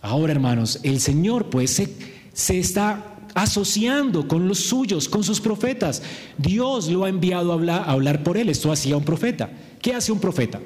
Ahora, 0.00 0.32
hermanos, 0.32 0.80
el 0.82 0.98
Señor 0.98 1.50
pues 1.50 1.72
se, 1.72 1.90
se 2.32 2.58
está 2.58 3.11
asociando 3.34 4.28
con 4.28 4.48
los 4.48 4.58
suyos, 4.58 5.08
con 5.08 5.24
sus 5.24 5.40
profetas. 5.40 6.02
Dios 6.38 6.88
lo 6.88 7.04
ha 7.04 7.08
enviado 7.08 7.52
a 7.52 7.54
hablar, 7.54 7.82
a 7.86 7.92
hablar 7.92 8.22
por 8.22 8.36
él. 8.36 8.48
Esto 8.48 8.72
hacía 8.72 8.96
un 8.96 9.04
profeta. 9.04 9.50
¿Qué 9.80 9.94
hace 9.94 10.12
un 10.12 10.20
profeta? 10.20 10.60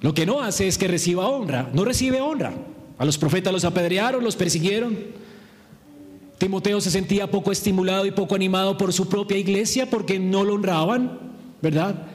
Lo 0.00 0.14
que 0.14 0.26
no 0.26 0.42
hace 0.42 0.66
es 0.66 0.78
que 0.78 0.88
reciba 0.88 1.28
honra, 1.28 1.70
no 1.72 1.84
recibe 1.84 2.20
honra. 2.20 2.52
A 2.98 3.04
los 3.04 3.18
profetas 3.18 3.52
los 3.52 3.64
apedrearon, 3.64 4.22
los 4.22 4.36
persiguieron. 4.36 4.96
Timoteo 6.38 6.80
se 6.80 6.90
sentía 6.90 7.30
poco 7.30 7.52
estimulado 7.52 8.04
y 8.04 8.10
poco 8.10 8.34
animado 8.34 8.76
por 8.76 8.92
su 8.92 9.08
propia 9.08 9.38
iglesia 9.38 9.88
porque 9.88 10.18
no 10.18 10.42
lo 10.42 10.54
honraban, 10.54 11.18
¿verdad? 11.62 12.06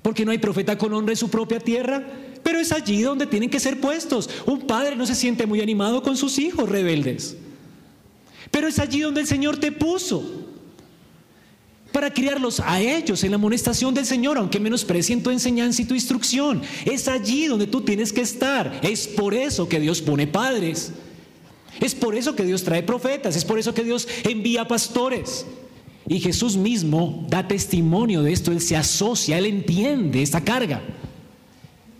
Porque 0.00 0.24
no 0.24 0.30
hay 0.30 0.38
profeta 0.38 0.78
con 0.78 0.94
honra 0.94 1.12
en 1.12 1.18
su 1.18 1.28
propia 1.28 1.60
tierra. 1.60 2.02
Pero 2.44 2.60
es 2.60 2.70
allí 2.70 3.02
donde 3.02 3.26
tienen 3.26 3.50
que 3.50 3.58
ser 3.58 3.80
puestos. 3.80 4.28
Un 4.46 4.60
padre 4.60 4.94
no 4.94 5.06
se 5.06 5.14
siente 5.14 5.46
muy 5.46 5.60
animado 5.60 6.02
con 6.02 6.16
sus 6.16 6.38
hijos 6.38 6.68
rebeldes. 6.68 7.36
Pero 8.50 8.68
es 8.68 8.78
allí 8.78 9.00
donde 9.00 9.22
el 9.22 9.26
Señor 9.26 9.56
te 9.56 9.72
puso. 9.72 10.22
Para 11.90 12.12
criarlos 12.12 12.60
a 12.60 12.80
ellos 12.80 13.24
en 13.24 13.30
la 13.30 13.36
amonestación 13.36 13.94
del 13.94 14.04
Señor, 14.04 14.36
aunque 14.36 14.60
menosprecien 14.60 15.22
tu 15.22 15.30
enseñanza 15.30 15.80
y 15.80 15.86
tu 15.86 15.94
instrucción. 15.94 16.60
Es 16.84 17.08
allí 17.08 17.46
donde 17.46 17.66
tú 17.66 17.80
tienes 17.80 18.12
que 18.12 18.20
estar. 18.20 18.80
Es 18.82 19.08
por 19.08 19.32
eso 19.32 19.68
que 19.68 19.80
Dios 19.80 20.02
pone 20.02 20.26
padres. 20.26 20.92
Es 21.80 21.94
por 21.94 22.14
eso 22.14 22.36
que 22.36 22.44
Dios 22.44 22.62
trae 22.62 22.82
profetas. 22.82 23.36
Es 23.36 23.44
por 23.44 23.58
eso 23.58 23.72
que 23.72 23.84
Dios 23.84 24.06
envía 24.24 24.68
pastores. 24.68 25.46
Y 26.06 26.20
Jesús 26.20 26.58
mismo 26.58 27.24
da 27.30 27.48
testimonio 27.48 28.22
de 28.22 28.34
esto. 28.34 28.52
Él 28.52 28.60
se 28.60 28.76
asocia, 28.76 29.38
Él 29.38 29.46
entiende 29.46 30.20
esta 30.20 30.42
carga. 30.44 30.82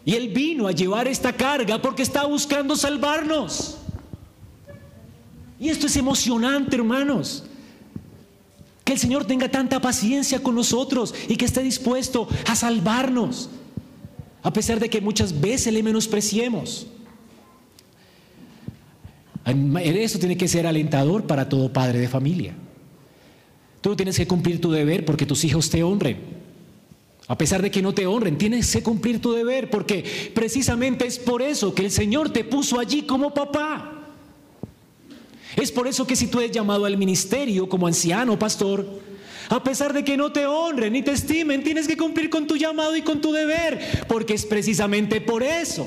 Y 0.04 0.14
Él 0.14 0.28
vino 0.28 0.66
a 0.66 0.72
llevar 0.72 1.08
esta 1.08 1.32
carga 1.32 1.80
porque 1.80 2.02
está 2.02 2.26
buscando 2.26 2.76
salvarnos. 2.76 3.78
Y 5.58 5.70
esto 5.70 5.86
es 5.86 5.96
emocionante, 5.96 6.76
hermanos. 6.76 7.44
Que 8.84 8.92
el 8.92 8.98
Señor 8.98 9.24
tenga 9.24 9.50
tanta 9.50 9.80
paciencia 9.80 10.42
con 10.42 10.54
nosotros 10.54 11.14
y 11.26 11.36
que 11.36 11.46
esté 11.46 11.62
dispuesto 11.62 12.28
a 12.46 12.54
salvarnos, 12.54 13.48
a 14.42 14.52
pesar 14.52 14.78
de 14.78 14.90
que 14.90 15.00
muchas 15.00 15.40
veces 15.40 15.72
le 15.72 15.82
menospreciemos. 15.82 16.86
Eso 19.46 20.18
tiene 20.18 20.36
que 20.36 20.48
ser 20.48 20.66
alentador 20.66 21.26
para 21.26 21.48
todo 21.48 21.72
padre 21.72 21.98
de 21.98 22.08
familia. 22.08 22.54
Tú 23.80 23.96
tienes 23.96 24.16
que 24.16 24.26
cumplir 24.26 24.60
tu 24.60 24.70
deber 24.70 25.06
porque 25.06 25.24
tus 25.24 25.44
hijos 25.44 25.70
te 25.70 25.82
honren. 25.82 26.43
A 27.26 27.38
pesar 27.38 27.62
de 27.62 27.70
que 27.70 27.80
no 27.80 27.94
te 27.94 28.06
honren, 28.06 28.36
tienes 28.36 28.70
que 28.70 28.82
cumplir 28.82 29.20
tu 29.20 29.32
deber 29.32 29.70
porque 29.70 30.04
precisamente 30.34 31.06
es 31.06 31.18
por 31.18 31.40
eso 31.40 31.74
que 31.74 31.84
el 31.84 31.90
Señor 31.90 32.30
te 32.30 32.44
puso 32.44 32.78
allí 32.78 33.02
como 33.02 33.32
papá. 33.32 34.10
Es 35.56 35.72
por 35.72 35.86
eso 35.86 36.06
que 36.06 36.16
si 36.16 36.26
tú 36.26 36.40
eres 36.40 36.52
llamado 36.52 36.84
al 36.84 36.98
ministerio 36.98 37.68
como 37.68 37.86
anciano, 37.86 38.38
pastor, 38.38 38.86
a 39.48 39.62
pesar 39.62 39.92
de 39.92 40.04
que 40.04 40.16
no 40.16 40.32
te 40.32 40.46
honren 40.46 40.92
ni 40.92 41.02
te 41.02 41.12
estimen, 41.12 41.62
tienes 41.62 41.86
que 41.86 41.96
cumplir 41.96 42.28
con 42.28 42.46
tu 42.46 42.56
llamado 42.56 42.96
y 42.96 43.02
con 43.02 43.20
tu 43.20 43.32
deber, 43.32 44.04
porque 44.08 44.34
es 44.34 44.44
precisamente 44.44 45.20
por 45.20 45.42
eso, 45.42 45.86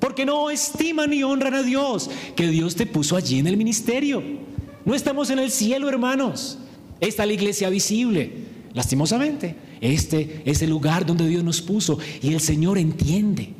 porque 0.00 0.24
no 0.24 0.50
estiman 0.50 1.10
ni 1.10 1.22
honran 1.22 1.54
a 1.54 1.62
Dios, 1.62 2.10
que 2.34 2.48
Dios 2.48 2.74
te 2.74 2.86
puso 2.86 3.16
allí 3.16 3.38
en 3.38 3.46
el 3.46 3.56
ministerio. 3.56 4.22
No 4.84 4.94
estamos 4.94 5.30
en 5.30 5.38
el 5.38 5.50
cielo, 5.50 5.88
hermanos. 5.88 6.58
Está 7.00 7.26
la 7.26 7.34
iglesia 7.34 7.68
visible, 7.68 8.32
lastimosamente. 8.72 9.69
Este 9.80 10.42
es 10.44 10.60
el 10.62 10.70
lugar 10.70 11.06
donde 11.06 11.26
Dios 11.26 11.42
nos 11.42 11.62
puso 11.62 11.98
y 12.22 12.34
el 12.34 12.40
Señor 12.40 12.78
entiende. 12.78 13.54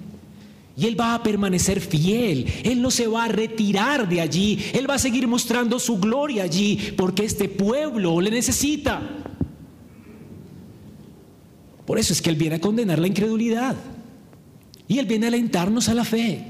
Y 0.77 0.87
Él 0.87 0.99
va 0.99 1.15
a 1.15 1.23
permanecer 1.23 1.81
fiel. 1.81 2.47
Él 2.63 2.81
no 2.81 2.91
se 2.91 3.07
va 3.07 3.25
a 3.25 3.29
retirar 3.29 4.09
de 4.09 4.21
allí. 4.21 4.59
Él 4.73 4.89
va 4.89 4.95
a 4.95 4.99
seguir 4.99 5.27
mostrando 5.27 5.79
su 5.79 5.99
gloria 5.99 6.45
allí 6.45 6.95
porque 6.97 7.25
este 7.25 7.49
pueblo 7.49 8.21
le 8.21 8.31
necesita. 8.31 9.03
Por 11.87 11.99
eso 11.99 12.13
es 12.13 12.23
que 12.23 12.31
Él 12.31 12.37
viene 12.37 12.57
a 12.57 12.61
condenar 12.61 12.99
la 12.99 13.09
incredulidad. 13.09 13.77
Y 14.87 14.99
Él 14.99 15.07
viene 15.07 15.27
a 15.27 15.29
alentarnos 15.29 15.89
a 15.89 15.95
la 15.95 16.05
fe. 16.05 16.47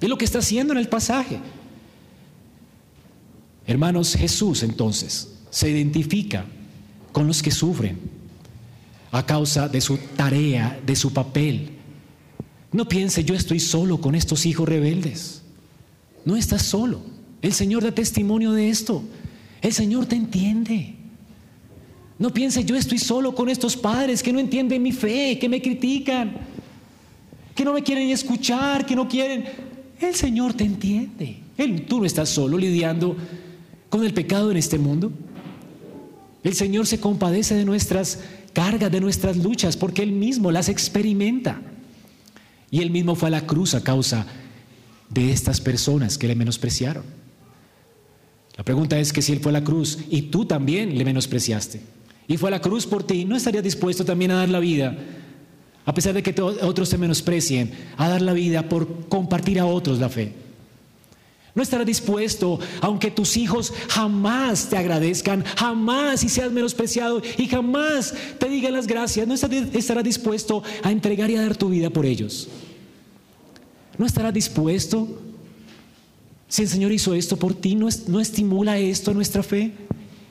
Es 0.00 0.08
lo 0.08 0.16
que 0.16 0.24
está 0.24 0.38
haciendo 0.38 0.72
en 0.72 0.78
el 0.78 0.88
pasaje. 0.88 1.38
Hermanos, 3.66 4.14
Jesús 4.14 4.62
entonces 4.62 5.34
se 5.50 5.70
identifica 5.70 6.46
con 7.12 7.26
los 7.26 7.42
que 7.42 7.50
sufren 7.50 8.19
a 9.12 9.24
causa 9.26 9.68
de 9.68 9.80
su 9.80 9.98
tarea, 10.16 10.78
de 10.84 10.96
su 10.96 11.12
papel 11.12 11.80
no 12.72 12.86
piense, 12.86 13.24
yo 13.24 13.34
estoy 13.34 13.58
solo 13.58 14.00
con 14.00 14.14
estos 14.14 14.46
hijos 14.46 14.68
rebeldes. 14.68 15.42
No 16.24 16.36
estás 16.36 16.62
solo. 16.62 17.00
El 17.42 17.52
Señor 17.52 17.82
da 17.82 17.92
testimonio 17.92 18.52
de 18.52 18.68
esto. 18.68 19.02
El 19.60 19.72
Señor 19.72 20.06
te 20.06 20.14
entiende. 20.14 20.94
No 22.18 22.32
piense, 22.32 22.64
yo 22.64 22.76
estoy 22.76 22.98
solo 22.98 23.34
con 23.34 23.48
estos 23.48 23.76
padres 23.76 24.22
que 24.22 24.32
no 24.32 24.38
entienden 24.38 24.82
mi 24.82 24.92
fe, 24.92 25.38
que 25.38 25.48
me 25.48 25.60
critican, 25.60 26.36
que 27.54 27.64
no 27.64 27.72
me 27.72 27.82
quieren 27.82 28.08
escuchar, 28.10 28.86
que 28.86 28.94
no 28.94 29.08
quieren. 29.08 29.44
El 29.98 30.14
Señor 30.14 30.54
te 30.54 30.64
entiende. 30.64 31.38
Él, 31.56 31.86
tú 31.86 31.98
no 31.98 32.04
estás 32.04 32.28
solo 32.28 32.56
lidiando 32.56 33.16
con 33.88 34.04
el 34.04 34.14
pecado 34.14 34.50
en 34.50 34.58
este 34.58 34.78
mundo. 34.78 35.10
El 36.44 36.54
Señor 36.54 36.86
se 36.86 37.00
compadece 37.00 37.54
de 37.54 37.64
nuestras 37.64 38.20
cargas, 38.52 38.90
de 38.90 39.00
nuestras 39.00 39.36
luchas, 39.36 39.76
porque 39.76 40.02
Él 40.02 40.12
mismo 40.12 40.50
las 40.50 40.68
experimenta. 40.68 41.60
Y 42.70 42.80
él 42.80 42.90
mismo 42.90 43.14
fue 43.14 43.28
a 43.28 43.32
la 43.32 43.46
cruz 43.46 43.74
a 43.74 43.82
causa 43.82 44.26
de 45.08 45.32
estas 45.32 45.60
personas 45.60 46.16
que 46.16 46.28
le 46.28 46.36
menospreciaron. 46.36 47.02
La 48.56 48.64
pregunta 48.64 48.98
es 48.98 49.12
que 49.12 49.22
si 49.22 49.32
él 49.32 49.40
fue 49.40 49.50
a 49.50 49.54
la 49.54 49.64
cruz 49.64 49.98
y 50.08 50.22
tú 50.22 50.44
también 50.44 50.96
le 50.96 51.04
menospreciaste 51.04 51.80
y 52.28 52.36
fue 52.36 52.50
a 52.50 52.52
la 52.52 52.60
cruz 52.60 52.86
por 52.86 53.02
ti, 53.02 53.24
¿no 53.24 53.36
estarías 53.36 53.64
dispuesto 53.64 54.04
también 54.04 54.30
a 54.30 54.36
dar 54.36 54.48
la 54.48 54.60
vida, 54.60 54.96
a 55.84 55.94
pesar 55.94 56.14
de 56.14 56.22
que 56.22 56.40
otros 56.40 56.90
te 56.90 56.98
menosprecien, 56.98 57.72
a 57.96 58.08
dar 58.08 58.22
la 58.22 58.32
vida 58.32 58.68
por 58.68 59.08
compartir 59.08 59.58
a 59.58 59.66
otros 59.66 59.98
la 59.98 60.08
fe? 60.08 60.32
No 61.60 61.64
estarás 61.64 61.86
dispuesto, 61.86 62.58
aunque 62.80 63.10
tus 63.10 63.36
hijos 63.36 63.70
jamás 63.90 64.70
te 64.70 64.78
agradezcan, 64.78 65.44
jamás 65.58 66.24
y 66.24 66.30
seas 66.30 66.50
menospreciado 66.50 67.20
y 67.36 67.48
jamás 67.48 68.14
te 68.38 68.48
digan 68.48 68.72
las 68.72 68.86
gracias, 68.86 69.28
no 69.28 69.34
estarás 69.34 70.02
dispuesto 70.02 70.62
a 70.82 70.90
entregar 70.90 71.30
y 71.30 71.36
a 71.36 71.42
dar 71.42 71.54
tu 71.58 71.68
vida 71.68 71.90
por 71.90 72.06
ellos. 72.06 72.48
No 73.98 74.06
estarás 74.06 74.32
dispuesto, 74.32 75.06
si 76.48 76.62
el 76.62 76.68
Señor 76.68 76.92
hizo 76.92 77.12
esto 77.12 77.36
por 77.36 77.52
ti, 77.52 77.74
no, 77.74 77.88
no 78.06 78.20
estimula 78.20 78.78
esto 78.78 79.10
a 79.10 79.14
nuestra 79.14 79.42
fe 79.42 79.72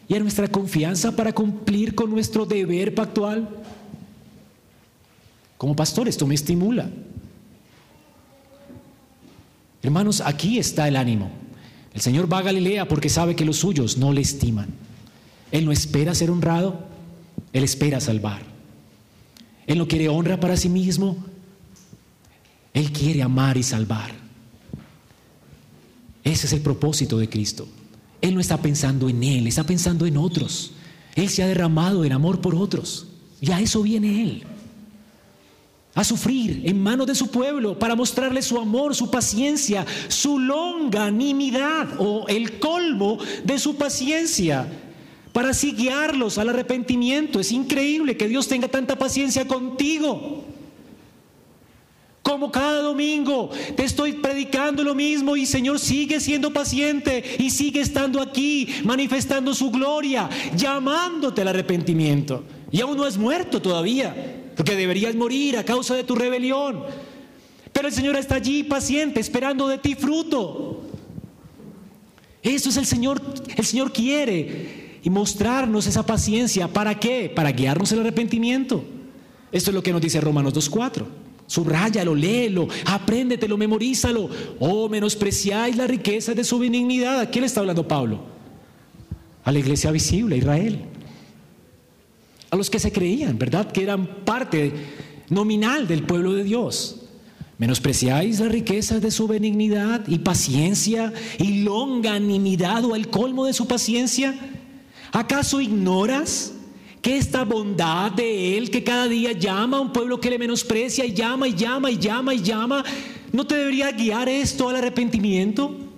y 0.07 0.15
a 0.15 0.19
nuestra 0.19 0.47
confianza 0.47 1.15
para 1.15 1.31
cumplir 1.31 1.93
con 1.93 2.09
nuestro 2.09 2.47
deber 2.47 2.95
pactual. 2.95 3.47
Como 5.59 5.75
pastor, 5.75 6.07
esto 6.07 6.25
me 6.25 6.33
estimula. 6.33 6.89
Hermanos, 9.81 10.21
aquí 10.25 10.59
está 10.59 10.87
el 10.87 10.95
ánimo. 10.95 11.31
El 11.93 12.01
Señor 12.01 12.31
va 12.31 12.39
a 12.39 12.43
Galilea 12.43 12.87
porque 12.87 13.09
sabe 13.09 13.35
que 13.35 13.45
los 13.45 13.57
suyos 13.57 13.97
no 13.97 14.11
le 14.11 14.21
estiman. 14.21 14.69
Él 15.51 15.65
no 15.65 15.71
espera 15.71 16.13
ser 16.13 16.29
honrado, 16.31 16.79
Él 17.53 17.63
espera 17.63 17.99
salvar. 17.99 18.41
Él 19.65 19.77
no 19.77 19.87
quiere 19.87 20.09
honra 20.09 20.39
para 20.39 20.57
sí 20.57 20.69
mismo, 20.69 21.17
Él 22.73 22.91
quiere 22.91 23.21
amar 23.21 23.57
y 23.57 23.63
salvar. 23.63 24.11
Ese 26.23 26.47
es 26.47 26.53
el 26.53 26.61
propósito 26.61 27.17
de 27.17 27.29
Cristo. 27.29 27.67
Él 28.21 28.35
no 28.35 28.41
está 28.41 28.61
pensando 28.61 29.09
en 29.09 29.23
Él, 29.23 29.47
está 29.47 29.63
pensando 29.63 30.05
en 30.05 30.17
otros. 30.17 30.73
Él 31.15 31.29
se 31.29 31.41
ha 31.41 31.47
derramado 31.47 32.03
en 32.05 32.11
amor 32.11 32.41
por 32.41 32.53
otros. 32.55 33.07
Y 33.41 33.51
a 33.51 33.61
eso 33.61 33.81
viene 33.81 34.23
Él 34.23 34.43
a 35.95 36.03
sufrir 36.03 36.61
en 36.65 36.81
manos 36.81 37.07
de 37.07 37.15
su 37.15 37.29
pueblo 37.31 37.77
para 37.77 37.95
mostrarle 37.95 38.41
su 38.41 38.59
amor, 38.59 38.95
su 38.95 39.09
paciencia, 39.09 39.85
su 40.07 40.39
longanimidad 40.39 41.87
o 41.97 42.27
el 42.27 42.59
colmo 42.59 43.17
de 43.43 43.57
su 43.57 43.75
paciencia, 43.75 44.67
para 45.33 45.49
así 45.49 45.71
guiarlos 45.71 46.37
al 46.37 46.49
arrepentimiento. 46.49 47.39
Es 47.39 47.51
increíble 47.51 48.17
que 48.17 48.27
Dios 48.27 48.47
tenga 48.47 48.67
tanta 48.67 48.97
paciencia 48.97 49.47
contigo. 49.47 50.43
Como 52.21 52.51
cada 52.51 52.81
domingo 52.81 53.49
te 53.75 53.83
estoy 53.85 54.13
predicando 54.13 54.83
lo 54.83 54.93
mismo 54.93 55.35
y 55.35 55.47
Señor 55.47 55.79
sigue 55.79 56.19
siendo 56.19 56.53
paciente 56.53 57.23
y 57.39 57.49
sigue 57.49 57.81
estando 57.81 58.21
aquí 58.21 58.67
manifestando 58.83 59.55
su 59.55 59.71
gloria, 59.71 60.29
llamándote 60.55 61.41
al 61.41 61.47
arrepentimiento. 61.47 62.43
Y 62.71 62.81
aún 62.81 62.97
no 62.97 63.07
es 63.07 63.17
muerto 63.17 63.59
todavía 63.61 64.38
porque 64.59 64.75
deberías 64.75 65.15
morir 65.15 65.55
a 65.55 65.63
causa 65.63 65.95
de 65.95 66.03
tu 66.03 66.15
rebelión. 66.15 66.83
Pero 67.71 67.87
el 67.87 67.93
Señor 67.93 68.17
está 68.17 68.35
allí 68.35 68.63
paciente, 68.63 69.21
esperando 69.21 69.69
de 69.69 69.77
ti 69.77 69.95
fruto. 69.95 70.81
Eso 72.43 72.67
es 72.67 72.75
el 72.75 72.85
Señor, 72.85 73.21
el 73.55 73.65
Señor 73.65 73.93
quiere 73.93 74.99
y 75.01 75.09
mostrarnos 75.09 75.87
esa 75.87 76.05
paciencia. 76.05 76.67
¿Para 76.67 76.99
qué? 76.99 77.31
Para 77.33 77.53
guiarnos 77.53 77.89
el 77.93 78.01
arrepentimiento. 78.01 78.83
Esto 79.49 79.71
es 79.71 79.75
lo 79.75 79.81
que 79.81 79.93
nos 79.93 80.01
dice 80.01 80.19
Romanos 80.19 80.53
2.4. 80.53 81.05
Subráyalo, 81.47 82.13
léelo, 82.13 82.67
apréndetelo, 82.83 83.55
memorízalo. 83.55 84.29
Oh, 84.59 84.89
menospreciáis 84.89 85.77
la 85.77 85.87
riqueza 85.87 86.33
de 86.33 86.43
su 86.43 86.59
benignidad. 86.59 87.21
¿A 87.21 87.29
quién 87.29 87.43
le 87.43 87.47
está 87.47 87.61
hablando 87.61 87.87
Pablo? 87.87 88.19
A 89.45 89.53
la 89.53 89.59
iglesia 89.59 89.89
visible, 89.89 90.35
a 90.35 90.37
Israel 90.37 90.88
a 92.51 92.55
los 92.55 92.69
que 92.69 92.79
se 92.79 92.91
creían, 92.91 93.37
¿verdad? 93.37 93.71
Que 93.71 93.83
eran 93.83 94.23
parte 94.25 94.73
nominal 95.29 95.87
del 95.87 96.03
pueblo 96.03 96.33
de 96.33 96.43
Dios. 96.43 96.95
¿Menospreciáis 97.57 98.39
las 98.39 98.51
riquezas 98.51 99.01
de 99.01 99.11
su 99.11 99.27
benignidad 99.27 100.07
y 100.07 100.19
paciencia 100.19 101.13
y 101.37 101.63
longanimidad 101.63 102.85
o 102.85 102.95
el 102.95 103.09
colmo 103.09 103.45
de 103.45 103.53
su 103.53 103.67
paciencia? 103.67 104.33
¿Acaso 105.11 105.59
ignoras 105.59 106.53
que 107.01 107.17
esta 107.17 107.43
bondad 107.43 108.11
de 108.11 108.57
Él 108.57 108.71
que 108.71 108.83
cada 108.83 109.07
día 109.07 109.33
llama 109.33 109.77
a 109.77 109.81
un 109.81 109.91
pueblo 109.91 110.19
que 110.19 110.29
le 110.29 110.39
menosprecia 110.39 111.05
y 111.05 111.13
llama 111.13 111.47
y 111.47 111.53
llama 111.53 111.91
y 111.91 111.97
llama 111.97 112.33
y 112.33 112.41
llama, 112.41 112.83
no 113.33 113.45
te 113.45 113.55
debería 113.55 113.91
guiar 113.91 114.29
esto 114.29 114.69
al 114.69 114.77
arrepentimiento? 114.77 115.88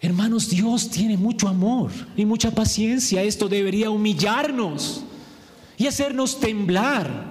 Hermanos, 0.00 0.48
Dios 0.48 0.88
tiene 0.88 1.16
mucho 1.18 1.46
amor 1.46 1.90
y 2.16 2.24
mucha 2.24 2.50
paciencia. 2.50 3.22
Esto 3.22 3.48
debería 3.48 3.90
humillarnos 3.90 5.02
y 5.76 5.86
hacernos 5.86 6.40
temblar. 6.40 7.28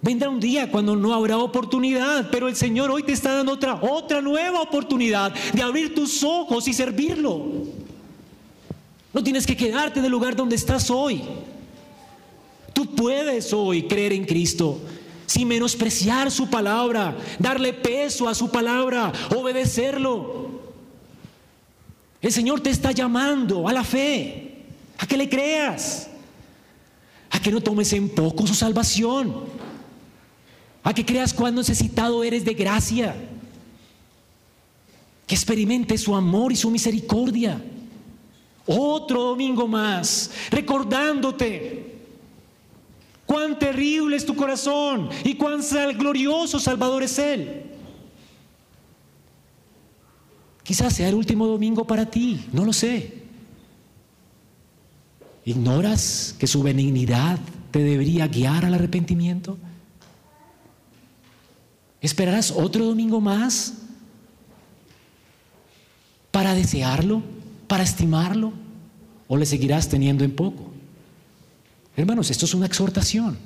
Vendrá 0.00 0.28
un 0.28 0.40
día 0.40 0.68
cuando 0.68 0.96
no 0.96 1.14
habrá 1.14 1.38
oportunidad, 1.38 2.28
pero 2.32 2.48
el 2.48 2.56
Señor 2.56 2.90
hoy 2.90 3.04
te 3.04 3.12
está 3.12 3.36
dando 3.36 3.52
otra, 3.52 3.74
otra 3.82 4.20
nueva 4.20 4.60
oportunidad 4.60 5.32
de 5.52 5.62
abrir 5.62 5.94
tus 5.94 6.24
ojos 6.24 6.66
y 6.66 6.72
servirlo. 6.72 7.66
No 9.12 9.22
tienes 9.22 9.46
que 9.46 9.56
quedarte 9.56 10.00
en 10.00 10.06
el 10.06 10.10
lugar 10.10 10.34
donde 10.34 10.56
estás 10.56 10.90
hoy. 10.90 11.22
Tú 12.72 12.96
puedes 12.96 13.52
hoy 13.52 13.84
creer 13.84 14.12
en 14.12 14.24
Cristo 14.24 14.80
sin 15.26 15.48
menospreciar 15.48 16.30
su 16.30 16.50
palabra, 16.50 17.16
darle 17.38 17.72
peso 17.72 18.28
a 18.28 18.34
su 18.34 18.50
palabra, 18.50 19.12
obedecerlo. 19.34 20.51
El 22.22 22.30
Señor 22.30 22.60
te 22.60 22.70
está 22.70 22.92
llamando 22.92 23.68
a 23.68 23.72
la 23.72 23.82
fe, 23.82 24.62
a 24.96 25.06
que 25.06 25.16
le 25.16 25.28
creas, 25.28 26.08
a 27.28 27.40
que 27.40 27.50
no 27.50 27.60
tomes 27.60 27.92
en 27.92 28.08
poco 28.08 28.46
su 28.46 28.54
salvación, 28.54 29.34
a 30.84 30.94
que 30.94 31.04
creas 31.04 31.34
cuán 31.34 31.56
necesitado 31.56 32.22
eres 32.22 32.44
de 32.44 32.54
gracia, 32.54 33.16
que 35.26 35.34
experimentes 35.34 36.02
su 36.02 36.14
amor 36.14 36.52
y 36.52 36.56
su 36.56 36.70
misericordia. 36.70 37.60
Otro 38.66 39.24
domingo 39.24 39.66
más, 39.66 40.30
recordándote 40.48 41.96
cuán 43.26 43.58
terrible 43.58 44.16
es 44.16 44.24
tu 44.24 44.36
corazón 44.36 45.08
y 45.24 45.34
cuán 45.34 45.60
glorioso 45.98 46.60
Salvador 46.60 47.02
es 47.02 47.18
Él. 47.18 47.71
Quizás 50.62 50.94
sea 50.94 51.08
el 51.08 51.14
último 51.14 51.46
domingo 51.46 51.86
para 51.86 52.06
ti, 52.06 52.46
no 52.52 52.64
lo 52.64 52.72
sé. 52.72 53.22
¿Ignoras 55.44 56.36
que 56.38 56.46
su 56.46 56.62
benignidad 56.62 57.38
te 57.72 57.80
debería 57.80 58.28
guiar 58.28 58.64
al 58.64 58.74
arrepentimiento? 58.74 59.58
¿Esperarás 62.00 62.52
otro 62.52 62.84
domingo 62.84 63.20
más 63.20 63.74
para 66.30 66.54
desearlo, 66.54 67.22
para 67.66 67.82
estimarlo? 67.82 68.52
¿O 69.26 69.36
le 69.36 69.46
seguirás 69.46 69.88
teniendo 69.88 70.22
en 70.22 70.34
poco? 70.34 70.70
Hermanos, 71.96 72.30
esto 72.30 72.44
es 72.44 72.54
una 72.54 72.66
exhortación. 72.66 73.36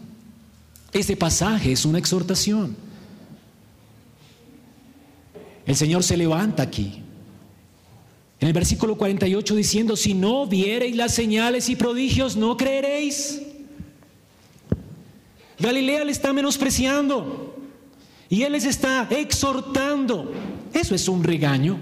Este 0.92 1.16
pasaje 1.16 1.72
es 1.72 1.84
una 1.86 1.98
exhortación. 1.98 2.76
El 5.64 5.76
Señor 5.76 6.02
se 6.02 6.16
levanta 6.16 6.62
aquí 6.62 7.02
en 8.40 8.48
el 8.48 8.52
versículo 8.52 8.96
48 8.96 9.54
diciendo, 9.54 9.96
si 9.96 10.12
no 10.12 10.46
viereis 10.46 10.94
las 10.94 11.14
señales 11.14 11.68
y 11.68 11.76
prodigios, 11.76 12.36
no 12.36 12.56
creeréis. 12.56 13.42
Galilea 15.58 16.04
le 16.04 16.12
está 16.12 16.32
menospreciando 16.34 17.56
y 18.28 18.42
él 18.42 18.52
les 18.52 18.66
está 18.66 19.08
exhortando. 19.10 20.32
Eso 20.74 20.94
es 20.94 21.08
un 21.08 21.24
regaño. 21.24 21.78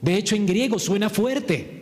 De 0.00 0.16
hecho, 0.16 0.36
en 0.36 0.46
griego 0.46 0.78
suena 0.78 1.10
fuerte. 1.10 1.80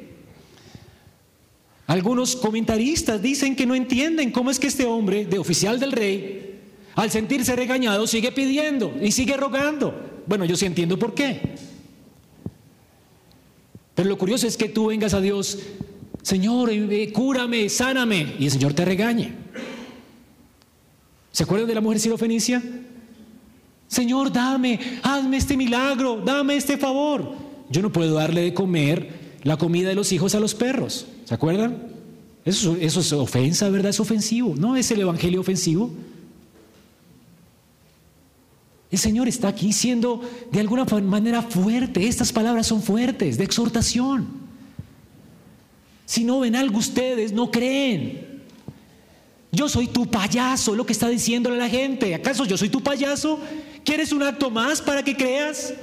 Algunos 1.87 2.35
comentaristas 2.35 3.23
dicen 3.23 3.55
que 3.55 3.67
no 3.67 3.75
entienden 3.75 4.33
cómo 4.33 4.51
es 4.51 4.59
que 4.59 4.67
este 4.67 4.85
hombre, 4.85 5.25
de 5.25 5.39
oficial 5.39 5.79
del 5.79 5.93
rey, 5.93 6.59
al 6.97 7.11
sentirse 7.11 7.55
regañado, 7.55 8.07
sigue 8.09 8.33
pidiendo 8.33 8.93
y 9.01 9.13
sigue 9.13 9.37
rogando. 9.37 10.23
Bueno, 10.27 10.45
yo 10.45 10.57
sí 10.57 10.67
entiendo 10.67 10.99
por 10.99 11.15
qué. 11.15 11.68
Pero 13.99 14.11
lo 14.11 14.17
curioso 14.17 14.47
es 14.47 14.57
que 14.57 14.69
tú 14.69 14.87
vengas 14.87 15.13
a 15.13 15.21
Dios, 15.21 15.59
Señor, 16.23 16.71
eh, 16.71 17.13
cúrame, 17.13 17.69
sáname, 17.69 18.37
y 18.39 18.45
el 18.45 18.51
Señor 18.53 18.73
te 18.73 18.85
regañe. 18.85 19.33
¿Se 21.33 21.43
acuerdan 21.43 21.67
de 21.67 21.75
la 21.75 21.81
mujer 21.81 21.99
sirofenicia? 21.99 22.63
Señor, 23.89 24.33
dame, 24.33 24.79
hazme 25.03 25.37
este 25.37 25.57
milagro, 25.57 26.23
dame 26.25 26.55
este 26.55 26.79
favor. 26.79 27.33
Yo 27.71 27.83
no 27.83 27.91
puedo 27.91 28.15
darle 28.15 28.43
de 28.43 28.55
comer 28.55 29.39
la 29.43 29.57
comida 29.57 29.89
de 29.89 29.97
los 29.97 30.13
hijos 30.13 30.37
a 30.37 30.39
los 30.39 30.55
perros. 30.55 31.09
¿Se 31.25 31.35
acuerdan? 31.35 31.83
Eso 32.45 32.77
es 32.81 33.13
ofensa, 33.13 33.69
¿verdad? 33.69 33.91
Es 33.91 33.99
ofensivo. 33.99 34.55
¿No 34.57 34.77
es 34.77 34.93
el 34.93 35.01
evangelio 35.01 35.41
ofensivo? 35.41 35.91
El 38.91 38.99
Señor 38.99 39.29
está 39.29 39.49
aquí 39.49 39.73
siendo 39.73 40.21
de 40.51 40.61
alguna 40.61 40.85
manera 40.85 41.43
fuerte. 41.43 42.07
Estas 42.07 42.33
palabras 42.33 42.67
son 42.67 42.83
fuertes, 42.83 43.37
de 43.37 43.45
exhortación. 43.45 44.27
Si 46.07 46.25
no 46.25 46.41
ven 46.41 46.57
algo 46.57 46.79
ustedes, 46.79 47.33
no 47.33 47.51
creen. 47.51 48.43
Yo 49.53 49.69
soy 49.69 49.89
tu 49.89 50.07
payaso, 50.07 50.75
lo 50.75 50.87
que 50.87 50.93
está 50.93 51.09
diciéndole 51.09 51.59
la 51.59 51.69
gente. 51.69 52.15
¿Acaso 52.15 52.45
yo 52.45 52.57
soy 52.57 52.71
tu 52.71 52.83
payaso? 52.83 53.39
¿Quieres 53.85 54.13
un 54.13 54.23
acto 54.23 54.51
más 54.51 54.81
para 54.81 55.03
que 55.03 55.17
creas? 55.17 55.75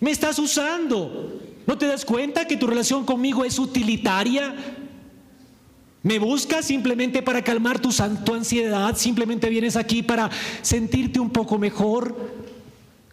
Me 0.00 0.12
estás 0.12 0.38
usando. 0.38 1.40
¿No 1.66 1.76
te 1.76 1.86
das 1.86 2.04
cuenta 2.04 2.46
que 2.46 2.56
tu 2.56 2.66
relación 2.66 3.04
conmigo 3.04 3.44
es 3.44 3.58
utilitaria? 3.58 4.54
¿Me 6.02 6.18
buscas 6.18 6.64
simplemente 6.64 7.22
para 7.22 7.42
calmar 7.42 7.80
tu, 7.80 7.90
tu 8.24 8.34
ansiedad? 8.34 8.96
¿Simplemente 8.96 9.48
vienes 9.48 9.76
aquí 9.76 10.02
para 10.02 10.30
sentirte 10.62 11.20
un 11.20 11.30
poco 11.30 11.58
mejor? 11.58 12.38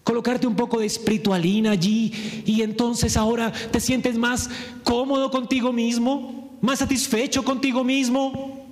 colocarte 0.05 0.45
un 0.45 0.55
poco 0.55 0.79
de 0.79 0.85
espiritualina 0.85 1.71
allí 1.71 2.13
y 2.45 2.61
entonces 2.61 3.17
ahora 3.17 3.51
te 3.51 3.79
sientes 3.79 4.15
más 4.19 4.51
cómodo 4.83 5.31
contigo 5.31 5.73
mismo, 5.73 6.55
más 6.61 6.77
satisfecho 6.77 7.43
contigo 7.43 7.83
mismo. 7.83 8.63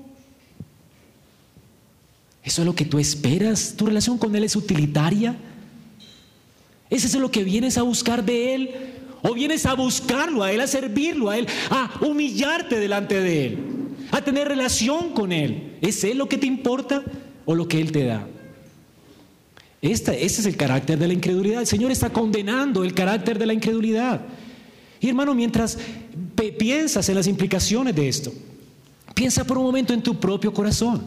¿Eso 2.43 2.61
es 2.61 2.65
lo 2.67 2.75
que 2.75 2.85
tú 2.85 2.99
esperas? 2.99 3.73
¿Tu 3.75 3.87
relación 3.87 4.19
con 4.19 4.35
Él 4.35 4.43
es 4.43 4.55
utilitaria? 4.55 5.35
¿Eso 6.87 7.07
es 7.07 7.15
lo 7.15 7.31
que 7.31 7.43
vienes 7.43 7.79
a 7.79 7.81
buscar 7.81 8.23
de 8.23 8.53
Él? 8.53 8.69
¿O 9.23 9.33
vienes 9.33 9.65
a 9.65 9.73
buscarlo 9.73 10.43
a 10.43 10.51
Él, 10.51 10.61
a 10.61 10.67
servirlo 10.67 11.31
a 11.31 11.37
Él, 11.39 11.47
a 11.71 11.89
humillarte 12.01 12.79
delante 12.79 13.19
de 13.19 13.45
Él? 13.47 13.72
A 14.17 14.23
tener 14.23 14.47
relación 14.47 15.13
con 15.13 15.31
Él. 15.31 15.77
¿Es 15.81 16.03
Él 16.03 16.17
lo 16.17 16.29
que 16.29 16.37
te 16.37 16.45
importa 16.45 17.03
o 17.45 17.55
lo 17.55 17.67
que 17.67 17.81
Él 17.81 17.91
te 17.91 18.05
da? 18.05 18.27
Este, 19.81 20.25
es 20.25 20.45
el 20.45 20.55
carácter 20.55 20.97
de 20.97 21.07
la 21.07 21.13
incredulidad. 21.13 21.61
El 21.61 21.67
Señor 21.67 21.91
está 21.91 22.11
condenando 22.11 22.83
el 22.83 22.93
carácter 22.93 23.37
de 23.37 23.45
la 23.45 23.53
incredulidad. 23.53 24.21
Y 25.01 25.09
hermano, 25.09 25.35
mientras 25.35 25.77
piensas 26.57 27.09
en 27.09 27.15
las 27.15 27.27
implicaciones 27.27 27.93
de 27.93 28.07
esto, 28.07 28.33
piensa 29.13 29.43
por 29.43 29.57
un 29.57 29.65
momento 29.65 29.93
en 29.93 30.01
tu 30.01 30.17
propio 30.17 30.53
corazón. 30.53 31.03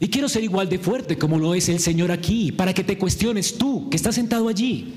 Y 0.00 0.08
quiero 0.08 0.28
ser 0.28 0.42
igual 0.42 0.68
de 0.68 0.78
fuerte 0.78 1.18
como 1.18 1.38
lo 1.38 1.54
es 1.54 1.68
el 1.68 1.78
Señor 1.78 2.10
aquí, 2.10 2.50
para 2.50 2.72
que 2.72 2.82
te 2.82 2.96
cuestiones 2.96 3.58
tú, 3.58 3.90
que 3.90 3.96
estás 3.96 4.14
sentado 4.14 4.48
allí. 4.48 4.94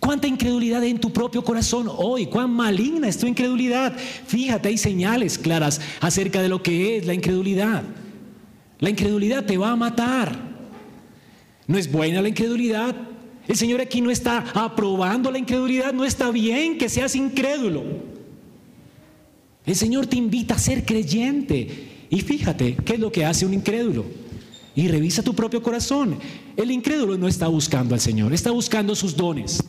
¿Cuánta 0.00 0.26
incredulidad 0.26 0.82
hay 0.82 0.90
en 0.90 1.00
tu 1.00 1.12
propio 1.12 1.42
corazón 1.42 1.88
hoy? 1.90 2.26
¿Cuán 2.26 2.50
maligna 2.50 3.08
es 3.08 3.18
tu 3.18 3.26
incredulidad? 3.26 3.96
Fíjate, 3.96 4.68
hay 4.68 4.78
señales 4.78 5.38
claras 5.38 5.80
acerca 6.00 6.42
de 6.42 6.48
lo 6.48 6.62
que 6.62 6.98
es 6.98 7.06
la 7.06 7.14
incredulidad. 7.14 7.82
La 8.78 8.90
incredulidad 8.90 9.44
te 9.44 9.56
va 9.56 9.72
a 9.72 9.76
matar. 9.76 10.36
No 11.66 11.78
es 11.78 11.90
buena 11.90 12.20
la 12.20 12.28
incredulidad. 12.28 12.94
El 13.48 13.56
Señor 13.56 13.80
aquí 13.80 14.00
no 14.00 14.10
está 14.10 14.44
aprobando 14.54 15.30
la 15.30 15.38
incredulidad. 15.38 15.92
No 15.92 16.04
está 16.04 16.30
bien 16.30 16.78
que 16.78 16.88
seas 16.88 17.16
incrédulo. 17.16 17.84
El 19.64 19.74
Señor 19.74 20.06
te 20.06 20.16
invita 20.16 20.54
a 20.54 20.58
ser 20.58 20.84
creyente. 20.84 22.06
Y 22.10 22.20
fíjate, 22.20 22.76
¿qué 22.76 22.94
es 22.94 23.00
lo 23.00 23.10
que 23.10 23.24
hace 23.24 23.46
un 23.46 23.54
incrédulo? 23.54 24.04
Y 24.74 24.88
revisa 24.88 25.22
tu 25.22 25.34
propio 25.34 25.62
corazón. 25.62 26.18
El 26.56 26.70
incrédulo 26.70 27.16
no 27.16 27.26
está 27.26 27.48
buscando 27.48 27.94
al 27.94 28.00
Señor, 28.00 28.32
está 28.32 28.50
buscando 28.50 28.94
sus 28.94 29.16
dones. 29.16 29.62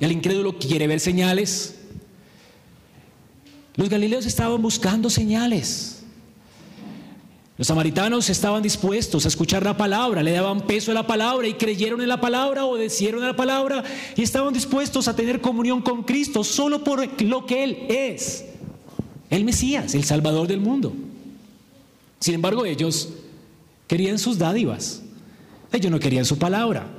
El 0.00 0.12
incrédulo 0.12 0.58
quiere 0.58 0.86
ver 0.86 1.00
señales. 1.00 1.76
Los 3.74 3.88
galileos 3.88 4.26
estaban 4.26 4.60
buscando 4.60 5.10
señales. 5.10 5.98
Los 7.56 7.66
samaritanos 7.66 8.30
estaban 8.30 8.62
dispuestos 8.62 9.24
a 9.24 9.28
escuchar 9.28 9.64
la 9.64 9.76
palabra, 9.76 10.22
le 10.22 10.30
daban 10.30 10.60
peso 10.60 10.92
a 10.92 10.94
la 10.94 11.08
palabra 11.08 11.48
y 11.48 11.54
creyeron 11.54 12.00
en 12.00 12.08
la 12.08 12.20
palabra, 12.20 12.64
obedecieron 12.64 13.24
a 13.24 13.26
la 13.26 13.36
palabra 13.36 13.82
y 14.14 14.22
estaban 14.22 14.54
dispuestos 14.54 15.08
a 15.08 15.16
tener 15.16 15.40
comunión 15.40 15.82
con 15.82 16.04
Cristo 16.04 16.44
solo 16.44 16.84
por 16.84 17.20
lo 17.22 17.46
que 17.46 17.64
Él 17.64 17.78
es, 17.88 18.44
el 19.28 19.44
Mesías, 19.44 19.96
el 19.96 20.04
Salvador 20.04 20.46
del 20.46 20.60
mundo. 20.60 20.92
Sin 22.20 22.34
embargo, 22.34 22.64
ellos 22.64 23.08
querían 23.88 24.20
sus 24.20 24.38
dádivas, 24.38 25.02
ellos 25.72 25.90
no 25.90 25.98
querían 25.98 26.24
su 26.24 26.38
palabra. 26.38 26.97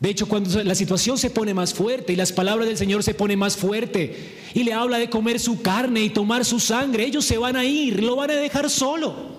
De 0.00 0.10
hecho, 0.10 0.28
cuando 0.28 0.62
la 0.62 0.76
situación 0.76 1.18
se 1.18 1.28
pone 1.28 1.54
más 1.54 1.74
fuerte 1.74 2.12
y 2.12 2.16
las 2.16 2.32
palabras 2.32 2.68
del 2.68 2.76
Señor 2.76 3.02
se 3.02 3.14
ponen 3.14 3.38
más 3.38 3.56
fuerte 3.56 4.36
y 4.54 4.62
le 4.62 4.72
habla 4.72 4.98
de 4.98 5.10
comer 5.10 5.40
su 5.40 5.60
carne 5.60 6.02
y 6.02 6.10
tomar 6.10 6.44
su 6.44 6.60
sangre, 6.60 7.04
ellos 7.04 7.24
se 7.24 7.36
van 7.36 7.56
a 7.56 7.64
ir, 7.64 8.02
lo 8.02 8.14
van 8.14 8.30
a 8.30 8.34
dejar 8.34 8.70
solo. 8.70 9.38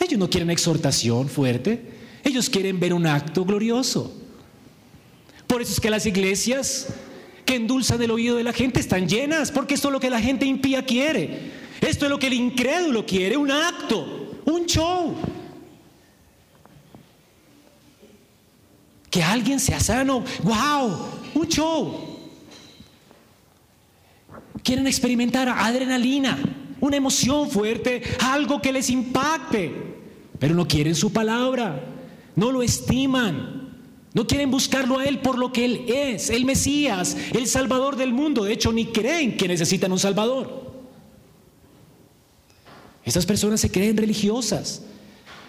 Ellos 0.00 0.18
no 0.18 0.28
quieren 0.28 0.50
exhortación 0.50 1.28
fuerte, 1.28 1.80
ellos 2.24 2.50
quieren 2.50 2.80
ver 2.80 2.92
un 2.92 3.06
acto 3.06 3.44
glorioso. 3.44 4.12
Por 5.46 5.62
eso 5.62 5.72
es 5.72 5.80
que 5.80 5.90
las 5.90 6.06
iglesias 6.06 6.88
que 7.44 7.56
endulzan 7.56 8.02
el 8.02 8.10
oído 8.10 8.36
de 8.36 8.44
la 8.44 8.52
gente 8.52 8.80
están 8.80 9.08
llenas, 9.08 9.52
porque 9.52 9.74
esto 9.74 9.88
es 9.88 9.92
lo 9.92 10.00
que 10.00 10.10
la 10.10 10.20
gente 10.20 10.46
impía 10.46 10.84
quiere. 10.84 11.50
Esto 11.80 12.06
es 12.06 12.10
lo 12.10 12.18
que 12.18 12.26
el 12.26 12.34
incrédulo 12.34 13.06
quiere, 13.06 13.36
un 13.36 13.50
acto, 13.50 14.40
un 14.46 14.66
show. 14.66 15.16
Que 19.10 19.22
alguien 19.22 19.58
sea 19.58 19.80
sano. 19.80 20.24
¡Wow! 20.42 20.98
Un 21.34 21.48
show. 21.48 22.10
Quieren 24.62 24.86
experimentar 24.86 25.48
adrenalina, 25.48 26.38
una 26.80 26.96
emoción 26.96 27.50
fuerte, 27.50 28.02
algo 28.20 28.60
que 28.60 28.72
les 28.72 28.90
impacte, 28.90 29.72
pero 30.38 30.54
no 30.54 30.68
quieren 30.68 30.94
su 30.94 31.12
palabra. 31.12 31.86
no 32.36 32.52
lo 32.52 32.62
estiman, 32.62 33.60
no 34.12 34.26
quieren 34.26 34.50
buscarlo 34.50 34.98
a 34.98 35.04
Él 35.04 35.20
por 35.20 35.38
lo 35.38 35.52
que 35.52 35.64
Él 35.64 35.84
es, 35.88 36.30
el 36.30 36.44
Mesías, 36.44 37.16
el 37.32 37.46
Salvador 37.46 37.96
del 37.96 38.12
mundo. 38.12 38.44
De 38.44 38.52
hecho, 38.52 38.72
ni 38.72 38.86
creen 38.86 39.36
que 39.36 39.48
necesitan 39.48 39.92
un 39.92 39.98
Salvador. 39.98 40.70
Estas 43.04 43.26
personas 43.26 43.60
se 43.60 43.70
creen 43.70 43.96
religiosas. 43.96 44.82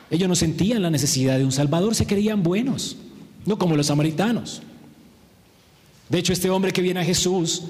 Ellos 0.09 0.27
no 0.27 0.35
sentían 0.35 0.81
la 0.81 0.89
necesidad 0.89 1.37
de 1.37 1.45
un 1.45 1.51
Salvador, 1.51 1.95
se 1.95 2.05
creían 2.05 2.43
buenos, 2.43 2.97
no 3.45 3.57
como 3.57 3.75
los 3.75 3.87
samaritanos. 3.87 4.61
De 6.09 6.19
hecho, 6.19 6.33
este 6.33 6.49
hombre 6.49 6.73
que 6.73 6.81
viene 6.81 6.99
a 6.99 7.05
Jesús 7.05 7.63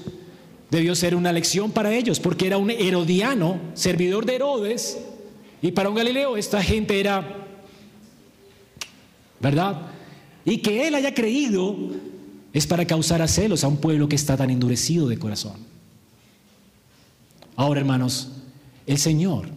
debió 0.70 0.94
ser 0.94 1.14
una 1.14 1.32
lección 1.32 1.70
para 1.70 1.94
ellos, 1.94 2.18
porque 2.18 2.46
era 2.46 2.58
un 2.58 2.70
herodiano, 2.70 3.60
servidor 3.74 4.26
de 4.26 4.36
Herodes, 4.36 4.98
y 5.60 5.70
para 5.70 5.88
un 5.88 5.94
Galileo 5.94 6.36
esta 6.36 6.62
gente 6.62 6.98
era, 6.98 7.46
¿verdad? 9.38 9.82
Y 10.44 10.58
que 10.58 10.88
él 10.88 10.94
haya 10.94 11.14
creído 11.14 11.76
es 12.52 12.66
para 12.66 12.86
causar 12.86 13.22
a 13.22 13.28
celos 13.28 13.64
a 13.64 13.68
un 13.68 13.76
pueblo 13.76 14.08
que 14.08 14.16
está 14.16 14.36
tan 14.36 14.50
endurecido 14.50 15.08
de 15.08 15.18
corazón. 15.18 15.56
Ahora, 17.54 17.80
hermanos, 17.80 18.30
el 18.86 18.98
Señor 18.98 19.48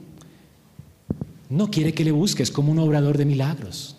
no 1.50 1.72
quiere 1.72 1.94
que 1.94 2.04
le 2.04 2.12
busques 2.12 2.52
como 2.52 2.72
un 2.72 2.80
obrador 2.80 3.18
de 3.18 3.26
milagros, 3.26 3.95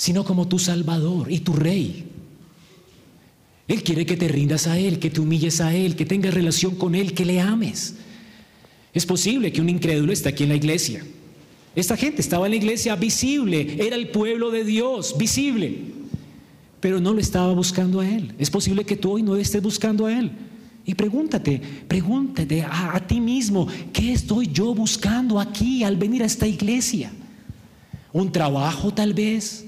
sino 0.00 0.24
como 0.24 0.48
tu 0.48 0.58
Salvador 0.58 1.30
y 1.30 1.40
tu 1.40 1.52
Rey. 1.52 2.06
Él 3.68 3.82
quiere 3.82 4.06
que 4.06 4.16
te 4.16 4.28
rindas 4.28 4.66
a 4.66 4.78
Él, 4.78 4.98
que 4.98 5.10
te 5.10 5.20
humilles 5.20 5.60
a 5.60 5.74
Él, 5.74 5.94
que 5.94 6.06
tengas 6.06 6.32
relación 6.32 6.74
con 6.74 6.94
Él, 6.94 7.12
que 7.12 7.26
le 7.26 7.38
ames. 7.38 7.96
Es 8.94 9.04
posible 9.04 9.52
que 9.52 9.60
un 9.60 9.68
incrédulo 9.68 10.10
esté 10.10 10.30
aquí 10.30 10.44
en 10.44 10.48
la 10.48 10.54
iglesia. 10.54 11.04
Esta 11.76 11.98
gente 11.98 12.22
estaba 12.22 12.46
en 12.46 12.52
la 12.52 12.56
iglesia 12.56 12.96
visible, 12.96 13.76
era 13.78 13.94
el 13.94 14.08
pueblo 14.08 14.50
de 14.50 14.64
Dios, 14.64 15.18
visible, 15.18 15.76
pero 16.80 16.98
no 16.98 17.12
lo 17.12 17.20
estaba 17.20 17.52
buscando 17.52 18.00
a 18.00 18.08
Él. 18.08 18.32
Es 18.38 18.48
posible 18.48 18.86
que 18.86 18.96
tú 18.96 19.12
hoy 19.12 19.22
no 19.22 19.36
estés 19.36 19.62
buscando 19.62 20.06
a 20.06 20.18
Él. 20.18 20.30
Y 20.86 20.94
pregúntate, 20.94 21.60
pregúntate 21.86 22.62
a, 22.62 22.96
a, 22.96 23.06
ti 23.06 23.20
mismo, 23.20 23.68
¿qué 23.92 24.14
estoy 24.14 24.48
yo 24.50 24.74
buscando 24.74 25.38
aquí 25.38 25.84
al 25.84 25.96
venir 25.96 26.22
a 26.22 26.26
esta 26.26 26.46
iglesia? 26.48 27.12
¿Un 28.14 28.32
trabajo 28.32 28.94
tal 28.94 29.12
vez? 29.12 29.66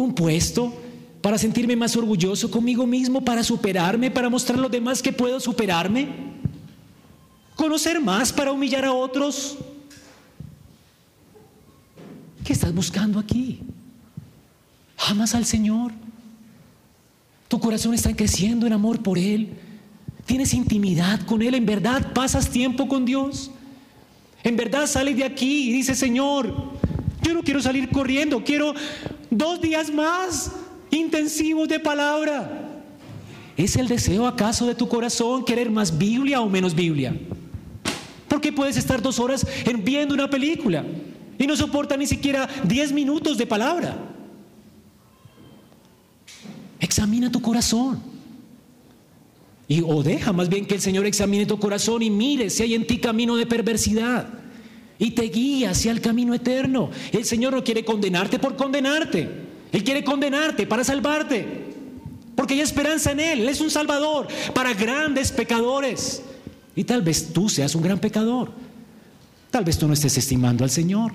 Un 0.00 0.14
puesto 0.14 0.72
para 1.20 1.38
sentirme 1.38 1.76
más 1.76 1.96
orgulloso 1.96 2.50
conmigo 2.50 2.86
mismo, 2.86 3.24
para 3.24 3.42
superarme, 3.42 4.10
para 4.10 4.28
mostrar 4.28 4.58
a 4.58 4.62
los 4.62 4.70
demás 4.70 5.02
que 5.02 5.12
puedo 5.12 5.40
superarme, 5.40 6.08
conocer 7.56 8.00
más 8.00 8.32
para 8.32 8.52
humillar 8.52 8.84
a 8.84 8.92
otros. 8.92 9.58
¿Qué 12.44 12.52
estás 12.52 12.72
buscando 12.72 13.18
aquí? 13.18 13.60
¿Amas 15.08 15.34
al 15.34 15.44
Señor? 15.44 15.92
¿Tu 17.48 17.58
corazón 17.58 17.94
está 17.94 18.14
creciendo 18.14 18.66
en 18.66 18.72
amor 18.72 19.02
por 19.02 19.18
Él? 19.18 19.50
¿Tienes 20.24 20.54
intimidad 20.54 21.20
con 21.22 21.42
Él? 21.42 21.54
¿En 21.54 21.66
verdad 21.66 22.12
pasas 22.12 22.48
tiempo 22.48 22.86
con 22.86 23.04
Dios? 23.04 23.50
¿En 24.44 24.56
verdad 24.56 24.86
sales 24.86 25.16
de 25.16 25.24
aquí 25.24 25.70
y 25.70 25.72
dices, 25.72 25.98
Señor, 25.98 26.54
yo 27.22 27.34
no 27.34 27.42
quiero 27.42 27.60
salir 27.60 27.90
corriendo, 27.90 28.44
quiero 28.44 28.74
dos 29.30 29.60
días 29.60 29.92
más 29.92 30.52
intensivos 30.90 31.68
de 31.68 31.80
palabra. 31.80 32.66
¿Es 33.56 33.76
el 33.76 33.88
deseo 33.88 34.26
acaso 34.26 34.66
de 34.66 34.74
tu 34.74 34.88
corazón 34.88 35.44
querer 35.44 35.70
más 35.70 35.96
Biblia 35.96 36.40
o 36.40 36.48
menos 36.48 36.74
Biblia? 36.74 37.14
¿Por 38.28 38.40
qué 38.40 38.52
puedes 38.52 38.76
estar 38.76 39.02
dos 39.02 39.18
horas 39.18 39.46
viendo 39.82 40.14
una 40.14 40.30
película 40.30 40.84
y 41.38 41.46
no 41.46 41.56
soporta 41.56 41.96
ni 41.96 42.06
siquiera 42.06 42.48
diez 42.64 42.92
minutos 42.92 43.36
de 43.36 43.46
palabra? 43.46 43.96
Examina 46.78 47.32
tu 47.32 47.42
corazón. 47.42 48.00
Y 49.66 49.82
o 49.82 50.02
deja 50.02 50.32
más 50.32 50.48
bien 50.48 50.64
que 50.66 50.74
el 50.74 50.80
Señor 50.80 51.04
examine 51.06 51.44
tu 51.44 51.58
corazón 51.58 52.02
y 52.02 52.10
mire 52.10 52.48
si 52.48 52.62
hay 52.62 52.74
en 52.74 52.86
ti 52.86 52.98
camino 52.98 53.36
de 53.36 53.44
perversidad 53.44 54.26
y 54.98 55.12
te 55.12 55.22
guía 55.22 55.70
hacia 55.70 55.92
el 55.92 56.00
camino 56.00 56.34
eterno. 56.34 56.90
El 57.12 57.24
Señor 57.24 57.52
no 57.52 57.62
quiere 57.62 57.84
condenarte 57.84 58.38
por 58.38 58.56
condenarte. 58.56 59.28
Él 59.70 59.84
quiere 59.84 60.02
condenarte 60.02 60.66
para 60.66 60.82
salvarte. 60.82 61.66
Porque 62.34 62.54
hay 62.54 62.60
esperanza 62.60 63.12
en 63.12 63.20
Él. 63.20 63.40
Él 63.40 63.48
es 63.48 63.60
un 63.60 63.70
salvador 63.70 64.26
para 64.54 64.74
grandes 64.74 65.30
pecadores. 65.30 66.22
Y 66.74 66.84
tal 66.84 67.02
vez 67.02 67.32
tú 67.32 67.48
seas 67.48 67.74
un 67.74 67.82
gran 67.82 67.98
pecador. 67.98 68.50
Tal 69.50 69.64
vez 69.64 69.78
tú 69.78 69.86
no 69.86 69.94
estés 69.94 70.18
estimando 70.18 70.64
al 70.64 70.70
Señor. 70.70 71.12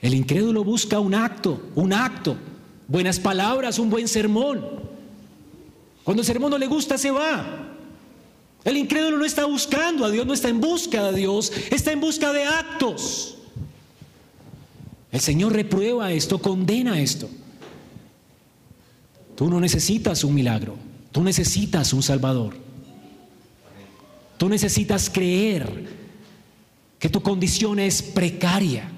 El 0.00 0.14
incrédulo 0.14 0.64
busca 0.64 0.98
un 0.98 1.14
acto, 1.14 1.62
un 1.74 1.92
acto, 1.92 2.36
buenas 2.88 3.20
palabras, 3.20 3.78
un 3.78 3.90
buen 3.90 4.08
sermón. 4.08 4.64
Cuando 6.04 6.22
el 6.22 6.26
sermón 6.26 6.50
no 6.50 6.58
le 6.58 6.66
gusta, 6.66 6.96
se 6.96 7.10
va. 7.10 7.69
El 8.64 8.76
incrédulo 8.76 9.18
no 9.18 9.24
está 9.24 9.46
buscando 9.46 10.04
a 10.04 10.10
Dios, 10.10 10.26
no 10.26 10.34
está 10.34 10.48
en 10.48 10.60
busca 10.60 11.10
de 11.10 11.18
Dios, 11.18 11.52
está 11.70 11.92
en 11.92 12.00
busca 12.00 12.32
de 12.32 12.44
actos. 12.44 13.38
El 15.10 15.20
Señor 15.20 15.52
reprueba 15.52 16.12
esto, 16.12 16.40
condena 16.40 17.00
esto. 17.00 17.28
Tú 19.34 19.48
no 19.48 19.60
necesitas 19.60 20.22
un 20.24 20.34
milagro, 20.34 20.76
tú 21.10 21.22
necesitas 21.22 21.92
un 21.92 22.02
Salvador. 22.02 22.54
Tú 24.36 24.48
necesitas 24.48 25.10
creer 25.10 25.88
que 26.98 27.08
tu 27.08 27.22
condición 27.22 27.78
es 27.78 28.02
precaria 28.02 28.90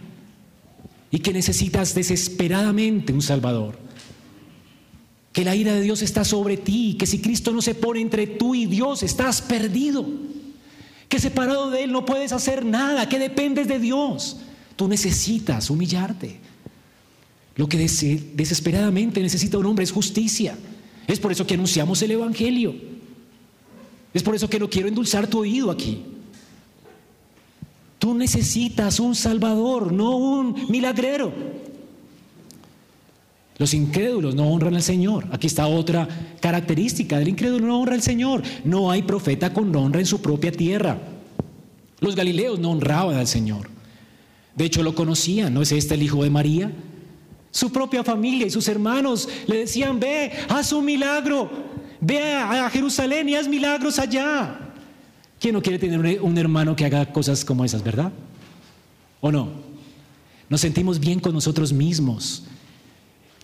y 1.11 1.19
que 1.19 1.33
necesitas 1.33 1.95
desesperadamente 1.95 3.13
un 3.13 3.23
Salvador 3.23 3.82
que 5.33 5.45
la 5.45 5.57
ira 5.57 5.75
de 5.75 5.81
Dios 5.81 6.03
está 6.03 6.25
sobre 6.25 6.57
ti, 6.57 6.97
que 6.99 7.07
si 7.07 7.21
Cristo 7.21 7.53
no 7.53 7.63
se 7.63 7.75
pone 7.75 8.01
entre 8.01 8.27
tú 8.27 8.55
y 8.55 8.67
Dios, 8.67 9.03
estás 9.03 9.41
perdido, 9.41 10.07
que 11.09 11.19
separado 11.19 11.71
de 11.71 11.85
Él 11.85 11.93
no 11.93 12.05
puedes 12.05 12.33
hacer 12.33 12.65
nada, 12.65 13.09
que 13.09 13.19
dependes 13.19 13.67
de 13.67 13.79
Dios. 13.79 14.39
Tú 14.77 14.89
necesitas 14.89 15.71
humillarte. 15.71 16.39
Lo 17.57 17.69
que 17.69 17.79
desesperadamente 17.79 19.21
necesita 19.21 19.59
un 19.59 19.67
hombre 19.67 19.85
es 19.85 19.93
justicia. 19.93 20.57
Es 21.07 21.19
por 21.19 21.33
eso 21.33 21.47
que 21.47 21.55
anunciamos 21.55 22.01
el 22.03 22.13
Evangelio. 22.13 22.75
Es 24.15 24.23
por 24.23 24.35
eso 24.35 24.49
que 24.49 24.59
no 24.59 24.69
quiero 24.69 24.89
endulzar 24.89 25.27
tu 25.27 25.41
oído 25.41 25.71
aquí. 25.71 26.03
Tú 27.99 28.15
necesitas 28.15 29.01
un 29.01 29.15
Salvador, 29.15 29.93
no 29.93 30.17
un 30.17 30.67
milagrero. 30.69 31.33
Los 33.63 33.75
incrédulos 33.75 34.35
no 34.35 34.49
honran 34.49 34.75
al 34.75 34.83
Señor. 34.83 35.29
Aquí 35.31 35.47
está 35.47 35.69
otra 35.69 36.09
característica 36.41 37.21
del 37.21 37.29
incrédulo, 37.29 37.69
no 37.69 37.79
honra 37.79 37.95
al 37.95 38.03
Señor. 38.03 38.43
No 38.65 38.91
hay 38.91 39.03
profeta 39.03 39.53
con 39.53 39.77
honra 39.77 40.01
en 40.01 40.07
su 40.07 40.21
propia 40.21 40.51
tierra. 40.51 40.99
Los 42.01 42.17
galileos 42.17 42.59
no 42.59 42.73
honraban 42.73 43.15
al 43.15 43.29
Señor. 43.29 43.71
De 44.57 44.65
hecho, 44.65 44.83
lo 44.83 44.97
conocían, 44.97 45.55
¿no 45.55 45.63
es 45.63 45.71
este 45.71 45.95
el 45.95 46.03
hijo 46.03 46.25
de 46.25 46.31
María? 46.31 46.73
Su 47.53 47.71
propia 47.71 48.03
familia 48.03 48.49
y 48.49 48.51
sus 48.51 48.67
hermanos 48.67 49.29
le 49.47 49.59
decían, 49.59 50.01
ve, 50.01 50.33
haz 50.49 50.73
un 50.73 50.85
milagro, 50.85 51.49
ve 52.01 52.35
a 52.35 52.69
Jerusalén 52.69 53.29
y 53.29 53.37
haz 53.37 53.47
milagros 53.47 54.01
allá. 54.01 54.73
¿Quién 55.39 55.55
no 55.55 55.63
quiere 55.63 55.79
tener 55.79 56.21
un 56.21 56.37
hermano 56.37 56.75
que 56.75 56.85
haga 56.85 57.13
cosas 57.13 57.45
como 57.45 57.65
esas, 57.65 57.85
verdad? 57.85 58.11
¿O 59.21 59.31
no? 59.31 59.51
Nos 60.49 60.61
sentimos 60.61 60.99
bien 60.99 61.21
con 61.21 61.33
nosotros 61.33 61.73
mismos 61.73 62.43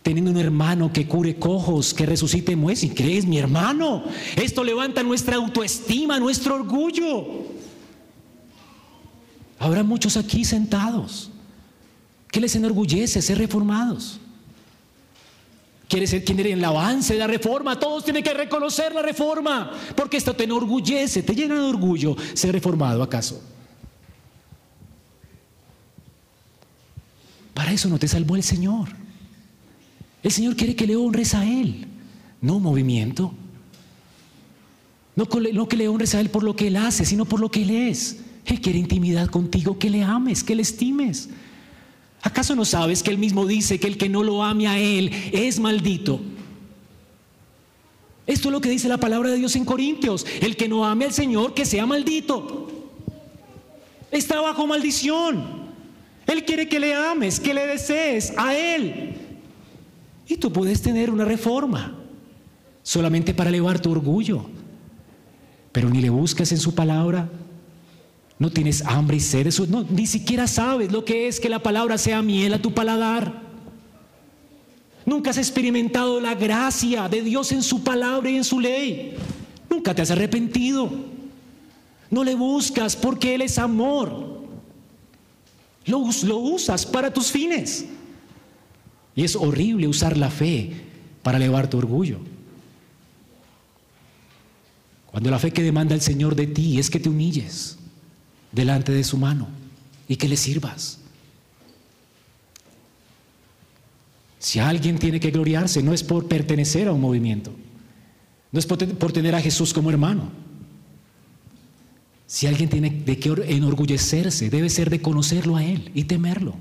teniendo 0.03 0.31
un 0.31 0.39
hermano 0.39 0.93
que 0.93 1.07
cure 1.07 1.37
cojos, 1.37 1.93
que 1.93 2.07
resucite 2.07 2.57
muertos. 2.57 2.85
¿Y 2.85 2.91
crees, 2.91 3.27
mi 3.27 3.39
hermano? 3.39 4.05
Esto 4.37 4.65
levanta 4.65 5.03
nuestra 5.03 5.37
autoestima, 5.37 6.19
nuestro 6.19 6.55
orgullo. 6.55 7.27
Habrá 9.59 9.83
muchos 9.83 10.17
aquí 10.17 10.45
sentados 10.45 11.31
que 12.31 12.41
les 12.41 12.55
enorgullece 12.55 13.21
ser 13.21 13.39
reformados. 13.39 14.21
¿Quieres 15.89 16.11
ser 16.11 16.23
quien 16.23 16.39
el 16.39 16.65
avance 16.65 17.15
de 17.15 17.19
la 17.19 17.27
reforma? 17.27 17.79
Todos 17.79 18.05
tienen 18.05 18.23
que 18.23 18.35
reconocer 18.35 18.95
la 18.95 19.01
reforma, 19.01 19.73
porque 19.97 20.19
esto 20.19 20.35
te 20.35 20.45
enorgullece, 20.45 21.23
te 21.23 21.35
llena 21.35 21.55
de 21.55 21.63
orgullo 21.63 22.15
ser 22.35 22.53
reformado, 22.53 23.03
¿acaso? 23.03 23.43
Para 27.55 27.73
eso 27.73 27.89
no 27.89 27.99
te 27.99 28.07
salvó 28.07 28.37
el 28.37 28.43
Señor. 28.43 28.89
El 30.23 30.31
Señor 30.31 30.57
quiere 30.57 30.75
que 30.75 30.87
le 30.87 30.97
honres 30.97 31.35
a 31.35 31.47
Él, 31.47 31.87
no 32.41 32.59
movimiento. 32.59 33.33
No, 35.17 35.27
que 35.27 35.77
le 35.77 35.89
honres 35.89 36.15
a 36.15 36.21
Él 36.21 36.31
por 36.31 36.45
lo 36.45 36.55
que 36.55 36.69
Él 36.69 36.77
hace, 36.77 37.05
sino 37.05 37.25
por 37.25 37.41
lo 37.41 37.51
que 37.51 37.63
Él 37.63 37.71
es. 37.71 38.21
Él 38.47 38.61
quiere 38.61 38.79
intimidad 38.79 39.29
contigo, 39.29 39.79
que 39.79 39.91
le 39.91 40.03
ames, 40.03 40.45
que 40.45 40.55
le 40.55 40.63
estimes. 40.63 41.29
¿Acaso 42.23 42.55
no 42.55 42.65
sabes 42.65 43.03
que 43.03 43.11
Él 43.11 43.19
mismo 43.19 43.47
dice 43.47 43.79
que 43.79 43.89
el 43.89 43.99
que 43.99 44.09
no 44.09 44.23
lo 44.23 44.45
ame 44.45 44.69
a 44.69 44.79
Él 44.79 45.11
es 45.33 45.59
maldito? 45.59 46.21
Esto 48.27 48.49
es 48.49 48.53
lo 48.53 48.61
que 48.61 48.71
dice 48.71 48.89
la 48.89 48.99
palabra 48.99 49.31
de 49.31 49.39
Dios 49.39 49.57
en 49.57 49.65
Corintios. 49.65 50.25
El 50.41 50.57
que 50.57 50.69
no 50.69 50.85
ame 50.85 51.07
al 51.07 51.13
Señor, 51.13 51.55
que 51.55 51.65
sea 51.65 51.87
maldito. 51.87 52.69
Está 54.11 54.41
bajo 54.41 54.67
maldición. 54.67 55.69
Él 56.27 56.45
quiere 56.45 56.69
que 56.69 56.79
le 56.79 56.95
ames, 56.95 57.41
que 57.41 57.55
le 57.55 57.67
desees 57.67 58.33
a 58.37 58.55
Él. 58.55 59.28
Y 60.29 60.37
tú 60.37 60.53
puedes 60.53 60.83
tener 60.83 61.11
una 61.11 61.25
reforma 61.25 61.97
solamente 62.83 63.33
para 63.33 63.49
elevar 63.49 63.81
tu 63.81 63.91
orgullo. 63.91 64.45
Pero 65.73 65.89
ni 65.89 66.01
le 66.01 66.11
buscas 66.11 66.53
en 66.53 66.59
su 66.59 66.75
palabra. 66.75 67.29
No 68.39 68.51
tienes 68.51 68.85
hambre 68.85 69.17
y 69.17 69.21
sed. 69.21 69.47
Eso, 69.47 69.67
no, 69.67 69.85
ni 69.85 70.07
siquiera 70.07 70.47
sabes 70.47 70.93
lo 70.93 71.05
que 71.05 71.27
es 71.27 71.41
que 71.41 71.49
la 71.49 71.63
palabra 71.63 71.97
sea 71.99 72.23
miel 72.23 72.53
a 72.55 72.63
tu 72.63 72.73
paladar. 72.73 73.43
Nunca 75.07 75.31
has 75.31 75.39
experimentado 75.39 76.21
la 76.21 76.35
gracia 76.35 77.09
de 77.09 77.23
Dios 77.23 77.51
en 77.53 77.63
su 77.63 77.83
palabra 77.83 78.31
y 78.31 78.37
en 78.37 78.45
su 78.45 78.61
ley. 78.61 79.15
Nunca 79.71 79.95
te 79.95 80.03
has 80.03 80.11
arrepentido. 80.11 80.91
No 82.11 82.23
le 82.23 82.35
buscas 82.35 82.95
porque 82.95 83.35
Él 83.35 83.43
es 83.43 83.59
amor. 83.59 84.39
Lo, 85.87 86.05
lo 86.25 86.37
usas 86.37 86.85
para 86.85 87.13
tus 87.13 87.31
fines. 87.31 87.87
Y 89.19 89.25
es 89.25 89.35
horrible 89.35 89.89
usar 89.89 90.17
la 90.17 90.31
fe 90.31 90.71
para 91.25 91.39
elevar 91.39 91.69
tu 91.69 91.77
orgullo. 91.77 92.21
Cuando 95.11 95.29
la 95.29 95.41
fe 95.41 95.51
que 95.51 95.65
demanda 95.65 95.97
el 95.97 96.01
Señor 96.01 96.37
de 96.37 96.47
ti 96.47 96.79
es 96.79 96.89
que 96.89 97.01
te 97.01 97.09
humilles 97.09 97.79
delante 98.53 98.93
de 98.93 99.03
su 99.03 99.17
mano 99.17 99.49
y 100.07 100.15
que 100.15 100.29
le 100.29 100.37
sirvas. 100.37 101.01
Si 104.39 104.61
alguien 104.61 104.99
tiene 104.99 105.19
que 105.19 105.33
gloriarse, 105.33 105.83
no 105.83 105.93
es 105.93 106.05
por 106.05 106.29
pertenecer 106.29 106.87
a 106.87 106.93
un 106.93 107.01
movimiento, 107.01 107.53
no 108.53 108.61
es 108.61 108.67
por, 108.67 109.13
tener 109.13 109.35
a 109.35 109.41
Jesús 109.41 109.75
como 109.75 109.91
hermano. 109.91 110.31
Si 112.29 112.47
alguien 112.47 112.71
tiene 112.71 112.91
de 112.91 113.19
qué 113.19 113.35
enorgullecerse, 113.49 114.49
debe 114.49 114.71
ser 114.71 114.91
de 114.91 115.03
conocerlo 115.03 115.57
a 115.57 115.65
Él 115.65 115.91
y 115.93 116.05
temerlo. 116.05 116.55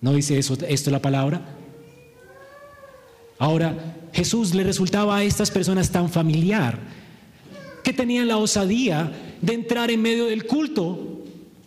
¿No 0.00 0.14
dice 0.14 0.38
eso, 0.38 0.56
esto 0.66 0.90
la 0.90 1.02
palabra? 1.02 1.57
Ahora, 3.38 3.96
Jesús 4.12 4.54
le 4.54 4.64
resultaba 4.64 5.16
a 5.16 5.24
estas 5.24 5.50
personas 5.50 5.90
tan 5.90 6.10
familiar 6.10 6.78
que 7.84 7.92
tenían 7.92 8.28
la 8.28 8.36
osadía 8.36 9.12
de 9.40 9.54
entrar 9.54 9.90
en 9.90 10.02
medio 10.02 10.26
del 10.26 10.46
culto 10.46 11.18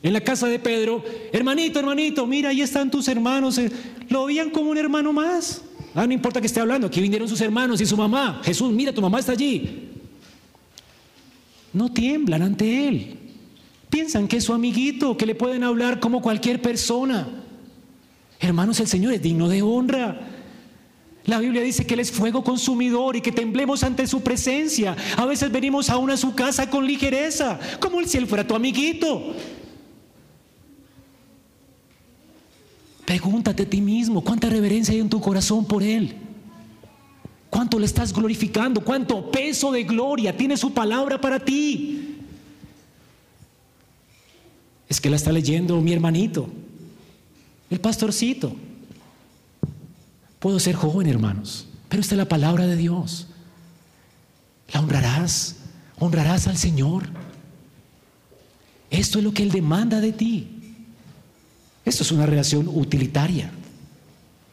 en 0.04 0.14
la 0.14 0.22
casa 0.22 0.48
de 0.48 0.58
Pedro, 0.58 1.04
hermanito, 1.32 1.80
hermanito, 1.80 2.26
mira, 2.26 2.50
ahí 2.50 2.62
están 2.62 2.90
tus 2.90 3.08
hermanos. 3.08 3.58
Eh, 3.60 3.72
lo 4.10 4.26
veían 4.26 4.50
como 4.50 4.72
un 4.72 4.78
hermano 4.78 5.14
más. 5.14 5.62
Ah, 5.94 6.08
no 6.08 6.14
importa 6.14 6.42
que 6.42 6.48
esté 6.48 6.60
hablando, 6.60 6.88
aquí 6.88 7.02
vinieron 7.02 7.28
sus 7.28 7.42
hermanos 7.42 7.82
y 7.82 7.86
su 7.86 7.96
mamá. 7.96 8.42
Jesús, 8.44 8.72
mira, 8.72 8.94
tu 8.94 9.02
mamá 9.02 9.20
está 9.20 9.34
allí. 9.34 9.90
No 11.74 11.92
tiemblan 11.92 12.42
ante 12.42 12.88
él. 12.88 13.18
Piensan 13.90 14.28
que 14.28 14.38
es 14.38 14.44
su 14.44 14.54
amiguito, 14.54 15.18
que 15.18 15.26
le 15.26 15.36
pueden 15.36 15.64
hablar 15.64 16.00
como 16.00 16.22
cualquier 16.22 16.62
persona. 16.62 17.28
Hermanos, 18.40 18.80
el 18.80 18.88
Señor 18.88 19.14
es 19.14 19.22
digno 19.22 19.50
de 19.50 19.62
honra. 19.62 20.31
La 21.26 21.40
Biblia 21.40 21.62
dice 21.62 21.86
que 21.86 21.94
Él 21.94 22.00
es 22.00 22.12
fuego 22.12 22.44
consumidor 22.44 23.16
y 23.16 23.22
que 23.22 23.32
temblemos 23.32 23.84
ante 23.84 24.08
su 24.08 24.22
presencia. 24.22 24.96
A 25.18 25.26
veces 25.26 25.52
venimos 25.52 25.90
aún 25.90 26.10
a 26.10 26.18
su 26.18 26.34
casa 26.34 26.70
con 26.70 26.86
ligereza, 26.86 27.60
como 27.80 28.04
si 28.04 28.18
Él 28.18 28.28
fuera 28.28 28.48
tu 28.48 28.56
amiguito. 28.56 29.36
Pregúntate 33.06 33.64
a 33.64 33.70
ti 33.70 33.82
mismo, 33.82 34.24
¿cuánta 34.24 34.50
reverencia 34.50 34.94
hay 34.94 35.02
en 35.02 35.10
tu 35.10 35.20
corazón 35.22 35.66
por 35.66 35.84
Él? 35.84 36.16
¿Cuánto 37.50 37.78
le 37.78 37.86
estás 37.86 38.14
glorificando? 38.14 38.82
¿Cuánto 38.82 39.30
peso 39.30 39.72
de 39.72 39.84
gloria 39.84 40.36
tiene 40.36 40.56
su 40.56 40.74
palabra 40.74 41.20
para 41.20 41.38
ti? 41.38 42.18
Es 44.88 45.00
que 45.00 45.10
la 45.10 45.18
está 45.18 45.32
leyendo 45.32 45.80
mi 45.82 45.94
hermanito, 45.94 46.48
el 47.70 47.80
pastorcito. 47.80 48.56
Puedo 50.42 50.60
ser 50.60 50.74
joven, 50.74 51.06
hermanos, 51.06 51.68
pero 51.88 52.02
esta 52.02 52.16
es 52.16 52.18
la 52.18 52.28
palabra 52.28 52.66
de 52.66 52.76
Dios. 52.76 53.28
La 54.74 54.80
honrarás, 54.80 55.58
honrarás 56.00 56.48
al 56.48 56.58
Señor. 56.58 57.04
Esto 58.90 59.20
es 59.20 59.24
lo 59.24 59.36
que 59.36 59.44
Él 59.44 59.52
demanda 59.52 60.02
de 60.02 60.12
ti. 60.12 60.48
Esto 61.86 62.02
es 62.02 62.12
una 62.12 62.26
relación 62.26 62.68
utilitaria. 62.68 63.52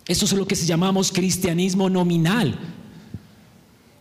Esto 0.07 0.27
es 0.27 0.33
lo 0.35 0.47
que 0.47 0.57
llamamos 0.57 1.11
cristianismo 1.11 1.89
nominal, 1.89 2.59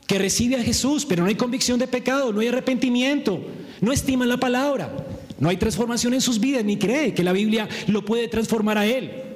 que 0.08 0.20
recibe 0.20 0.58
a 0.58 0.64
Jesús, 0.64 1.06
pero 1.06 1.24
no 1.24 1.30
hay 1.30 1.36
convicción 1.36 1.80
de 1.80 1.88
pecado, 1.88 2.34
no 2.34 2.42
hay 2.42 2.50
arrepentimiento, 2.50 3.42
no 3.80 3.94
estiman 3.94 4.28
la 4.28 4.38
palabra, 4.38 4.94
no 5.40 5.48
hay 5.48 5.56
transformación 5.56 6.14
en 6.14 6.22
sus 6.22 6.38
vidas, 6.38 6.66
ni 6.66 6.78
cree 6.78 7.14
que 7.14 7.24
la 7.24 7.32
Biblia 7.32 7.70
lo 7.88 8.04
puede 8.04 8.28
transformar 8.28 8.78
a 8.78 8.86
él. 8.86 9.27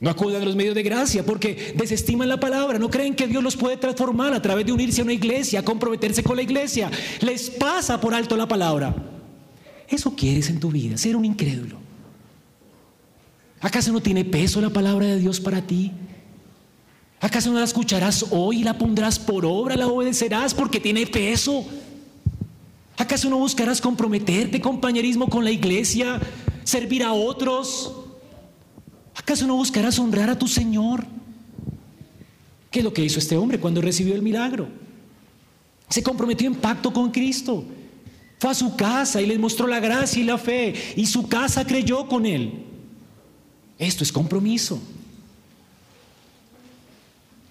No 0.00 0.08
acuden 0.08 0.40
a 0.40 0.44
los 0.46 0.56
medios 0.56 0.74
de 0.74 0.82
gracia 0.82 1.24
porque 1.24 1.74
desestiman 1.76 2.28
la 2.28 2.40
palabra, 2.40 2.78
no 2.78 2.88
creen 2.88 3.14
que 3.14 3.26
Dios 3.26 3.42
los 3.42 3.56
puede 3.56 3.76
transformar 3.76 4.32
a 4.32 4.40
través 4.40 4.64
de 4.64 4.72
unirse 4.72 5.02
a 5.02 5.04
una 5.04 5.12
iglesia, 5.12 5.62
comprometerse 5.62 6.22
con 6.22 6.36
la 6.36 6.42
iglesia. 6.42 6.90
Les 7.20 7.50
pasa 7.50 8.00
por 8.00 8.14
alto 8.14 8.34
la 8.34 8.48
palabra. 8.48 8.94
Eso 9.86 10.16
quieres 10.16 10.48
en 10.48 10.58
tu 10.58 10.70
vida, 10.70 10.96
ser 10.96 11.16
un 11.16 11.26
incrédulo. 11.26 11.76
¿Acaso 13.60 13.92
no 13.92 14.00
tiene 14.00 14.24
peso 14.24 14.60
la 14.62 14.70
palabra 14.70 15.04
de 15.04 15.18
Dios 15.18 15.38
para 15.38 15.60
ti? 15.60 15.92
¿Acaso 17.20 17.52
no 17.52 17.58
la 17.58 17.66
escucharás 17.66 18.24
hoy 18.30 18.60
y 18.60 18.64
la 18.64 18.78
pondrás 18.78 19.18
por 19.18 19.44
obra, 19.44 19.76
la 19.76 19.86
obedecerás 19.86 20.54
porque 20.54 20.80
tiene 20.80 21.06
peso? 21.06 21.66
¿Acaso 22.96 23.28
no 23.28 23.36
buscarás 23.36 23.82
comprometerte, 23.82 24.62
compañerismo 24.62 25.28
con 25.28 25.44
la 25.44 25.50
iglesia, 25.50 26.18
servir 26.64 27.02
a 27.02 27.12
otros? 27.12 28.09
¿Acaso 29.20 29.46
no 29.46 29.54
buscarás 29.54 29.98
honrar 29.98 30.30
a 30.30 30.38
tu 30.38 30.48
Señor? 30.48 31.04
¿Qué 32.70 32.78
es 32.78 32.84
lo 32.84 32.92
que 32.92 33.04
hizo 33.04 33.18
este 33.18 33.36
hombre 33.36 33.60
cuando 33.60 33.82
recibió 33.82 34.14
el 34.14 34.22
milagro? 34.22 34.68
Se 35.90 36.02
comprometió 36.02 36.46
en 36.46 36.54
pacto 36.54 36.92
con 36.92 37.10
Cristo. 37.10 37.64
Fue 38.38 38.50
a 38.50 38.54
su 38.54 38.74
casa 38.76 39.20
y 39.20 39.26
les 39.26 39.38
mostró 39.38 39.66
la 39.66 39.78
gracia 39.78 40.22
y 40.22 40.24
la 40.24 40.38
fe 40.38 40.74
y 40.96 41.04
su 41.04 41.28
casa 41.28 41.66
creyó 41.66 42.08
con 42.08 42.24
él. 42.24 42.64
Esto 43.78 44.04
es 44.04 44.10
compromiso. 44.10 44.80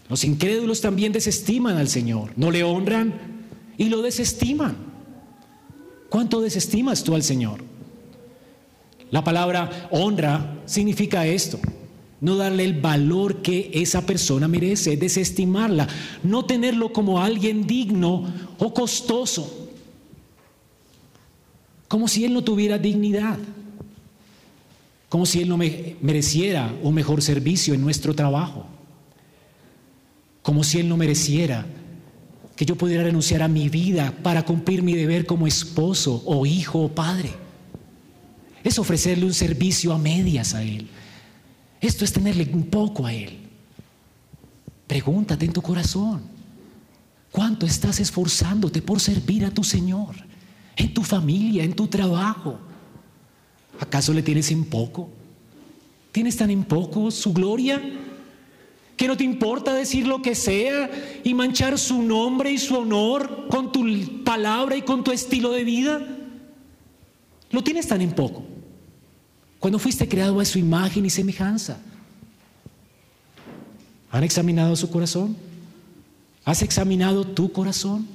Los 0.09 0.24
incrédulos 0.24 0.82
también 0.82 1.11
desestiman 1.11 1.78
al 1.78 1.88
Señor, 1.88 2.32
no 2.36 2.49
le 2.49 2.63
honran 2.63 3.13
y 3.78 3.89
lo 3.89 4.01
desestiman. 4.01 4.76
¿Cuánto 6.09 6.41
desestimas 6.41 7.03
tú 7.03 7.13
al 7.13 7.22
Señor? 7.22 7.68
La 9.12 9.24
palabra 9.24 9.89
honra 9.91 10.60
significa 10.66 11.26
esto, 11.26 11.60
no 12.22 12.36
darle 12.36 12.64
el 12.66 12.80
valor 12.80 13.41
que 13.41 13.72
esa 13.74 14.05
persona 14.05 14.47
merece, 14.47 14.97
desestimarla, 14.97 15.88
no 16.24 16.45
tenerlo 16.45 16.93
como 16.93 17.22
alguien 17.22 17.66
digno 17.66 18.26
o 18.57 18.74
costoso, 18.74 19.70
como 21.88 22.07
si 22.07 22.26
él 22.26 22.34
no 22.34 22.43
tuviera 22.43 22.78
dignidad 22.78 23.38
como 25.10 25.26
si 25.26 25.41
Él 25.41 25.49
no 25.49 25.57
me 25.57 25.95
mereciera 26.01 26.74
un 26.84 26.93
mejor 26.93 27.22
servicio 27.22 27.74
en 27.74 27.82
nuestro 27.82 28.14
trabajo, 28.14 28.66
como 30.43 30.64
si 30.64 30.80
Él 30.80 30.88
no 30.88 30.97
mereciera 30.97 31.66
que 32.55 32.66
yo 32.66 32.76
pudiera 32.76 33.03
renunciar 33.03 33.41
a 33.41 33.47
mi 33.47 33.70
vida 33.70 34.14
para 34.22 34.45
cumplir 34.45 34.84
mi 34.84 34.93
deber 34.93 35.26
como 35.26 35.47
esposo 35.47 36.22
o 36.26 36.45
hijo 36.45 36.80
o 36.80 36.89
padre. 36.89 37.32
Es 38.64 38.80
ofrecerle 38.80 39.26
un 39.26 39.34
servicio 39.34 39.93
a 39.93 39.97
medias 39.97 40.53
a 40.53 40.64
Él. 40.64 40.88
Esto 41.82 42.03
es 42.03 42.12
tenerle 42.12 42.49
un 42.53 42.64
poco 42.64 43.05
a 43.05 43.14
Él. 43.14 43.38
Pregúntate 44.88 45.45
en 45.45 45.53
tu 45.53 45.62
corazón, 45.62 46.22
¿cuánto 47.32 47.66
estás 47.66 47.99
esforzándote 47.99 48.82
por 48.82 48.99
servir 48.99 49.45
a 49.45 49.51
tu 49.51 49.64
Señor? 49.64 50.16
En 50.76 50.93
tu 50.93 51.03
familia, 51.03 51.64
en 51.64 51.74
tu 51.74 51.88
trabajo 51.88 52.60
¿Acaso 53.80 54.14
le 54.14 54.22
tienes 54.22 54.51
en 54.51 54.66
poco? 54.66 55.10
¿Tienes 56.12 56.36
tan 56.36 56.49
en 56.49 56.64
poco 56.64 57.12
su 57.12 57.34
gloria? 57.34 57.82
¿Que 58.97 59.07
no 59.07 59.16
te 59.16 59.24
importa 59.24 59.74
decir 59.74 60.05
lo 60.05 60.22
que 60.22 60.36
sea 60.36 60.91
y 61.24 61.34
manchar 61.34 61.80
su 61.80 62.01
nombre 62.01 62.51
y 62.51 62.57
su 62.57 62.76
honor 62.78 63.47
con 63.49 63.72
tu 63.72 64.24
palabra 64.26 64.76
y 64.76 64.82
con 64.82 65.03
tu 65.03 65.12
estilo 65.12 65.51
de 65.51 65.64
vida? 65.64 66.05
¿Lo 67.52 67.64
tienes 67.64 67.88
tan 67.88 68.02
en 68.02 68.12
poco? 68.12 68.43
Cuando 69.60 69.80
fuiste 69.80 70.08
creado 70.08 70.39
a 70.39 70.45
su 70.45 70.60
imagen 70.60 71.06
y 71.06 71.10
semejanza. 71.10 71.80
¿Han 74.12 74.24
examinado 74.24 74.76
su 74.76 74.89
corazón? 74.89 75.36
¿Has 76.45 76.62
examinado 76.62 77.26
tu 77.26 77.52
corazón? 77.52 78.08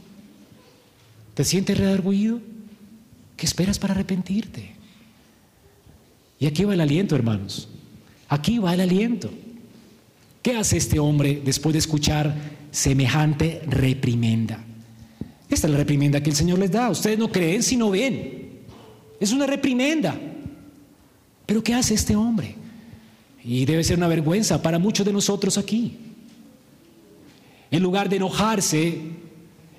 ¿Te 1.34 1.44
sientes 1.44 1.78
redarguido? 1.78 2.40
¿Qué 3.36 3.46
esperas 3.46 3.78
para 3.78 3.94
arrepentirte? 3.94 4.74
Y 6.38 6.46
aquí 6.46 6.64
va 6.64 6.74
el 6.74 6.80
aliento, 6.80 7.14
hermanos. 7.14 7.68
Aquí 8.28 8.58
va 8.58 8.74
el 8.74 8.80
aliento. 8.80 9.30
¿Qué 10.42 10.56
hace 10.56 10.76
este 10.76 10.98
hombre 10.98 11.40
después 11.44 11.72
de 11.72 11.78
escuchar 11.78 12.34
semejante 12.70 13.62
reprimenda? 13.66 14.62
Esta 15.48 15.66
es 15.66 15.70
la 15.72 15.78
reprimenda 15.78 16.22
que 16.22 16.30
el 16.30 16.36
Señor 16.36 16.58
les 16.58 16.70
da. 16.70 16.90
Ustedes 16.90 17.18
no 17.18 17.30
creen 17.30 17.62
si 17.62 17.76
no 17.76 17.90
ven. 17.90 18.43
Es 19.24 19.32
una 19.32 19.46
reprimenda. 19.46 20.20
Pero 21.46 21.62
¿qué 21.62 21.72
hace 21.72 21.94
este 21.94 22.14
hombre? 22.14 22.56
Y 23.42 23.64
debe 23.64 23.82
ser 23.82 23.96
una 23.96 24.06
vergüenza 24.06 24.60
para 24.60 24.78
muchos 24.78 25.06
de 25.06 25.14
nosotros 25.14 25.56
aquí. 25.56 25.96
En 27.70 27.82
lugar 27.82 28.10
de 28.10 28.16
enojarse, 28.16 29.00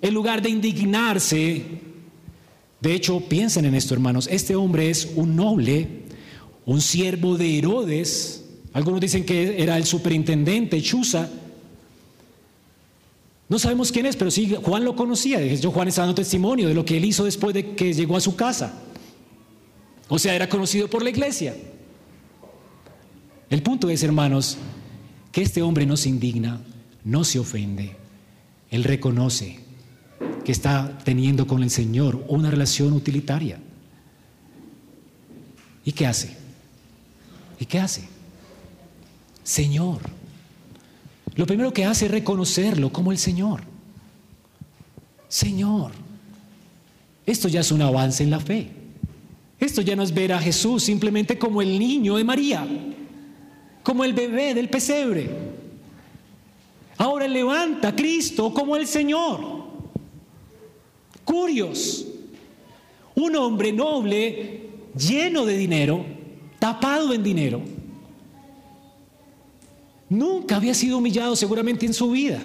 en 0.02 0.14
lugar 0.16 0.42
de 0.42 0.50
indignarse, 0.50 1.64
de 2.82 2.94
hecho, 2.96 3.20
piensen 3.20 3.66
en 3.66 3.76
esto, 3.76 3.94
hermanos, 3.94 4.28
este 4.32 4.56
hombre 4.56 4.90
es 4.90 5.12
un 5.16 5.36
noble, 5.36 5.90
un 6.66 6.82
siervo 6.82 7.38
de 7.38 7.60
Herodes, 7.60 8.46
algunos 8.74 9.00
dicen 9.00 9.28
que 9.28 9.62
era 9.62 9.78
el 9.78 9.86
superintendente, 9.86 10.82
Chuza. 10.82 11.30
No 13.48 13.60
sabemos 13.60 13.92
quién 13.92 14.08
es, 14.08 14.16
pero 14.16 14.32
sí, 14.32 14.56
Juan 14.64 14.84
lo 14.84 14.96
conocía. 14.96 15.40
Juan 15.72 15.88
está 15.88 16.02
dando 16.02 16.16
testimonio 16.16 16.68
de 16.68 16.74
lo 16.74 16.84
que 16.84 16.98
él 16.98 17.06
hizo 17.06 17.26
después 17.26 17.54
de 17.54 17.76
que 17.76 17.94
llegó 17.94 18.18
a 18.18 18.22
su 18.22 18.36
casa. 18.36 18.82
O 20.08 20.20
sea, 20.20 20.36
era 20.36 20.48
conocido 20.50 20.90
por 20.90 21.04
la 21.04 21.10
iglesia. 21.10 21.56
El 23.50 23.62
punto 23.62 23.90
es, 23.90 24.04
hermanos, 24.04 24.58
que 25.32 25.42
este 25.42 25.62
hombre 25.62 25.86
no 25.86 25.98
se 25.98 26.10
indigna, 26.10 26.62
no 27.04 27.24
se 27.24 27.40
ofende. 27.40 27.96
Él 28.70 28.84
reconoce 28.84 29.60
que 30.44 30.52
está 30.52 30.98
teniendo 31.04 31.48
con 31.48 31.64
el 31.64 31.70
Señor 31.70 32.24
una 32.28 32.52
relación 32.52 32.94
utilitaria. 32.94 33.60
¿Y 35.84 35.92
qué 35.92 36.08
hace? 36.08 36.36
¿Y 37.60 37.66
qué 37.66 37.80
hace? 37.80 38.08
Señor. 39.44 40.02
Lo 41.36 41.46
primero 41.46 41.74
que 41.74 41.86
hace 41.86 42.06
es 42.06 42.12
reconocerlo 42.12 42.92
como 42.92 43.12
el 43.12 43.18
Señor. 43.18 43.62
Señor. 45.28 45.92
Esto 47.26 47.48
ya 47.48 47.62
es 47.62 47.72
un 47.72 47.82
avance 47.82 48.24
en 48.24 48.30
la 48.30 48.40
fe. 48.40 48.85
Esto 49.66 49.82
ya 49.82 49.96
no 49.96 50.04
es 50.04 50.14
ver 50.14 50.32
a 50.32 50.40
Jesús 50.40 50.84
simplemente 50.84 51.40
como 51.40 51.60
el 51.60 51.80
niño 51.80 52.18
de 52.18 52.24
María, 52.24 52.68
como 53.82 54.04
el 54.04 54.14
bebé 54.14 54.54
del 54.54 54.70
pesebre. 54.70 55.28
Ahora 56.98 57.28
levanta 57.28 57.88
a 57.88 57.96
Cristo 57.96 58.54
como 58.54 58.76
el 58.76 58.86
Señor. 58.86 59.66
Curios, 61.24 62.06
un 63.16 63.36
hombre 63.36 63.74
noble, 63.74 64.70
lleno 64.96 65.46
de 65.46 65.58
dinero, 65.58 66.06
tapado 66.60 67.12
en 67.12 67.24
dinero. 67.24 67.62
Nunca 70.08 70.58
había 70.58 70.76
sido 70.76 71.00
humillado 71.00 71.36
seguramente 71.36 71.88
en 71.88 71.96
su 71.96 72.12
vida. 72.12 72.44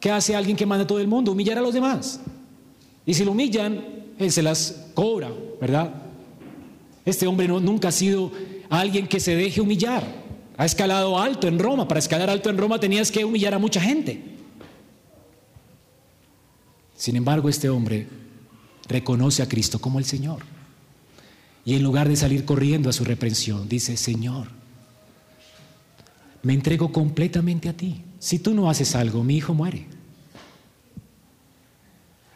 ¿Qué 0.00 0.10
hace 0.10 0.34
alguien 0.34 0.56
que 0.56 0.66
manda 0.66 0.82
a 0.82 0.88
todo 0.88 0.98
el 0.98 1.06
mundo? 1.06 1.30
Humillar 1.30 1.58
a 1.58 1.60
los 1.60 1.74
demás. 1.74 2.20
Y 3.06 3.14
si 3.14 3.24
lo 3.24 3.30
humillan, 3.30 3.84
él 4.18 4.32
se 4.32 4.42
las 4.42 4.88
cobra, 4.94 5.30
¿verdad? 5.60 6.09
Este 7.04 7.26
hombre 7.26 7.48
no, 7.48 7.60
nunca 7.60 7.88
ha 7.88 7.92
sido 7.92 8.32
alguien 8.68 9.06
que 9.06 9.20
se 9.20 9.34
deje 9.34 9.60
humillar. 9.60 10.04
Ha 10.56 10.66
escalado 10.66 11.18
alto 11.18 11.48
en 11.48 11.58
Roma. 11.58 11.88
Para 11.88 12.00
escalar 12.00 12.30
alto 12.30 12.50
en 12.50 12.58
Roma 12.58 12.78
tenías 12.78 13.10
que 13.10 13.24
humillar 13.24 13.54
a 13.54 13.58
mucha 13.58 13.80
gente. 13.80 14.22
Sin 16.94 17.16
embargo, 17.16 17.48
este 17.48 17.70
hombre 17.70 18.06
reconoce 18.88 19.42
a 19.42 19.48
Cristo 19.48 19.78
como 19.78 19.98
el 19.98 20.04
Señor. 20.04 20.40
Y 21.64 21.74
en 21.74 21.82
lugar 21.82 22.08
de 22.08 22.16
salir 22.16 22.44
corriendo 22.44 22.90
a 22.90 22.92
su 22.92 23.04
reprensión, 23.04 23.68
dice, 23.68 23.96
Señor, 23.96 24.48
me 26.42 26.54
entrego 26.54 26.92
completamente 26.92 27.68
a 27.68 27.76
ti. 27.76 28.02
Si 28.18 28.38
tú 28.38 28.54
no 28.54 28.68
haces 28.68 28.94
algo, 28.94 29.24
mi 29.24 29.36
hijo 29.36 29.54
muere. 29.54 29.86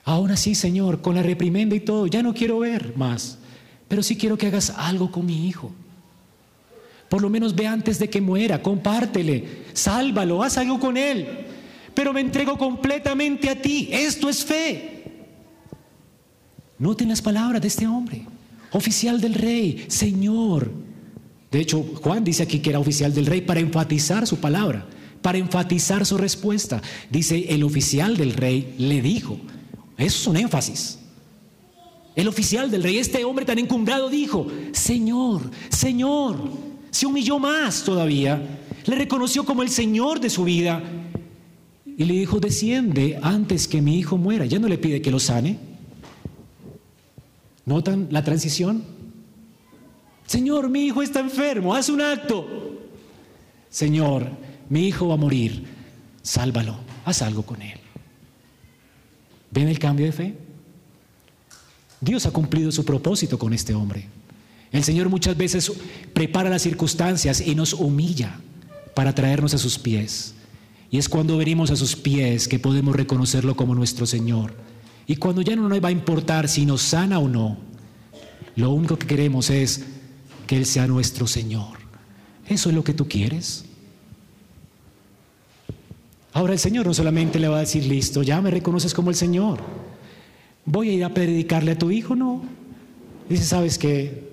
Aún 0.05 0.31
así, 0.31 0.55
Señor, 0.55 1.01
con 1.01 1.15
la 1.15 1.23
reprimenda 1.23 1.75
y 1.75 1.81
todo, 1.81 2.07
ya 2.07 2.23
no 2.23 2.35
quiero 2.35 2.59
ver 2.59 2.97
más, 2.97 3.39
pero 3.95 4.03
sí 4.03 4.17
quiero 4.17 4.37
que 4.37 4.49
hagas 4.49 4.71
algo 4.71 5.13
con 5.13 5.25
mi 5.25 5.47
hijo. 5.47 5.73
Por 7.09 7.23
lo 7.23 7.31
menos 7.31 7.55
ve 7.55 7.67
antes 7.67 8.01
de 8.01 8.11
que 8.11 8.21
muera, 8.21 8.61
compártele, 8.61 9.63
sálvalo, 9.73 10.43
haz 10.43 10.59
algo 10.59 10.81
con 10.81 10.97
él 10.97 11.45
pero 11.95 12.13
me 12.13 12.21
entrego 12.21 12.59
completamente 12.59 13.49
a 13.49 13.61
ti. 13.61 13.89
Esto 13.91 14.29
es 14.29 14.45
fe. 14.45 15.05
Noten 16.79 17.09
las 17.09 17.23
palabras 17.23 17.63
de 17.63 17.69
este 17.69 17.87
hombre, 17.87 18.27
oficial 18.73 19.21
del 19.21 19.35
rey, 19.35 19.87
Señor. 19.89 20.71
De 21.51 21.61
hecho, 21.61 21.83
Juan 22.03 22.25
dice 22.25 22.43
aquí 22.43 22.59
que 22.59 22.71
era 22.71 22.81
oficial 22.81 23.15
del 23.15 23.27
rey 23.27 23.41
para 23.41 23.61
enfatizar 23.61 24.27
su 24.27 24.39
palabra, 24.39 24.87
para 25.23 25.39
enfatizar 25.39 26.05
su 26.05 26.19
respuesta. 26.19 26.83
Dice, 27.11 27.47
el 27.49 27.63
oficial 27.63 28.17
del 28.17 28.33
rey 28.33 28.75
le 28.77 29.01
dijo, 29.01 29.39
eso 29.97 30.19
es 30.19 30.27
un 30.27 30.37
énfasis. 30.37 30.99
El 32.17 32.29
oficial 32.29 32.71
del 32.71 32.83
rey, 32.83 32.99
este 32.99 33.25
hombre 33.25 33.45
tan 33.45 33.59
encumbrado, 33.59 34.09
dijo, 34.09 34.47
Señor, 34.73 35.51
Señor, 35.69 36.37
se 36.91 37.07
humilló 37.07 37.39
más 37.39 37.83
todavía, 37.83 38.61
le 38.87 38.95
reconoció 38.95 39.45
como 39.45 39.63
el 39.63 39.69
Señor 39.69 40.21
de 40.21 40.31
su 40.31 40.45
vida 40.45 40.83
y 41.97 42.05
le 42.05 42.15
dijo, 42.15 42.41
desciende 42.41 43.19
antes 43.23 43.67
que 43.67 43.81
mi 43.81 43.99
hijo 43.99 44.17
muera. 44.17 44.47
Ya 44.47 44.59
no 44.59 44.69
le 44.69 44.79
pide 44.79 45.03
que 45.03 45.11
lo 45.11 45.19
sane. 45.19 45.59
¿Notan 47.67 48.09
la 48.11 48.23
transición? 48.23 48.85
Señor, 50.27 50.71
mi 50.71 50.87
hijo 50.87 51.03
está 51.03 51.21
enfermo, 51.21 51.75
haz 51.75 51.89
un 51.89 52.01
acto. 52.01 52.47
Señor, 53.71 54.29
mi 54.69 54.87
hijo 54.87 55.09
va 55.09 55.15
a 55.15 55.19
morir, 55.19 55.65
sálvalo, 56.23 56.77
haz 57.05 57.23
algo 57.23 57.43
con 57.43 57.61
él. 57.63 57.79
¿Ven 59.51 59.69
el 59.69 59.79
cambio 59.79 60.07
de 60.07 60.13
fe? 60.13 60.44
Dios 62.05 62.27
ha 62.27 62.31
cumplido 62.31 62.71
su 62.71 62.85
propósito 62.85 63.39
con 63.39 63.53
este 63.53 63.75
hombre. 63.75 64.07
El 64.71 64.85
Señor 64.85 65.09
muchas 65.09 65.37
veces 65.37 65.73
prepara 66.13 66.51
las 66.51 66.63
circunstancias 66.63 67.41
y 67.41 67.55
nos 67.55 67.73
humilla 67.73 68.41
para 68.95 69.15
traernos 69.15 69.55
a 69.55 69.59
sus 69.59 69.79
pies. 69.79 70.35
Y 70.91 70.99
es 70.99 71.09
cuando 71.09 71.39
venimos 71.39 71.71
a 71.71 71.77
sus 71.77 71.97
pies 71.97 72.47
que 72.47 72.59
podemos 72.59 72.95
reconocerlo 72.95 73.57
como 73.57 73.75
nuestro 73.75 74.05
Señor. 74.07 74.55
Y 75.07 75.17
cuando 75.17 75.43
ya 75.43 75.57
no 75.57 75.69
nos 75.69 75.83
va 75.83 75.89
a 75.89 75.93
importar 75.93 76.49
si 76.49 76.67
nos 76.67 76.83
sana 76.83 77.19
o 77.19 77.29
no, 77.29 77.57
lo 78.57 78.71
único 78.71 78.99
que 78.99 79.07
queremos 79.07 79.51
es 79.51 79.85
que 80.47 80.57
Él 80.57 80.67
sea 80.67 80.87
nuestro 80.87 81.27
Señor. 81.27 81.79
¿Eso 82.47 82.69
es 82.69 82.75
lo 82.75 82.85
que 82.85 82.95
tú 82.95 83.09
quieres? 83.09 83.65
Ahora 86.33 86.53
el 86.53 86.59
Señor 86.59 86.87
no 86.87 86.95
solamente 86.95 87.39
le 87.39 87.49
va 87.49 87.59
a 87.59 87.61
decir, 87.61 87.87
listo, 87.87 88.23
ya 88.23 88.41
me 88.41 88.51
reconoces 88.51 88.93
como 88.93 89.11
el 89.11 89.17
Señor. 89.17 89.61
Voy 90.67 90.89
a 90.89 90.93
ir 90.93 91.05
a 91.05 91.15
predicarle 91.15 91.73
a 91.73 91.79
tu 91.79 91.91
hijo, 91.91 92.17
no. 92.17 92.43
Dice, 93.29 93.45
sabes 93.45 93.79
que 93.79 94.33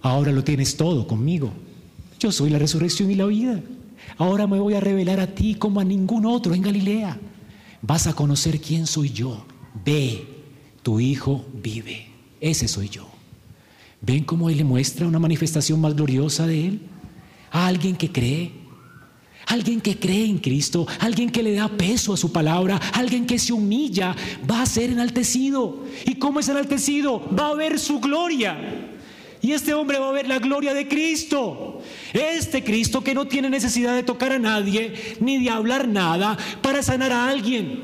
ahora 0.00 0.32
lo 0.32 0.44
tienes 0.44 0.76
todo 0.76 1.06
conmigo. 1.06 1.52
Yo 2.18 2.32
soy 2.32 2.50
la 2.50 2.58
resurrección 2.58 3.10
y 3.10 3.14
la 3.14 3.26
vida. 3.26 3.60
Ahora 4.18 4.46
me 4.46 4.60
voy 4.60 4.74
a 4.74 4.80
revelar 4.80 5.20
a 5.20 5.28
ti 5.28 5.54
como 5.54 5.80
a 5.80 5.84
ningún 5.84 6.26
otro 6.26 6.54
en 6.54 6.62
Galilea. 6.62 7.18
Vas 7.82 8.06
a 8.06 8.14
conocer 8.14 8.60
quién 8.60 8.86
soy 8.86 9.10
yo. 9.10 9.44
Ve, 9.84 10.26
tu 10.82 11.00
hijo 11.00 11.44
vive. 11.62 12.08
Ese 12.40 12.68
soy 12.68 12.88
yo. 12.88 13.08
¿Ven 14.00 14.24
cómo 14.24 14.50
Él 14.50 14.58
le 14.58 14.64
muestra 14.64 15.06
una 15.06 15.18
manifestación 15.18 15.80
más 15.80 15.94
gloriosa 15.94 16.46
de 16.46 16.66
Él? 16.66 16.80
A 17.50 17.66
alguien 17.66 17.96
que 17.96 18.10
cree. 18.10 18.61
Alguien 19.46 19.80
que 19.80 19.98
cree 19.98 20.24
en 20.26 20.38
Cristo, 20.38 20.86
alguien 21.00 21.30
que 21.30 21.42
le 21.42 21.54
da 21.54 21.68
peso 21.68 22.12
a 22.12 22.16
su 22.16 22.32
palabra, 22.32 22.80
alguien 22.94 23.26
que 23.26 23.38
se 23.38 23.52
humilla, 23.52 24.14
va 24.50 24.62
a 24.62 24.66
ser 24.66 24.90
enaltecido. 24.90 25.84
¿Y 26.06 26.14
cómo 26.14 26.40
es 26.40 26.48
enaltecido? 26.48 27.22
Va 27.38 27.48
a 27.48 27.54
ver 27.54 27.78
su 27.78 28.00
gloria. 28.00 28.56
Y 29.42 29.50
este 29.50 29.74
hombre 29.74 29.98
va 29.98 30.08
a 30.08 30.12
ver 30.12 30.28
la 30.28 30.38
gloria 30.38 30.72
de 30.72 30.86
Cristo. 30.86 31.82
Este 32.12 32.62
Cristo 32.62 33.02
que 33.02 33.14
no 33.14 33.26
tiene 33.26 33.50
necesidad 33.50 33.94
de 33.94 34.04
tocar 34.04 34.32
a 34.32 34.38
nadie 34.38 35.16
ni 35.18 35.42
de 35.42 35.50
hablar 35.50 35.88
nada 35.88 36.38
para 36.62 36.82
sanar 36.82 37.12
a 37.12 37.28
alguien. 37.28 37.80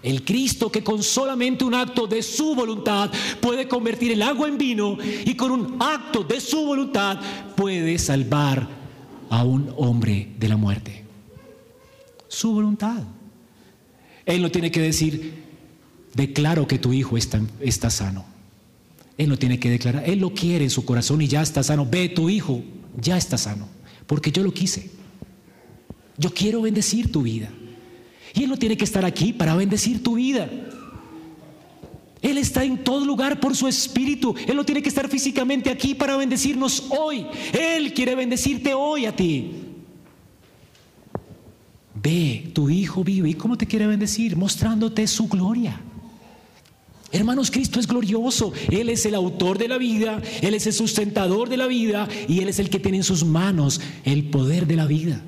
El 0.00 0.24
Cristo 0.24 0.70
que 0.70 0.84
con 0.84 1.02
solamente 1.02 1.64
un 1.64 1.74
acto 1.74 2.06
de 2.06 2.22
su 2.22 2.54
voluntad 2.54 3.10
puede 3.40 3.66
convertir 3.66 4.12
el 4.12 4.22
agua 4.22 4.46
en 4.46 4.56
vino 4.56 4.96
y 5.02 5.34
con 5.34 5.50
un 5.50 5.76
acto 5.80 6.22
de 6.22 6.40
su 6.40 6.64
voluntad 6.64 7.18
puede 7.56 7.98
salvar 7.98 8.77
a 9.30 9.44
un 9.44 9.72
hombre 9.76 10.28
de 10.38 10.48
la 10.48 10.56
muerte. 10.56 11.04
Su 12.28 12.52
voluntad. 12.52 13.02
Él 14.26 14.42
no 14.42 14.50
tiene 14.50 14.70
que 14.70 14.80
decir, 14.80 15.44
declaro 16.14 16.66
que 16.66 16.78
tu 16.78 16.92
hijo 16.92 17.16
está, 17.16 17.40
está 17.60 17.90
sano. 17.90 18.24
Él 19.16 19.28
no 19.28 19.36
tiene 19.36 19.58
que 19.58 19.70
declarar, 19.70 20.08
Él 20.08 20.20
lo 20.20 20.32
quiere 20.32 20.64
en 20.64 20.70
su 20.70 20.84
corazón 20.84 21.20
y 21.22 21.28
ya 21.28 21.42
está 21.42 21.62
sano. 21.62 21.86
Ve, 21.86 22.08
tu 22.08 22.30
hijo 22.30 22.62
ya 23.00 23.16
está 23.16 23.36
sano, 23.38 23.68
porque 24.06 24.30
yo 24.30 24.42
lo 24.42 24.52
quise. 24.52 24.90
Yo 26.16 26.32
quiero 26.32 26.62
bendecir 26.62 27.10
tu 27.10 27.22
vida. 27.22 27.48
Y 28.34 28.44
Él 28.44 28.50
no 28.50 28.56
tiene 28.56 28.76
que 28.76 28.84
estar 28.84 29.04
aquí 29.04 29.32
para 29.32 29.56
bendecir 29.56 30.02
tu 30.02 30.16
vida. 30.16 30.48
Él 32.20 32.38
está 32.38 32.64
en 32.64 32.82
todo 32.82 33.04
lugar 33.04 33.38
por 33.38 33.54
su 33.54 33.68
espíritu. 33.68 34.34
Él 34.46 34.56
no 34.56 34.64
tiene 34.64 34.82
que 34.82 34.88
estar 34.88 35.08
físicamente 35.08 35.70
aquí 35.70 35.94
para 35.94 36.16
bendecirnos 36.16 36.84
hoy. 36.90 37.26
Él 37.52 37.94
quiere 37.94 38.14
bendecirte 38.14 38.74
hoy 38.74 39.06
a 39.06 39.14
ti. 39.14 39.52
Ve, 41.94 42.50
tu 42.52 42.68
hijo 42.70 43.04
vive. 43.04 43.30
¿Y 43.30 43.34
cómo 43.34 43.56
te 43.56 43.66
quiere 43.66 43.86
bendecir? 43.86 44.36
Mostrándote 44.36 45.06
su 45.06 45.28
gloria. 45.28 45.80
Hermanos, 47.10 47.50
Cristo 47.50 47.80
es 47.80 47.86
glorioso. 47.86 48.52
Él 48.70 48.88
es 48.88 49.06
el 49.06 49.14
autor 49.14 49.56
de 49.58 49.68
la 49.68 49.78
vida, 49.78 50.20
Él 50.42 50.54
es 50.54 50.66
el 50.66 50.74
sustentador 50.74 51.48
de 51.48 51.56
la 51.56 51.66
vida 51.66 52.08
y 52.28 52.40
Él 52.40 52.48
es 52.48 52.58
el 52.58 52.68
que 52.68 52.80
tiene 52.80 52.98
en 52.98 53.04
sus 53.04 53.24
manos 53.24 53.80
el 54.04 54.24
poder 54.24 54.66
de 54.66 54.76
la 54.76 54.86
vida. 54.86 55.22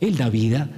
Él 0.00 0.16
da 0.16 0.28
vida. 0.28 0.70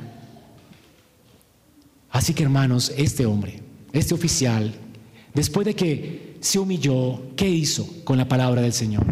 Así 2.10 2.34
que 2.34 2.42
hermanos, 2.42 2.92
este 2.96 3.26
hombre, 3.26 3.62
este 3.92 4.14
oficial, 4.14 4.74
después 5.34 5.64
de 5.64 5.74
que 5.74 6.36
se 6.40 6.58
humilló, 6.58 7.22
¿qué 7.36 7.48
hizo 7.48 7.88
con 8.04 8.18
la 8.18 8.28
palabra 8.28 8.62
del 8.62 8.72
Señor? 8.72 9.04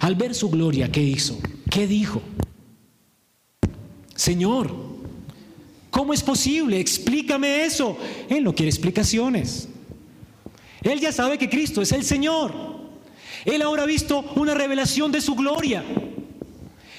Al 0.00 0.14
ver 0.14 0.34
su 0.34 0.50
gloria, 0.50 0.90
¿qué 0.90 1.02
hizo? 1.02 1.38
¿Qué 1.70 1.86
dijo? 1.86 2.22
Señor, 4.14 4.74
¿cómo 5.90 6.12
es 6.12 6.22
posible? 6.22 6.80
Explícame 6.80 7.64
eso. 7.64 7.96
Él 8.28 8.42
no 8.42 8.54
quiere 8.54 8.70
explicaciones. 8.70 9.68
Él 10.82 11.00
ya 11.00 11.12
sabe 11.12 11.38
que 11.38 11.48
Cristo 11.48 11.82
es 11.82 11.92
el 11.92 12.04
Señor. 12.04 12.52
Él 13.44 13.62
ahora 13.62 13.84
ha 13.84 13.86
visto 13.86 14.24
una 14.36 14.54
revelación 14.54 15.12
de 15.12 15.20
su 15.20 15.34
gloria. 15.34 15.84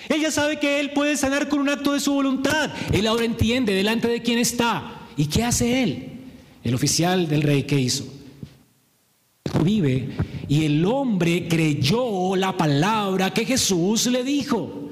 Él 0.08 0.22
ya 0.22 0.32
sabe 0.32 0.60
que 0.60 0.80
Él 0.80 0.92
puede 0.92 1.18
sanar 1.18 1.50
con 1.50 1.60
un 1.60 1.70
acto 1.70 1.94
de 1.94 2.00
su 2.00 2.14
voluntad. 2.14 2.72
Él 2.92 3.06
ahora 3.08 3.26
entiende 3.26 3.74
delante 3.74 4.08
de 4.08 4.22
quién 4.22 4.40
está. 4.40 5.08
¿Y 5.18 5.26
qué 5.28 5.44
hace 5.44 5.84
Él? 5.84 6.10
El 6.64 6.74
oficial 6.74 7.28
del 7.28 7.44
rey, 7.44 7.64
¿qué 7.64 7.80
hizo? 7.80 8.19
Vive 9.64 10.10
y 10.48 10.66
el 10.66 10.86
hombre 10.86 11.48
creyó 11.48 12.36
la 12.36 12.56
palabra 12.56 13.34
que 13.34 13.46
Jesús 13.46 14.08
le 14.08 14.24
dijo. 14.24 14.90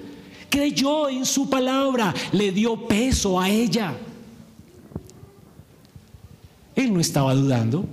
Creyó 0.50 1.10
en 1.10 1.26
su 1.26 1.50
palabra, 1.50 2.14
le 2.32 2.52
dio 2.52 2.88
peso 2.88 3.40
a 3.40 3.50
ella. 3.50 3.96
Él 6.76 6.94
no 6.94 7.00
estaba 7.00 7.34
dudando. 7.34 7.86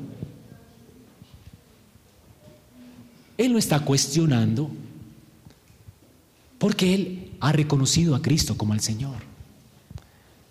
Él 3.37 3.53
no 3.53 3.59
está 3.59 3.81
cuestionando 3.81 4.71
porque 6.59 6.95
Él 6.95 7.31
ha 7.41 7.53
reconocido 7.53 8.15
a 8.15 8.23
Cristo 8.23 8.57
como 8.57 8.75
el 8.75 8.81
Señor. 8.81 9.17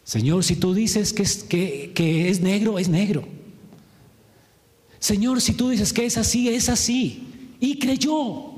Señor, 0.04 0.44
si 0.44 0.56
tú 0.56 0.74
dices 0.74 1.14
que 1.14 1.24
es, 1.24 1.44
que, 1.44 2.30
es 2.30 2.42
negro, 2.42 2.78
es 2.78 2.90
negro. 2.90 3.28
Señor, 5.04 5.42
si 5.42 5.52
tú 5.52 5.68
dices 5.68 5.92
que 5.92 6.06
es 6.06 6.16
así, 6.16 6.48
es 6.48 6.70
así. 6.70 7.28
Y 7.60 7.78
creyó. 7.78 8.54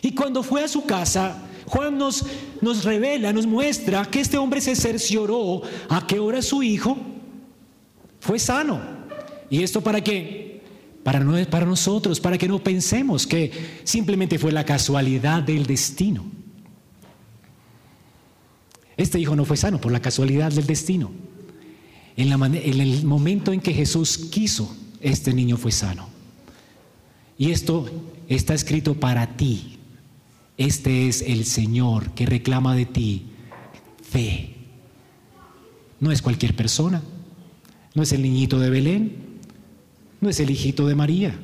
Y 0.00 0.12
cuando 0.14 0.42
fue 0.42 0.64
a 0.64 0.68
su 0.68 0.86
casa, 0.86 1.36
Juan 1.66 1.98
nos, 1.98 2.24
nos 2.62 2.82
revela, 2.82 3.30
nos 3.30 3.46
muestra 3.46 4.06
que 4.06 4.22
este 4.22 4.38
hombre 4.38 4.62
se 4.62 4.74
cercioró 4.74 5.60
a 5.90 6.06
qué 6.06 6.18
hora 6.18 6.40
su 6.40 6.62
hijo 6.62 6.96
fue 8.20 8.38
sano. 8.38 8.80
¿Y 9.50 9.62
esto 9.62 9.82
para 9.82 10.02
qué? 10.02 10.62
para, 11.04 11.20
no, 11.20 11.34
para 11.50 11.66
nosotros, 11.66 12.18
para 12.18 12.38
que 12.38 12.48
no 12.48 12.64
pensemos 12.64 13.26
que 13.26 13.52
simplemente 13.84 14.38
fue 14.38 14.50
la 14.50 14.64
casualidad 14.64 15.42
del 15.42 15.66
destino. 15.66 16.24
Este 18.96 19.20
hijo 19.20 19.36
no 19.36 19.44
fue 19.44 19.58
sano 19.58 19.78
por 19.78 19.92
la 19.92 20.00
casualidad 20.00 20.52
del 20.52 20.64
destino. 20.64 21.10
En, 22.16 22.32
en 22.32 22.80
el 22.80 23.04
momento 23.04 23.52
en 23.52 23.60
que 23.60 23.74
Jesús 23.74 24.16
quiso, 24.16 24.74
este 25.00 25.32
niño 25.32 25.56
fue 25.56 25.72
sano. 25.72 26.08
Y 27.38 27.50
esto 27.50 27.86
está 28.28 28.54
escrito 28.54 28.94
para 28.94 29.36
ti. 29.36 29.78
Este 30.56 31.08
es 31.08 31.22
el 31.22 31.44
Señor 31.44 32.10
que 32.12 32.26
reclama 32.26 32.74
de 32.74 32.86
ti 32.86 33.26
fe. 34.02 34.54
No 36.00 36.12
es 36.12 36.22
cualquier 36.22 36.56
persona. 36.56 37.02
No 37.94 38.02
es 38.02 38.12
el 38.12 38.22
niñito 38.22 38.58
de 38.58 38.70
Belén. 38.70 39.16
No 40.20 40.30
es 40.30 40.40
el 40.40 40.50
hijito 40.50 40.86
de 40.86 40.94
María. 40.94 41.38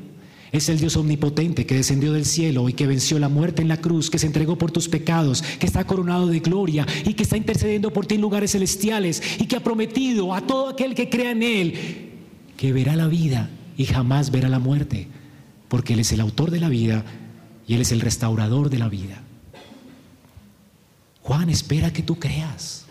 Es 0.50 0.68
el 0.68 0.78
Dios 0.78 0.96
omnipotente 0.96 1.64
que 1.64 1.74
descendió 1.74 2.12
del 2.12 2.26
cielo 2.26 2.68
y 2.68 2.74
que 2.74 2.86
venció 2.86 3.18
la 3.18 3.30
muerte 3.30 3.62
en 3.62 3.68
la 3.68 3.78
cruz, 3.78 4.10
que 4.10 4.18
se 4.18 4.26
entregó 4.26 4.58
por 4.58 4.70
tus 4.70 4.88
pecados, 4.88 5.40
que 5.40 5.64
está 5.64 5.86
coronado 5.86 6.26
de 6.26 6.40
gloria 6.40 6.86
y 7.06 7.14
que 7.14 7.22
está 7.22 7.38
intercediendo 7.38 7.90
por 7.90 8.04
ti 8.04 8.16
en 8.16 8.20
lugares 8.20 8.52
celestiales 8.52 9.22
y 9.38 9.46
que 9.46 9.56
ha 9.56 9.64
prometido 9.64 10.34
a 10.34 10.46
todo 10.46 10.68
aquel 10.68 10.94
que 10.94 11.08
crea 11.08 11.30
en 11.30 11.42
Él 11.42 12.11
que 12.62 12.72
verá 12.72 12.94
la 12.94 13.08
vida 13.08 13.50
y 13.76 13.86
jamás 13.86 14.30
verá 14.30 14.48
la 14.48 14.60
muerte, 14.60 15.08
porque 15.66 15.94
Él 15.94 15.98
es 15.98 16.12
el 16.12 16.20
autor 16.20 16.52
de 16.52 16.60
la 16.60 16.68
vida 16.68 17.04
y 17.66 17.74
Él 17.74 17.80
es 17.80 17.90
el 17.90 18.00
restaurador 18.00 18.70
de 18.70 18.78
la 18.78 18.88
vida. 18.88 19.20
Juan 21.22 21.50
espera 21.50 21.92
que 21.92 22.04
tú 22.04 22.20
creas. 22.20 22.84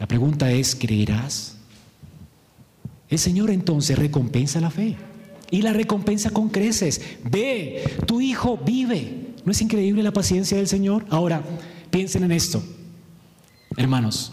La 0.00 0.08
pregunta 0.08 0.50
es, 0.50 0.74
¿creerás? 0.74 1.58
El 3.08 3.20
Señor 3.20 3.50
entonces 3.50 3.96
recompensa 3.96 4.60
la 4.60 4.70
fe 4.70 4.96
y 5.52 5.62
la 5.62 5.72
recompensa 5.72 6.30
con 6.30 6.48
creces. 6.48 7.00
Ve, 7.22 7.84
tu 8.04 8.20
hijo 8.20 8.58
vive. 8.58 9.28
¿No 9.44 9.52
es 9.52 9.60
increíble 9.60 10.02
la 10.02 10.12
paciencia 10.12 10.56
del 10.56 10.66
Señor? 10.66 11.06
Ahora, 11.08 11.40
piensen 11.90 12.24
en 12.24 12.32
esto, 12.32 12.64
hermanos. 13.76 14.32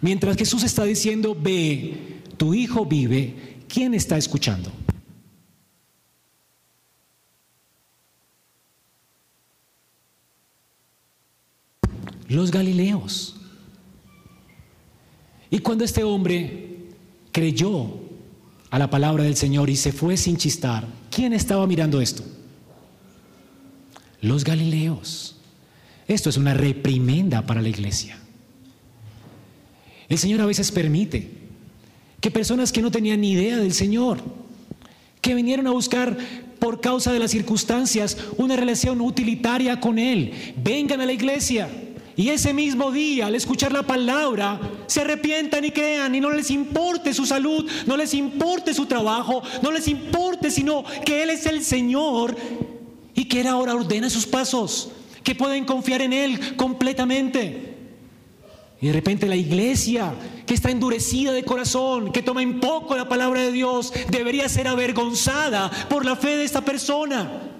Mientras 0.00 0.36
Jesús 0.36 0.62
está 0.62 0.84
diciendo, 0.84 1.36
ve, 1.36 2.15
tu 2.36 2.54
hijo 2.54 2.84
vive, 2.84 3.64
¿quién 3.68 3.94
está 3.94 4.16
escuchando? 4.16 4.70
Los 12.28 12.50
Galileos. 12.50 13.36
Y 15.50 15.60
cuando 15.60 15.84
este 15.84 16.02
hombre 16.02 16.88
creyó 17.32 18.00
a 18.70 18.78
la 18.78 18.90
palabra 18.90 19.24
del 19.24 19.36
Señor 19.36 19.70
y 19.70 19.76
se 19.76 19.92
fue 19.92 20.16
sin 20.16 20.36
chistar, 20.36 20.86
¿quién 21.10 21.32
estaba 21.32 21.66
mirando 21.66 22.00
esto? 22.00 22.24
Los 24.20 24.44
Galileos. 24.44 25.36
Esto 26.08 26.30
es 26.30 26.36
una 26.36 26.54
reprimenda 26.54 27.46
para 27.46 27.62
la 27.62 27.68
iglesia. 27.68 28.18
El 30.08 30.18
Señor 30.18 30.40
a 30.40 30.46
veces 30.46 30.70
permite 30.72 31.45
que 32.20 32.30
personas 32.30 32.72
que 32.72 32.82
no 32.82 32.90
tenían 32.90 33.20
ni 33.20 33.32
idea 33.32 33.56
del 33.58 33.72
Señor, 33.72 34.18
que 35.20 35.34
vinieron 35.34 35.66
a 35.66 35.72
buscar 35.72 36.16
por 36.58 36.80
causa 36.80 37.12
de 37.12 37.18
las 37.18 37.30
circunstancias 37.30 38.16
una 38.38 38.56
relación 38.56 39.00
utilitaria 39.00 39.80
con 39.80 39.98
Él, 39.98 40.32
vengan 40.62 41.00
a 41.00 41.06
la 41.06 41.12
iglesia 41.12 41.68
y 42.16 42.30
ese 42.30 42.54
mismo 42.54 42.90
día, 42.90 43.26
al 43.26 43.34
escuchar 43.34 43.72
la 43.72 43.82
palabra, 43.82 44.58
se 44.86 45.02
arrepientan 45.02 45.66
y 45.66 45.70
crean 45.70 46.14
y 46.14 46.20
no 46.20 46.30
les 46.30 46.50
importe 46.50 47.12
su 47.12 47.26
salud, 47.26 47.70
no 47.84 47.94
les 47.98 48.14
importe 48.14 48.72
su 48.72 48.86
trabajo, 48.86 49.42
no 49.62 49.70
les 49.70 49.86
importe 49.86 50.50
sino 50.50 50.82
que 51.04 51.22
Él 51.22 51.28
es 51.28 51.44
el 51.44 51.62
Señor 51.62 52.34
y 53.14 53.26
que 53.26 53.42
Él 53.42 53.46
ahora 53.46 53.74
ordena 53.74 54.08
sus 54.08 54.26
pasos, 54.26 54.88
que 55.22 55.34
pueden 55.34 55.66
confiar 55.66 56.00
en 56.00 56.14
Él 56.14 56.56
completamente. 56.56 57.75
Y 58.80 58.88
de 58.88 58.92
repente 58.92 59.26
la 59.26 59.36
iglesia 59.36 60.14
que 60.44 60.54
está 60.54 60.70
endurecida 60.70 61.32
de 61.32 61.44
corazón, 61.44 62.12
que 62.12 62.22
toma 62.22 62.42
en 62.42 62.60
poco 62.60 62.96
la 62.96 63.08
palabra 63.08 63.40
de 63.40 63.52
Dios, 63.52 63.92
debería 64.10 64.48
ser 64.48 64.68
avergonzada 64.68 65.70
por 65.88 66.04
la 66.04 66.14
fe 66.16 66.36
de 66.36 66.44
esta 66.44 66.60
persona 66.60 67.52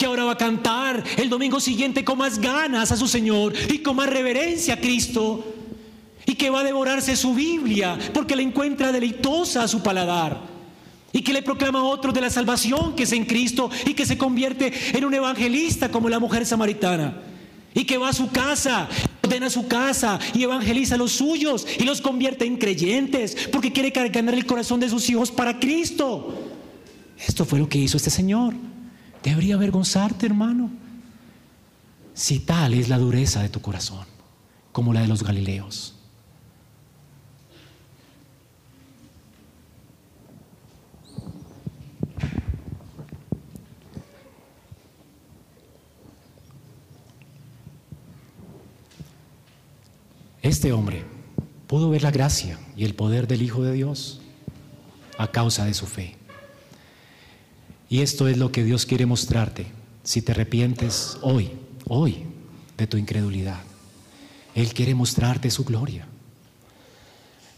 que 0.00 0.06
ahora 0.06 0.24
va 0.24 0.32
a 0.32 0.38
cantar 0.38 1.04
el 1.18 1.28
domingo 1.28 1.60
siguiente 1.60 2.06
con 2.06 2.16
más 2.16 2.38
ganas 2.38 2.90
a 2.90 2.96
su 2.96 3.06
Señor 3.06 3.52
y 3.68 3.80
con 3.80 3.96
más 3.96 4.08
reverencia 4.08 4.72
a 4.72 4.80
Cristo. 4.80 5.44
Y 6.24 6.36
que 6.36 6.48
va 6.48 6.60
a 6.60 6.64
devorarse 6.64 7.14
su 7.16 7.34
Biblia 7.34 7.98
porque 8.14 8.34
le 8.34 8.42
encuentra 8.42 8.92
deleitosa 8.92 9.62
a 9.62 9.68
su 9.68 9.82
paladar. 9.82 10.40
Y 11.12 11.20
que 11.20 11.34
le 11.34 11.42
proclama 11.42 11.80
a 11.80 11.84
otros 11.84 12.14
de 12.14 12.22
la 12.22 12.30
salvación 12.30 12.96
que 12.96 13.02
es 13.02 13.12
en 13.12 13.26
Cristo 13.26 13.68
y 13.84 13.92
que 13.92 14.06
se 14.06 14.16
convierte 14.16 14.72
en 14.96 15.04
un 15.04 15.12
evangelista 15.12 15.90
como 15.90 16.08
la 16.08 16.18
mujer 16.18 16.46
samaritana. 16.46 17.20
Y 17.74 17.84
que 17.84 17.98
va 17.98 18.08
a 18.08 18.14
su 18.14 18.30
casa, 18.30 18.88
ordena 19.30 19.48
su 19.48 19.68
casa 19.68 20.18
y 20.34 20.42
evangeliza 20.42 20.96
a 20.96 20.98
los 20.98 21.12
suyos 21.12 21.64
y 21.78 21.84
los 21.84 22.00
convierte 22.00 22.46
en 22.46 22.56
creyentes 22.56 23.36
porque 23.52 23.72
quiere 23.72 23.90
ganar 23.90 24.34
el 24.34 24.44
corazón 24.44 24.80
de 24.80 24.88
sus 24.88 25.08
hijos 25.08 25.30
para 25.30 25.60
Cristo. 25.60 26.34
Esto 27.16 27.44
fue 27.44 27.60
lo 27.60 27.68
que 27.68 27.78
hizo 27.78 27.96
este 27.96 28.10
Señor. 28.10 28.54
Debería 29.22 29.54
avergonzarte, 29.54 30.26
hermano, 30.26 30.70
si 32.12 32.40
tal 32.40 32.74
es 32.74 32.88
la 32.88 32.98
dureza 32.98 33.40
de 33.40 33.48
tu 33.48 33.60
corazón, 33.60 34.04
como 34.72 34.92
la 34.92 35.02
de 35.02 35.08
los 35.08 35.22
Galileos. 35.22 35.94
Este 50.42 50.72
hombre 50.72 51.04
pudo 51.66 51.90
ver 51.90 52.02
la 52.02 52.10
gracia 52.10 52.58
y 52.76 52.84
el 52.84 52.94
poder 52.94 53.26
del 53.26 53.42
Hijo 53.42 53.62
de 53.62 53.72
Dios 53.72 54.20
a 55.18 55.28
causa 55.28 55.64
de 55.66 55.74
su 55.74 55.86
fe. 55.86 56.16
Y 57.88 58.00
esto 58.00 58.28
es 58.28 58.38
lo 58.38 58.50
que 58.52 58.64
Dios 58.64 58.86
quiere 58.86 59.04
mostrarte 59.04 59.66
si 60.02 60.22
te 60.22 60.32
arrepientes 60.32 61.18
hoy, 61.22 61.50
hoy, 61.86 62.24
de 62.78 62.86
tu 62.86 62.96
incredulidad. 62.96 63.60
Él 64.54 64.72
quiere 64.72 64.94
mostrarte 64.94 65.50
su 65.50 65.64
gloria. 65.64 66.06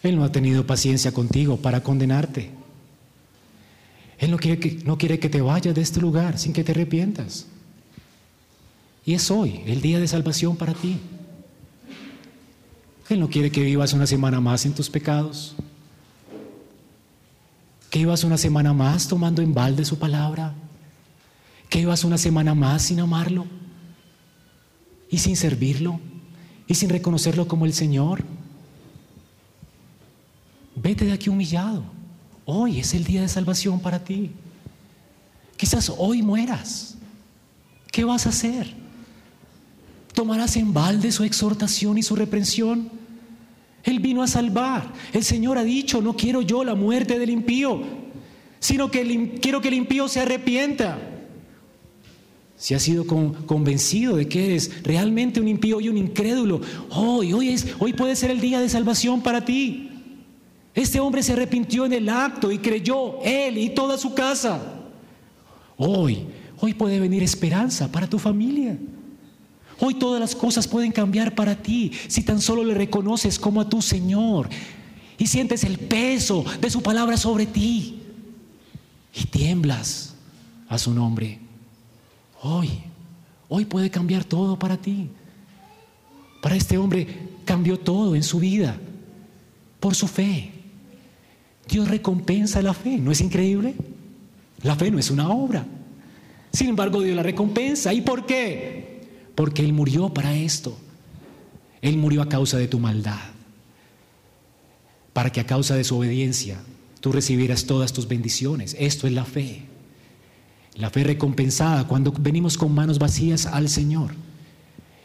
Él 0.02 0.16
no 0.16 0.24
ha 0.24 0.32
tenido 0.32 0.66
paciencia 0.66 1.12
contigo 1.12 1.58
para 1.58 1.82
condenarte. 1.82 2.50
Él 4.18 4.30
no 4.30 4.38
quiere, 4.38 4.58
que, 4.58 4.82
no 4.84 4.98
quiere 4.98 5.20
que 5.20 5.28
te 5.28 5.40
vayas 5.40 5.74
de 5.74 5.80
este 5.80 6.00
lugar 6.00 6.38
sin 6.38 6.52
que 6.52 6.64
te 6.64 6.72
arrepientas. 6.72 7.46
Y 9.04 9.14
es 9.14 9.30
hoy 9.30 9.62
el 9.66 9.80
día 9.80 10.00
de 10.00 10.08
salvación 10.08 10.56
para 10.56 10.74
ti. 10.74 10.98
No 13.16 13.28
quiere 13.28 13.50
que 13.50 13.62
vivas 13.62 13.92
una 13.92 14.06
semana 14.06 14.40
más 14.40 14.64
en 14.64 14.74
tus 14.74 14.88
pecados. 14.88 15.54
Que 17.90 17.98
vivas 17.98 18.24
una 18.24 18.38
semana 18.38 18.72
más 18.72 19.06
tomando 19.06 19.42
en 19.42 19.52
balde 19.52 19.84
su 19.84 19.98
palabra. 19.98 20.54
Que 21.68 21.80
vivas 21.80 22.04
una 22.04 22.16
semana 22.16 22.54
más 22.54 22.82
sin 22.82 23.00
amarlo 23.00 23.46
y 25.10 25.18
sin 25.18 25.36
servirlo 25.36 26.00
y 26.66 26.74
sin 26.74 26.88
reconocerlo 26.88 27.46
como 27.46 27.66
el 27.66 27.74
Señor. 27.74 28.24
Vete 30.74 31.04
de 31.04 31.12
aquí 31.12 31.28
humillado. 31.28 31.84
Hoy 32.46 32.80
es 32.80 32.94
el 32.94 33.04
día 33.04 33.20
de 33.20 33.28
salvación 33.28 33.80
para 33.80 34.02
ti. 34.02 34.30
Quizás 35.58 35.92
hoy 35.98 36.22
mueras. 36.22 36.96
¿Qué 37.90 38.04
vas 38.04 38.24
a 38.24 38.30
hacer? 38.30 38.74
¿Tomarás 40.14 40.56
en 40.56 40.72
balde 40.72 41.12
su 41.12 41.24
exhortación 41.24 41.98
y 41.98 42.02
su 42.02 42.16
reprensión? 42.16 43.01
Él 43.84 44.00
vino 44.00 44.22
a 44.22 44.26
salvar. 44.26 44.92
El 45.12 45.24
Señor 45.24 45.58
ha 45.58 45.64
dicho, 45.64 46.00
no 46.00 46.16
quiero 46.16 46.42
yo 46.42 46.64
la 46.64 46.74
muerte 46.74 47.18
del 47.18 47.30
impío, 47.30 47.82
sino 48.60 48.90
que 48.90 49.38
quiero 49.40 49.60
que 49.60 49.68
el 49.68 49.74
impío 49.74 50.08
se 50.08 50.20
arrepienta. 50.20 50.98
Si 52.56 52.74
has 52.74 52.82
sido 52.82 53.04
convencido 53.06 54.14
de 54.14 54.28
que 54.28 54.46
eres 54.46 54.84
realmente 54.84 55.40
un 55.40 55.48
impío 55.48 55.80
y 55.80 55.88
un 55.88 55.98
incrédulo, 55.98 56.60
hoy, 56.90 57.32
hoy, 57.32 57.48
es, 57.48 57.66
hoy 57.80 57.92
puede 57.92 58.14
ser 58.14 58.30
el 58.30 58.40
día 58.40 58.60
de 58.60 58.68
salvación 58.68 59.20
para 59.20 59.44
ti. 59.44 59.90
Este 60.74 61.00
hombre 61.00 61.24
se 61.24 61.32
arrepintió 61.32 61.84
en 61.84 61.92
el 61.92 62.08
acto 62.08 62.52
y 62.52 62.58
creyó, 62.58 63.20
él 63.24 63.58
y 63.58 63.70
toda 63.70 63.98
su 63.98 64.14
casa. 64.14 64.60
Hoy, 65.76 66.24
hoy 66.60 66.72
puede 66.72 67.00
venir 67.00 67.24
esperanza 67.24 67.90
para 67.90 68.06
tu 68.06 68.20
familia. 68.20 68.78
Hoy 69.84 69.94
todas 69.94 70.20
las 70.20 70.36
cosas 70.36 70.68
pueden 70.68 70.92
cambiar 70.92 71.34
para 71.34 71.60
ti 71.60 71.90
si 72.06 72.22
tan 72.22 72.40
solo 72.40 72.62
le 72.62 72.72
reconoces 72.72 73.36
como 73.36 73.60
a 73.60 73.68
tu 73.68 73.82
Señor 73.82 74.48
y 75.18 75.26
sientes 75.26 75.64
el 75.64 75.76
peso 75.76 76.44
de 76.60 76.70
su 76.70 76.84
palabra 76.84 77.16
sobre 77.16 77.46
ti 77.46 78.00
y 79.12 79.24
tiemblas 79.24 80.14
a 80.68 80.78
su 80.78 80.94
nombre. 80.94 81.40
Hoy, 82.42 82.70
hoy 83.48 83.64
puede 83.64 83.90
cambiar 83.90 84.22
todo 84.22 84.56
para 84.56 84.76
ti. 84.76 85.08
Para 86.40 86.54
este 86.54 86.78
hombre 86.78 87.08
cambió 87.44 87.76
todo 87.76 88.14
en 88.14 88.22
su 88.22 88.38
vida 88.38 88.76
por 89.80 89.96
su 89.96 90.06
fe. 90.06 90.52
Dios 91.68 91.88
recompensa 91.88 92.62
la 92.62 92.72
fe, 92.72 92.98
¿no 92.98 93.10
es 93.10 93.20
increíble? 93.20 93.74
La 94.62 94.76
fe 94.76 94.92
no 94.92 95.00
es 95.00 95.10
una 95.10 95.28
obra. 95.28 95.66
Sin 96.52 96.68
embargo, 96.68 97.02
Dios 97.02 97.16
la 97.16 97.24
recompensa. 97.24 97.92
¿Y 97.92 98.02
por 98.02 98.26
qué? 98.26 98.81
Porque 99.34 99.62
Él 99.62 99.72
murió 99.72 100.08
para 100.10 100.34
esto. 100.34 100.76
Él 101.80 101.96
murió 101.96 102.22
a 102.22 102.28
causa 102.28 102.58
de 102.58 102.68
tu 102.68 102.78
maldad. 102.78 103.20
Para 105.12 105.30
que 105.30 105.40
a 105.40 105.46
causa 105.46 105.74
de 105.74 105.84
su 105.84 105.98
obediencia 105.98 106.60
tú 107.00 107.12
recibieras 107.12 107.66
todas 107.66 107.92
tus 107.92 108.08
bendiciones. 108.08 108.76
Esto 108.78 109.06
es 109.06 109.12
la 109.12 109.24
fe. 109.24 109.62
La 110.74 110.90
fe 110.90 111.04
recompensada 111.04 111.86
cuando 111.86 112.12
venimos 112.12 112.56
con 112.56 112.74
manos 112.74 112.98
vacías 112.98 113.46
al 113.46 113.68
Señor. 113.68 114.14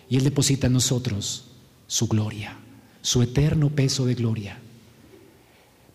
Y 0.10 0.18
Él 0.18 0.24
deposita 0.24 0.68
en 0.68 0.74
nosotros 0.74 1.50
su 1.88 2.08
gloria, 2.08 2.58
su 3.02 3.22
eterno 3.22 3.70
peso 3.70 4.06
de 4.06 4.16
gloria 4.16 4.60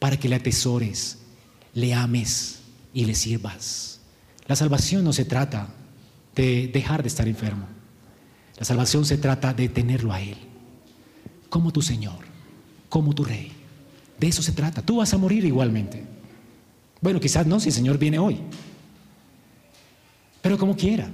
para 0.02 0.16
que 0.16 0.28
le 0.28 0.34
atesores, 0.34 1.18
le 1.74 1.94
ames 1.94 2.58
y 2.92 3.04
le 3.04 3.14
sirvas. 3.14 4.00
La 4.48 4.56
salvación 4.56 5.04
no 5.04 5.12
se 5.12 5.24
trata 5.24 5.68
de 6.34 6.66
dejar 6.66 7.02
de 7.02 7.08
estar 7.08 7.28
enfermo. 7.28 7.68
La 8.58 8.64
salvación 8.64 9.04
se 9.04 9.18
trata 9.18 9.54
de 9.54 9.68
tenerlo 9.68 10.12
a 10.12 10.20
Él, 10.20 10.36
como 11.48 11.72
tu 11.72 11.82
Señor, 11.82 12.18
como 12.88 13.14
tu 13.14 13.24
Rey. 13.24 13.52
De 14.18 14.28
eso 14.28 14.42
se 14.42 14.52
trata. 14.52 14.82
Tú 14.82 14.96
vas 14.96 15.12
a 15.14 15.18
morir 15.18 15.44
igualmente. 15.44 16.04
Bueno, 17.00 17.18
quizás 17.18 17.46
no 17.46 17.58
si 17.58 17.70
el 17.70 17.74
Señor 17.74 17.98
viene 17.98 18.18
hoy. 18.18 18.38
Pero 20.40 20.58
como 20.58 20.76
quiera. 20.76 21.10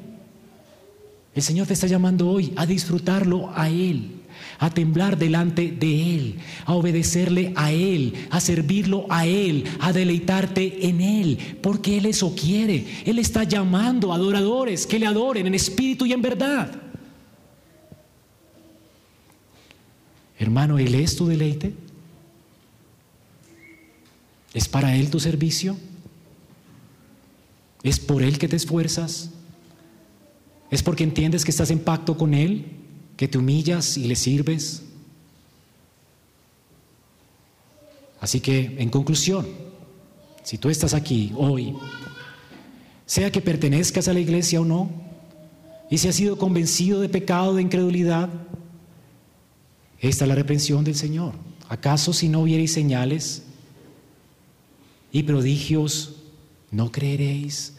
El 1.34 1.42
Señor 1.42 1.66
te 1.66 1.74
está 1.74 1.86
llamando 1.86 2.28
hoy 2.28 2.52
a 2.56 2.66
disfrutarlo 2.66 3.50
a 3.54 3.68
Él 3.68 4.18
a 4.58 4.70
temblar 4.70 5.18
delante 5.18 5.70
de 5.70 6.14
Él, 6.16 6.34
a 6.64 6.74
obedecerle 6.74 7.52
a 7.56 7.72
Él, 7.72 8.14
a 8.30 8.40
servirlo 8.40 9.06
a 9.08 9.26
Él, 9.26 9.64
a 9.80 9.92
deleitarte 9.92 10.88
en 10.88 11.00
Él, 11.00 11.38
porque 11.62 11.98
Él 11.98 12.06
eso 12.06 12.34
quiere. 12.34 12.86
Él 13.04 13.18
está 13.18 13.44
llamando 13.44 14.12
a 14.12 14.16
adoradores 14.16 14.86
que 14.86 14.98
le 14.98 15.06
adoren 15.06 15.46
en 15.46 15.54
espíritu 15.54 16.06
y 16.06 16.12
en 16.12 16.22
verdad. 16.22 16.87
Hermano, 20.38 20.78
¿Él 20.78 20.94
es 20.94 21.16
tu 21.16 21.26
deleite? 21.26 21.74
¿Es 24.54 24.68
para 24.68 24.94
Él 24.96 25.10
tu 25.10 25.20
servicio? 25.20 25.76
¿Es 27.82 27.98
por 27.98 28.22
Él 28.22 28.38
que 28.38 28.48
te 28.48 28.56
esfuerzas? 28.56 29.30
¿Es 30.70 30.82
porque 30.82 31.04
entiendes 31.04 31.44
que 31.44 31.50
estás 31.50 31.70
en 31.70 31.78
pacto 31.78 32.16
con 32.16 32.34
Él? 32.34 32.78
que 33.18 33.26
te 33.26 33.36
humillas 33.36 33.96
y 33.98 34.04
le 34.04 34.14
sirves. 34.14 34.84
Así 38.20 38.40
que, 38.40 38.76
en 38.78 38.88
conclusión, 38.90 39.44
si 40.44 40.56
tú 40.56 40.70
estás 40.70 40.94
aquí 40.94 41.32
hoy, 41.36 41.74
sea 43.06 43.32
que 43.32 43.40
pertenezcas 43.40 44.06
a 44.06 44.12
la 44.12 44.20
iglesia 44.20 44.60
o 44.60 44.64
no, 44.64 44.88
y 45.90 45.98
si 45.98 46.06
has 46.06 46.14
sido 46.14 46.38
convencido 46.38 47.00
de 47.00 47.08
pecado, 47.08 47.56
de 47.56 47.62
incredulidad, 47.62 48.28
esta 50.00 50.24
es 50.24 50.28
la 50.28 50.34
reprensión 50.34 50.84
del 50.84 50.94
Señor. 50.94 51.34
¿Acaso 51.68 52.12
si 52.12 52.28
no 52.28 52.44
viereis 52.44 52.72
señales 52.72 53.42
y 55.12 55.22
prodigios, 55.22 56.16
no 56.70 56.92
creeréis? 56.92 57.74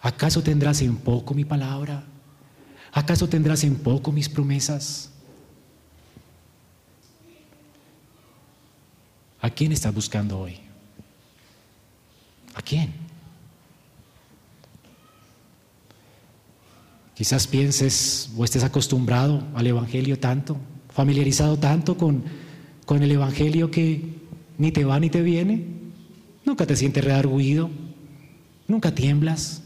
¿Acaso 0.00 0.42
tendrás 0.42 0.80
en 0.80 0.96
poco 0.96 1.34
mi 1.34 1.44
palabra? 1.44 2.04
¿Acaso 2.92 3.28
tendrás 3.28 3.64
en 3.64 3.76
poco 3.76 4.12
mis 4.12 4.28
promesas? 4.28 5.10
¿A 9.40 9.50
quién 9.50 9.72
estás 9.72 9.94
buscando 9.94 10.38
hoy? 10.38 10.58
¿A 12.54 12.62
quién? 12.62 12.92
Quizás 17.14 17.46
pienses 17.46 18.30
o 18.36 18.44
estés 18.44 18.64
acostumbrado 18.64 19.42
al 19.54 19.66
Evangelio 19.66 20.18
tanto, 20.18 20.56
familiarizado 20.90 21.58
tanto 21.58 21.96
con, 21.96 22.24
con 22.84 23.02
el 23.02 23.10
Evangelio 23.10 23.70
que 23.70 24.02
ni 24.58 24.72
te 24.72 24.84
va 24.84 25.00
ni 25.00 25.10
te 25.10 25.22
viene. 25.22 25.64
Nunca 26.44 26.66
te 26.66 26.76
sientes 26.76 27.04
redarguido, 27.04 27.70
nunca 28.68 28.94
tiemblas. 28.94 29.62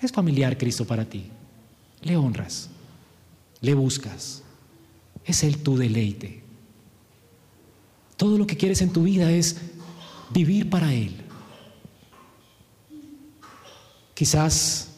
Es 0.00 0.12
familiar 0.12 0.58
Cristo 0.58 0.86
para 0.86 1.04
ti 1.04 1.24
le 2.02 2.16
honras, 2.16 2.68
le 3.60 3.74
buscas. 3.74 4.42
Es 5.24 5.44
Él 5.44 5.58
tu 5.58 5.76
deleite. 5.76 6.42
Todo 8.16 8.38
lo 8.38 8.46
que 8.46 8.56
quieres 8.56 8.82
en 8.82 8.92
tu 8.92 9.04
vida 9.04 9.30
es 9.30 9.56
vivir 10.30 10.68
para 10.68 10.92
Él. 10.92 11.14
Quizás 14.14 14.90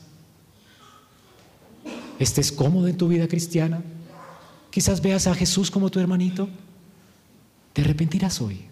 estés 2.18 2.50
cómodo 2.50 2.88
en 2.88 2.96
tu 2.96 3.08
vida 3.08 3.28
cristiana. 3.28 3.82
Quizás 4.74 5.00
veas 5.00 5.28
a 5.28 5.36
Jesús 5.36 5.70
como 5.70 5.88
tu 5.88 6.00
hermanito. 6.00 6.48
Te 7.72 7.82
arrepentirás 7.82 8.40
hoy. 8.40 8.62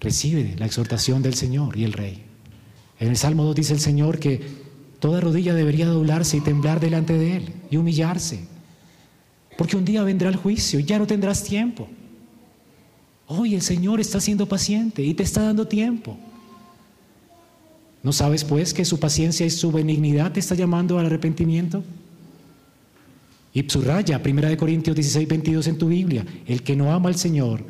Recibe 0.00 0.54
la 0.56 0.64
exhortación 0.64 1.20
del 1.20 1.34
Señor 1.34 1.76
y 1.76 1.84
el 1.84 1.92
Rey. 1.92 2.22
En 2.98 3.08
el 3.08 3.18
Salmo 3.18 3.44
2 3.44 3.54
dice 3.54 3.74
el 3.74 3.80
Señor 3.80 4.18
que 4.18 4.40
Toda 5.00 5.20
rodilla 5.20 5.52
debería 5.52 5.84
doblarse 5.84 6.38
y 6.38 6.40
temblar 6.40 6.80
delante 6.80 7.12
de 7.18 7.36
Él 7.36 7.52
y 7.70 7.76
humillarse. 7.76 8.46
Porque 9.58 9.76
un 9.76 9.84
día 9.84 10.02
vendrá 10.02 10.30
el 10.30 10.36
juicio 10.36 10.80
y 10.80 10.84
ya 10.84 10.98
no 10.98 11.06
tendrás 11.06 11.44
tiempo. 11.44 11.88
Hoy 13.26 13.54
el 13.54 13.60
Señor 13.60 14.00
está 14.00 14.18
siendo 14.18 14.48
paciente 14.48 15.02
y 15.02 15.12
te 15.12 15.24
está 15.24 15.42
dando 15.42 15.68
tiempo. 15.68 16.16
¿No 18.02 18.14
sabes 18.14 18.44
pues 18.44 18.72
que 18.72 18.86
su 18.86 18.98
paciencia 18.98 19.44
y 19.44 19.50
su 19.50 19.70
benignidad 19.70 20.32
te 20.32 20.40
está 20.40 20.54
llamando 20.54 20.98
al 20.98 21.04
arrepentimiento? 21.04 21.84
Y 23.52 23.68
subraya 23.68 24.20
1 24.24 24.56
Corintios 24.56 24.96
16, 24.96 25.28
22 25.28 25.66
en 25.66 25.78
tu 25.78 25.88
Biblia, 25.88 26.24
el 26.46 26.62
que 26.62 26.74
no 26.74 26.92
ama 26.92 27.08
al 27.08 27.16
Señor, 27.16 27.64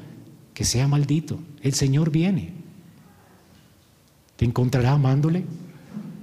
que 0.54 0.64
sea 0.64 0.86
maldito. 0.86 1.40
El 1.60 1.74
Señor 1.74 2.10
viene. 2.10 2.52
¿Te 4.36 4.44
encontrará 4.44 4.92
amándole? 4.92 5.44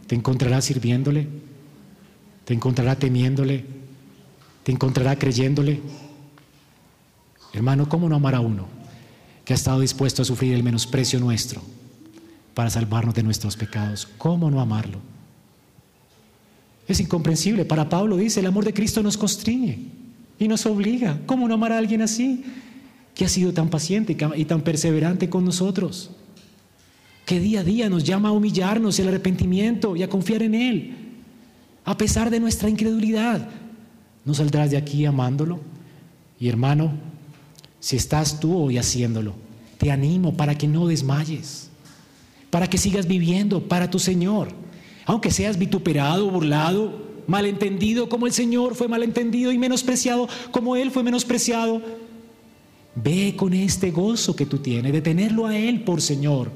Te 0.08 0.16
encontrará 0.16 0.60
sirviéndole, 0.62 1.28
te 2.46 2.54
encontrará 2.54 2.96
temiéndole, 2.96 3.64
te 4.64 4.72
encontrará 4.72 5.18
creyéndole. 5.18 5.82
Hermano, 7.54 7.88
¿cómo 7.88 8.10
no 8.10 8.16
amar 8.16 8.34
a 8.34 8.40
uno 8.40 8.80
que 9.50 9.54
ha 9.54 9.56
estado 9.56 9.80
dispuesto 9.80 10.22
a 10.22 10.26
sufrir 10.26 10.54
el 10.54 10.62
menosprecio 10.62 11.20
nuestro 11.20 11.60
para 12.54 12.70
salvarnos 12.70 13.16
de 13.16 13.24
nuestros 13.24 13.58
pecados. 13.58 14.08
¿Cómo 14.20 14.52
no 14.52 14.62
amarlo? 14.62 15.00
Es 16.90 17.00
incomprensible. 17.00 17.66
Para 17.66 17.88
Pablo 17.88 18.18
dice, 18.18 18.40
el 18.40 18.48
amor 18.48 18.66
de 18.66 18.74
Cristo 18.74 19.04
nos 19.04 19.16
constriñe 19.16 19.78
y 20.40 20.48
nos 20.48 20.66
obliga. 20.66 21.20
¿Cómo 21.28 21.48
no 21.48 21.54
amar 21.54 21.72
a 21.72 21.78
alguien 21.78 22.02
así? 22.02 22.44
Que 23.14 23.26
ha 23.26 23.30
sido 23.30 23.54
tan 23.54 23.70
paciente 23.70 24.18
y 24.36 24.46
tan 24.46 24.62
perseverante 24.62 25.30
con 25.30 25.46
nosotros. 25.46 26.10
Que 27.28 27.40
día 27.40 27.60
a 27.60 27.64
día 27.64 27.90
nos 27.90 28.04
llama 28.04 28.30
a 28.30 28.32
humillarnos 28.32 28.98
el 28.98 29.08
arrepentimiento 29.08 29.96
y 29.96 30.02
a 30.02 30.10
confiar 30.10 30.42
en 30.42 30.56
Él. 30.56 30.96
A 31.86 31.96
pesar 31.96 32.32
de 32.32 32.40
nuestra 32.40 32.70
incredulidad. 32.70 33.48
¿No 34.26 34.34
saldrás 34.34 34.72
de 34.72 34.78
aquí 34.78 35.06
amándolo? 35.06 35.60
Y 36.40 36.50
hermano, 36.50 36.94
si 37.80 37.98
estás 37.98 38.40
tú 38.40 38.58
hoy 38.58 38.80
haciéndolo, 38.80 39.36
te 39.78 39.92
animo 39.92 40.36
para 40.36 40.58
que 40.58 40.68
no 40.68 40.88
desmayes. 40.88 41.70
Para 42.50 42.66
que 42.66 42.80
sigas 42.80 43.08
viviendo 43.08 43.68
para 43.68 43.92
tu 43.92 44.00
Señor 44.00 44.69
aunque 45.06 45.32
seas 45.32 45.58
vituperado, 45.58 46.30
burlado, 46.30 47.10
malentendido 47.28 48.10
como 48.10 48.26
el 48.26 48.34
Señor 48.34 48.76
fue 48.76 48.88
malentendido 48.88 49.52
y 49.52 49.58
menospreciado 49.58 50.28
como 50.52 50.76
Él 50.76 50.92
fue 50.92 51.04
menospreciado, 51.04 51.82
ve 52.96 53.36
con 53.38 53.54
este 53.54 53.92
gozo 53.92 54.36
que 54.36 54.46
tú 54.46 54.58
tienes 54.58 54.92
de 54.92 55.02
tenerlo 55.02 55.46
a 55.46 55.58
Él 55.58 55.84
por 55.84 56.02
Señor, 56.02 56.52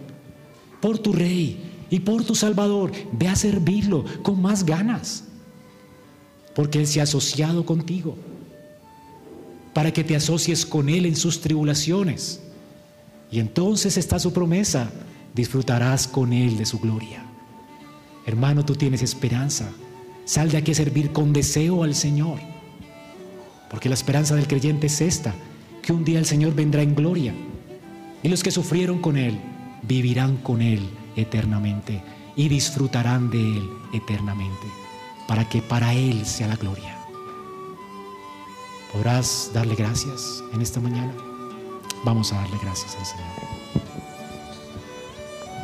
por 0.81 0.97
tu 0.99 1.13
Rey 1.13 1.85
y 1.89 1.99
por 1.99 2.23
tu 2.23 2.35
Salvador. 2.35 2.91
Ve 3.11 3.27
a 3.27 3.35
servirlo 3.35 4.03
con 4.23 4.41
más 4.41 4.65
ganas, 4.65 5.25
porque 6.55 6.79
Él 6.79 6.87
se 6.87 6.99
ha 6.99 7.03
asociado 7.03 7.65
contigo, 7.65 8.17
para 9.73 9.93
que 9.93 10.03
te 10.03 10.15
asocies 10.15 10.65
con 10.65 10.89
Él 10.89 11.05
en 11.05 11.15
sus 11.15 11.39
tribulaciones. 11.39 12.41
Y 13.31 13.39
entonces 13.39 13.97
está 13.97 14.19
su 14.19 14.33
promesa, 14.33 14.91
disfrutarás 15.33 16.07
con 16.07 16.33
Él 16.33 16.57
de 16.57 16.65
su 16.65 16.79
gloria. 16.79 17.22
Hermano, 18.25 18.63
tú 18.65 18.75
tienes 18.75 19.01
esperanza. 19.01 19.69
Sal 20.25 20.49
de 20.49 20.57
aquí 20.57 20.71
a 20.71 20.75
servir 20.75 21.11
con 21.11 21.33
deseo 21.33 21.83
al 21.83 21.95
Señor. 21.95 22.39
Porque 23.69 23.89
la 23.89 23.95
esperanza 23.95 24.35
del 24.35 24.47
creyente 24.47 24.87
es 24.87 25.01
esta, 25.01 25.33
que 25.81 25.93
un 25.93 26.05
día 26.05 26.19
el 26.19 26.25
Señor 26.25 26.53
vendrá 26.53 26.81
en 26.81 26.95
gloria. 26.95 27.33
Y 28.21 28.29
los 28.29 28.43
que 28.43 28.51
sufrieron 28.51 28.99
con 28.99 29.17
Él 29.17 29.39
vivirán 29.81 30.37
con 30.37 30.61
Él 30.61 30.89
eternamente 31.15 32.01
y 32.35 32.47
disfrutarán 32.47 33.29
de 33.29 33.39
Él 33.39 33.69
eternamente, 33.93 34.67
para 35.27 35.47
que 35.47 35.61
para 35.61 35.93
Él 35.93 36.25
sea 36.25 36.47
la 36.47 36.55
gloria. 36.55 36.97
¿Podrás 38.91 39.51
darle 39.53 39.75
gracias 39.75 40.43
en 40.53 40.61
esta 40.61 40.79
mañana? 40.79 41.13
Vamos 42.05 42.31
a 42.31 42.35
darle 42.35 42.57
gracias 42.61 42.95
al 42.95 43.05
Señor. 43.05 43.52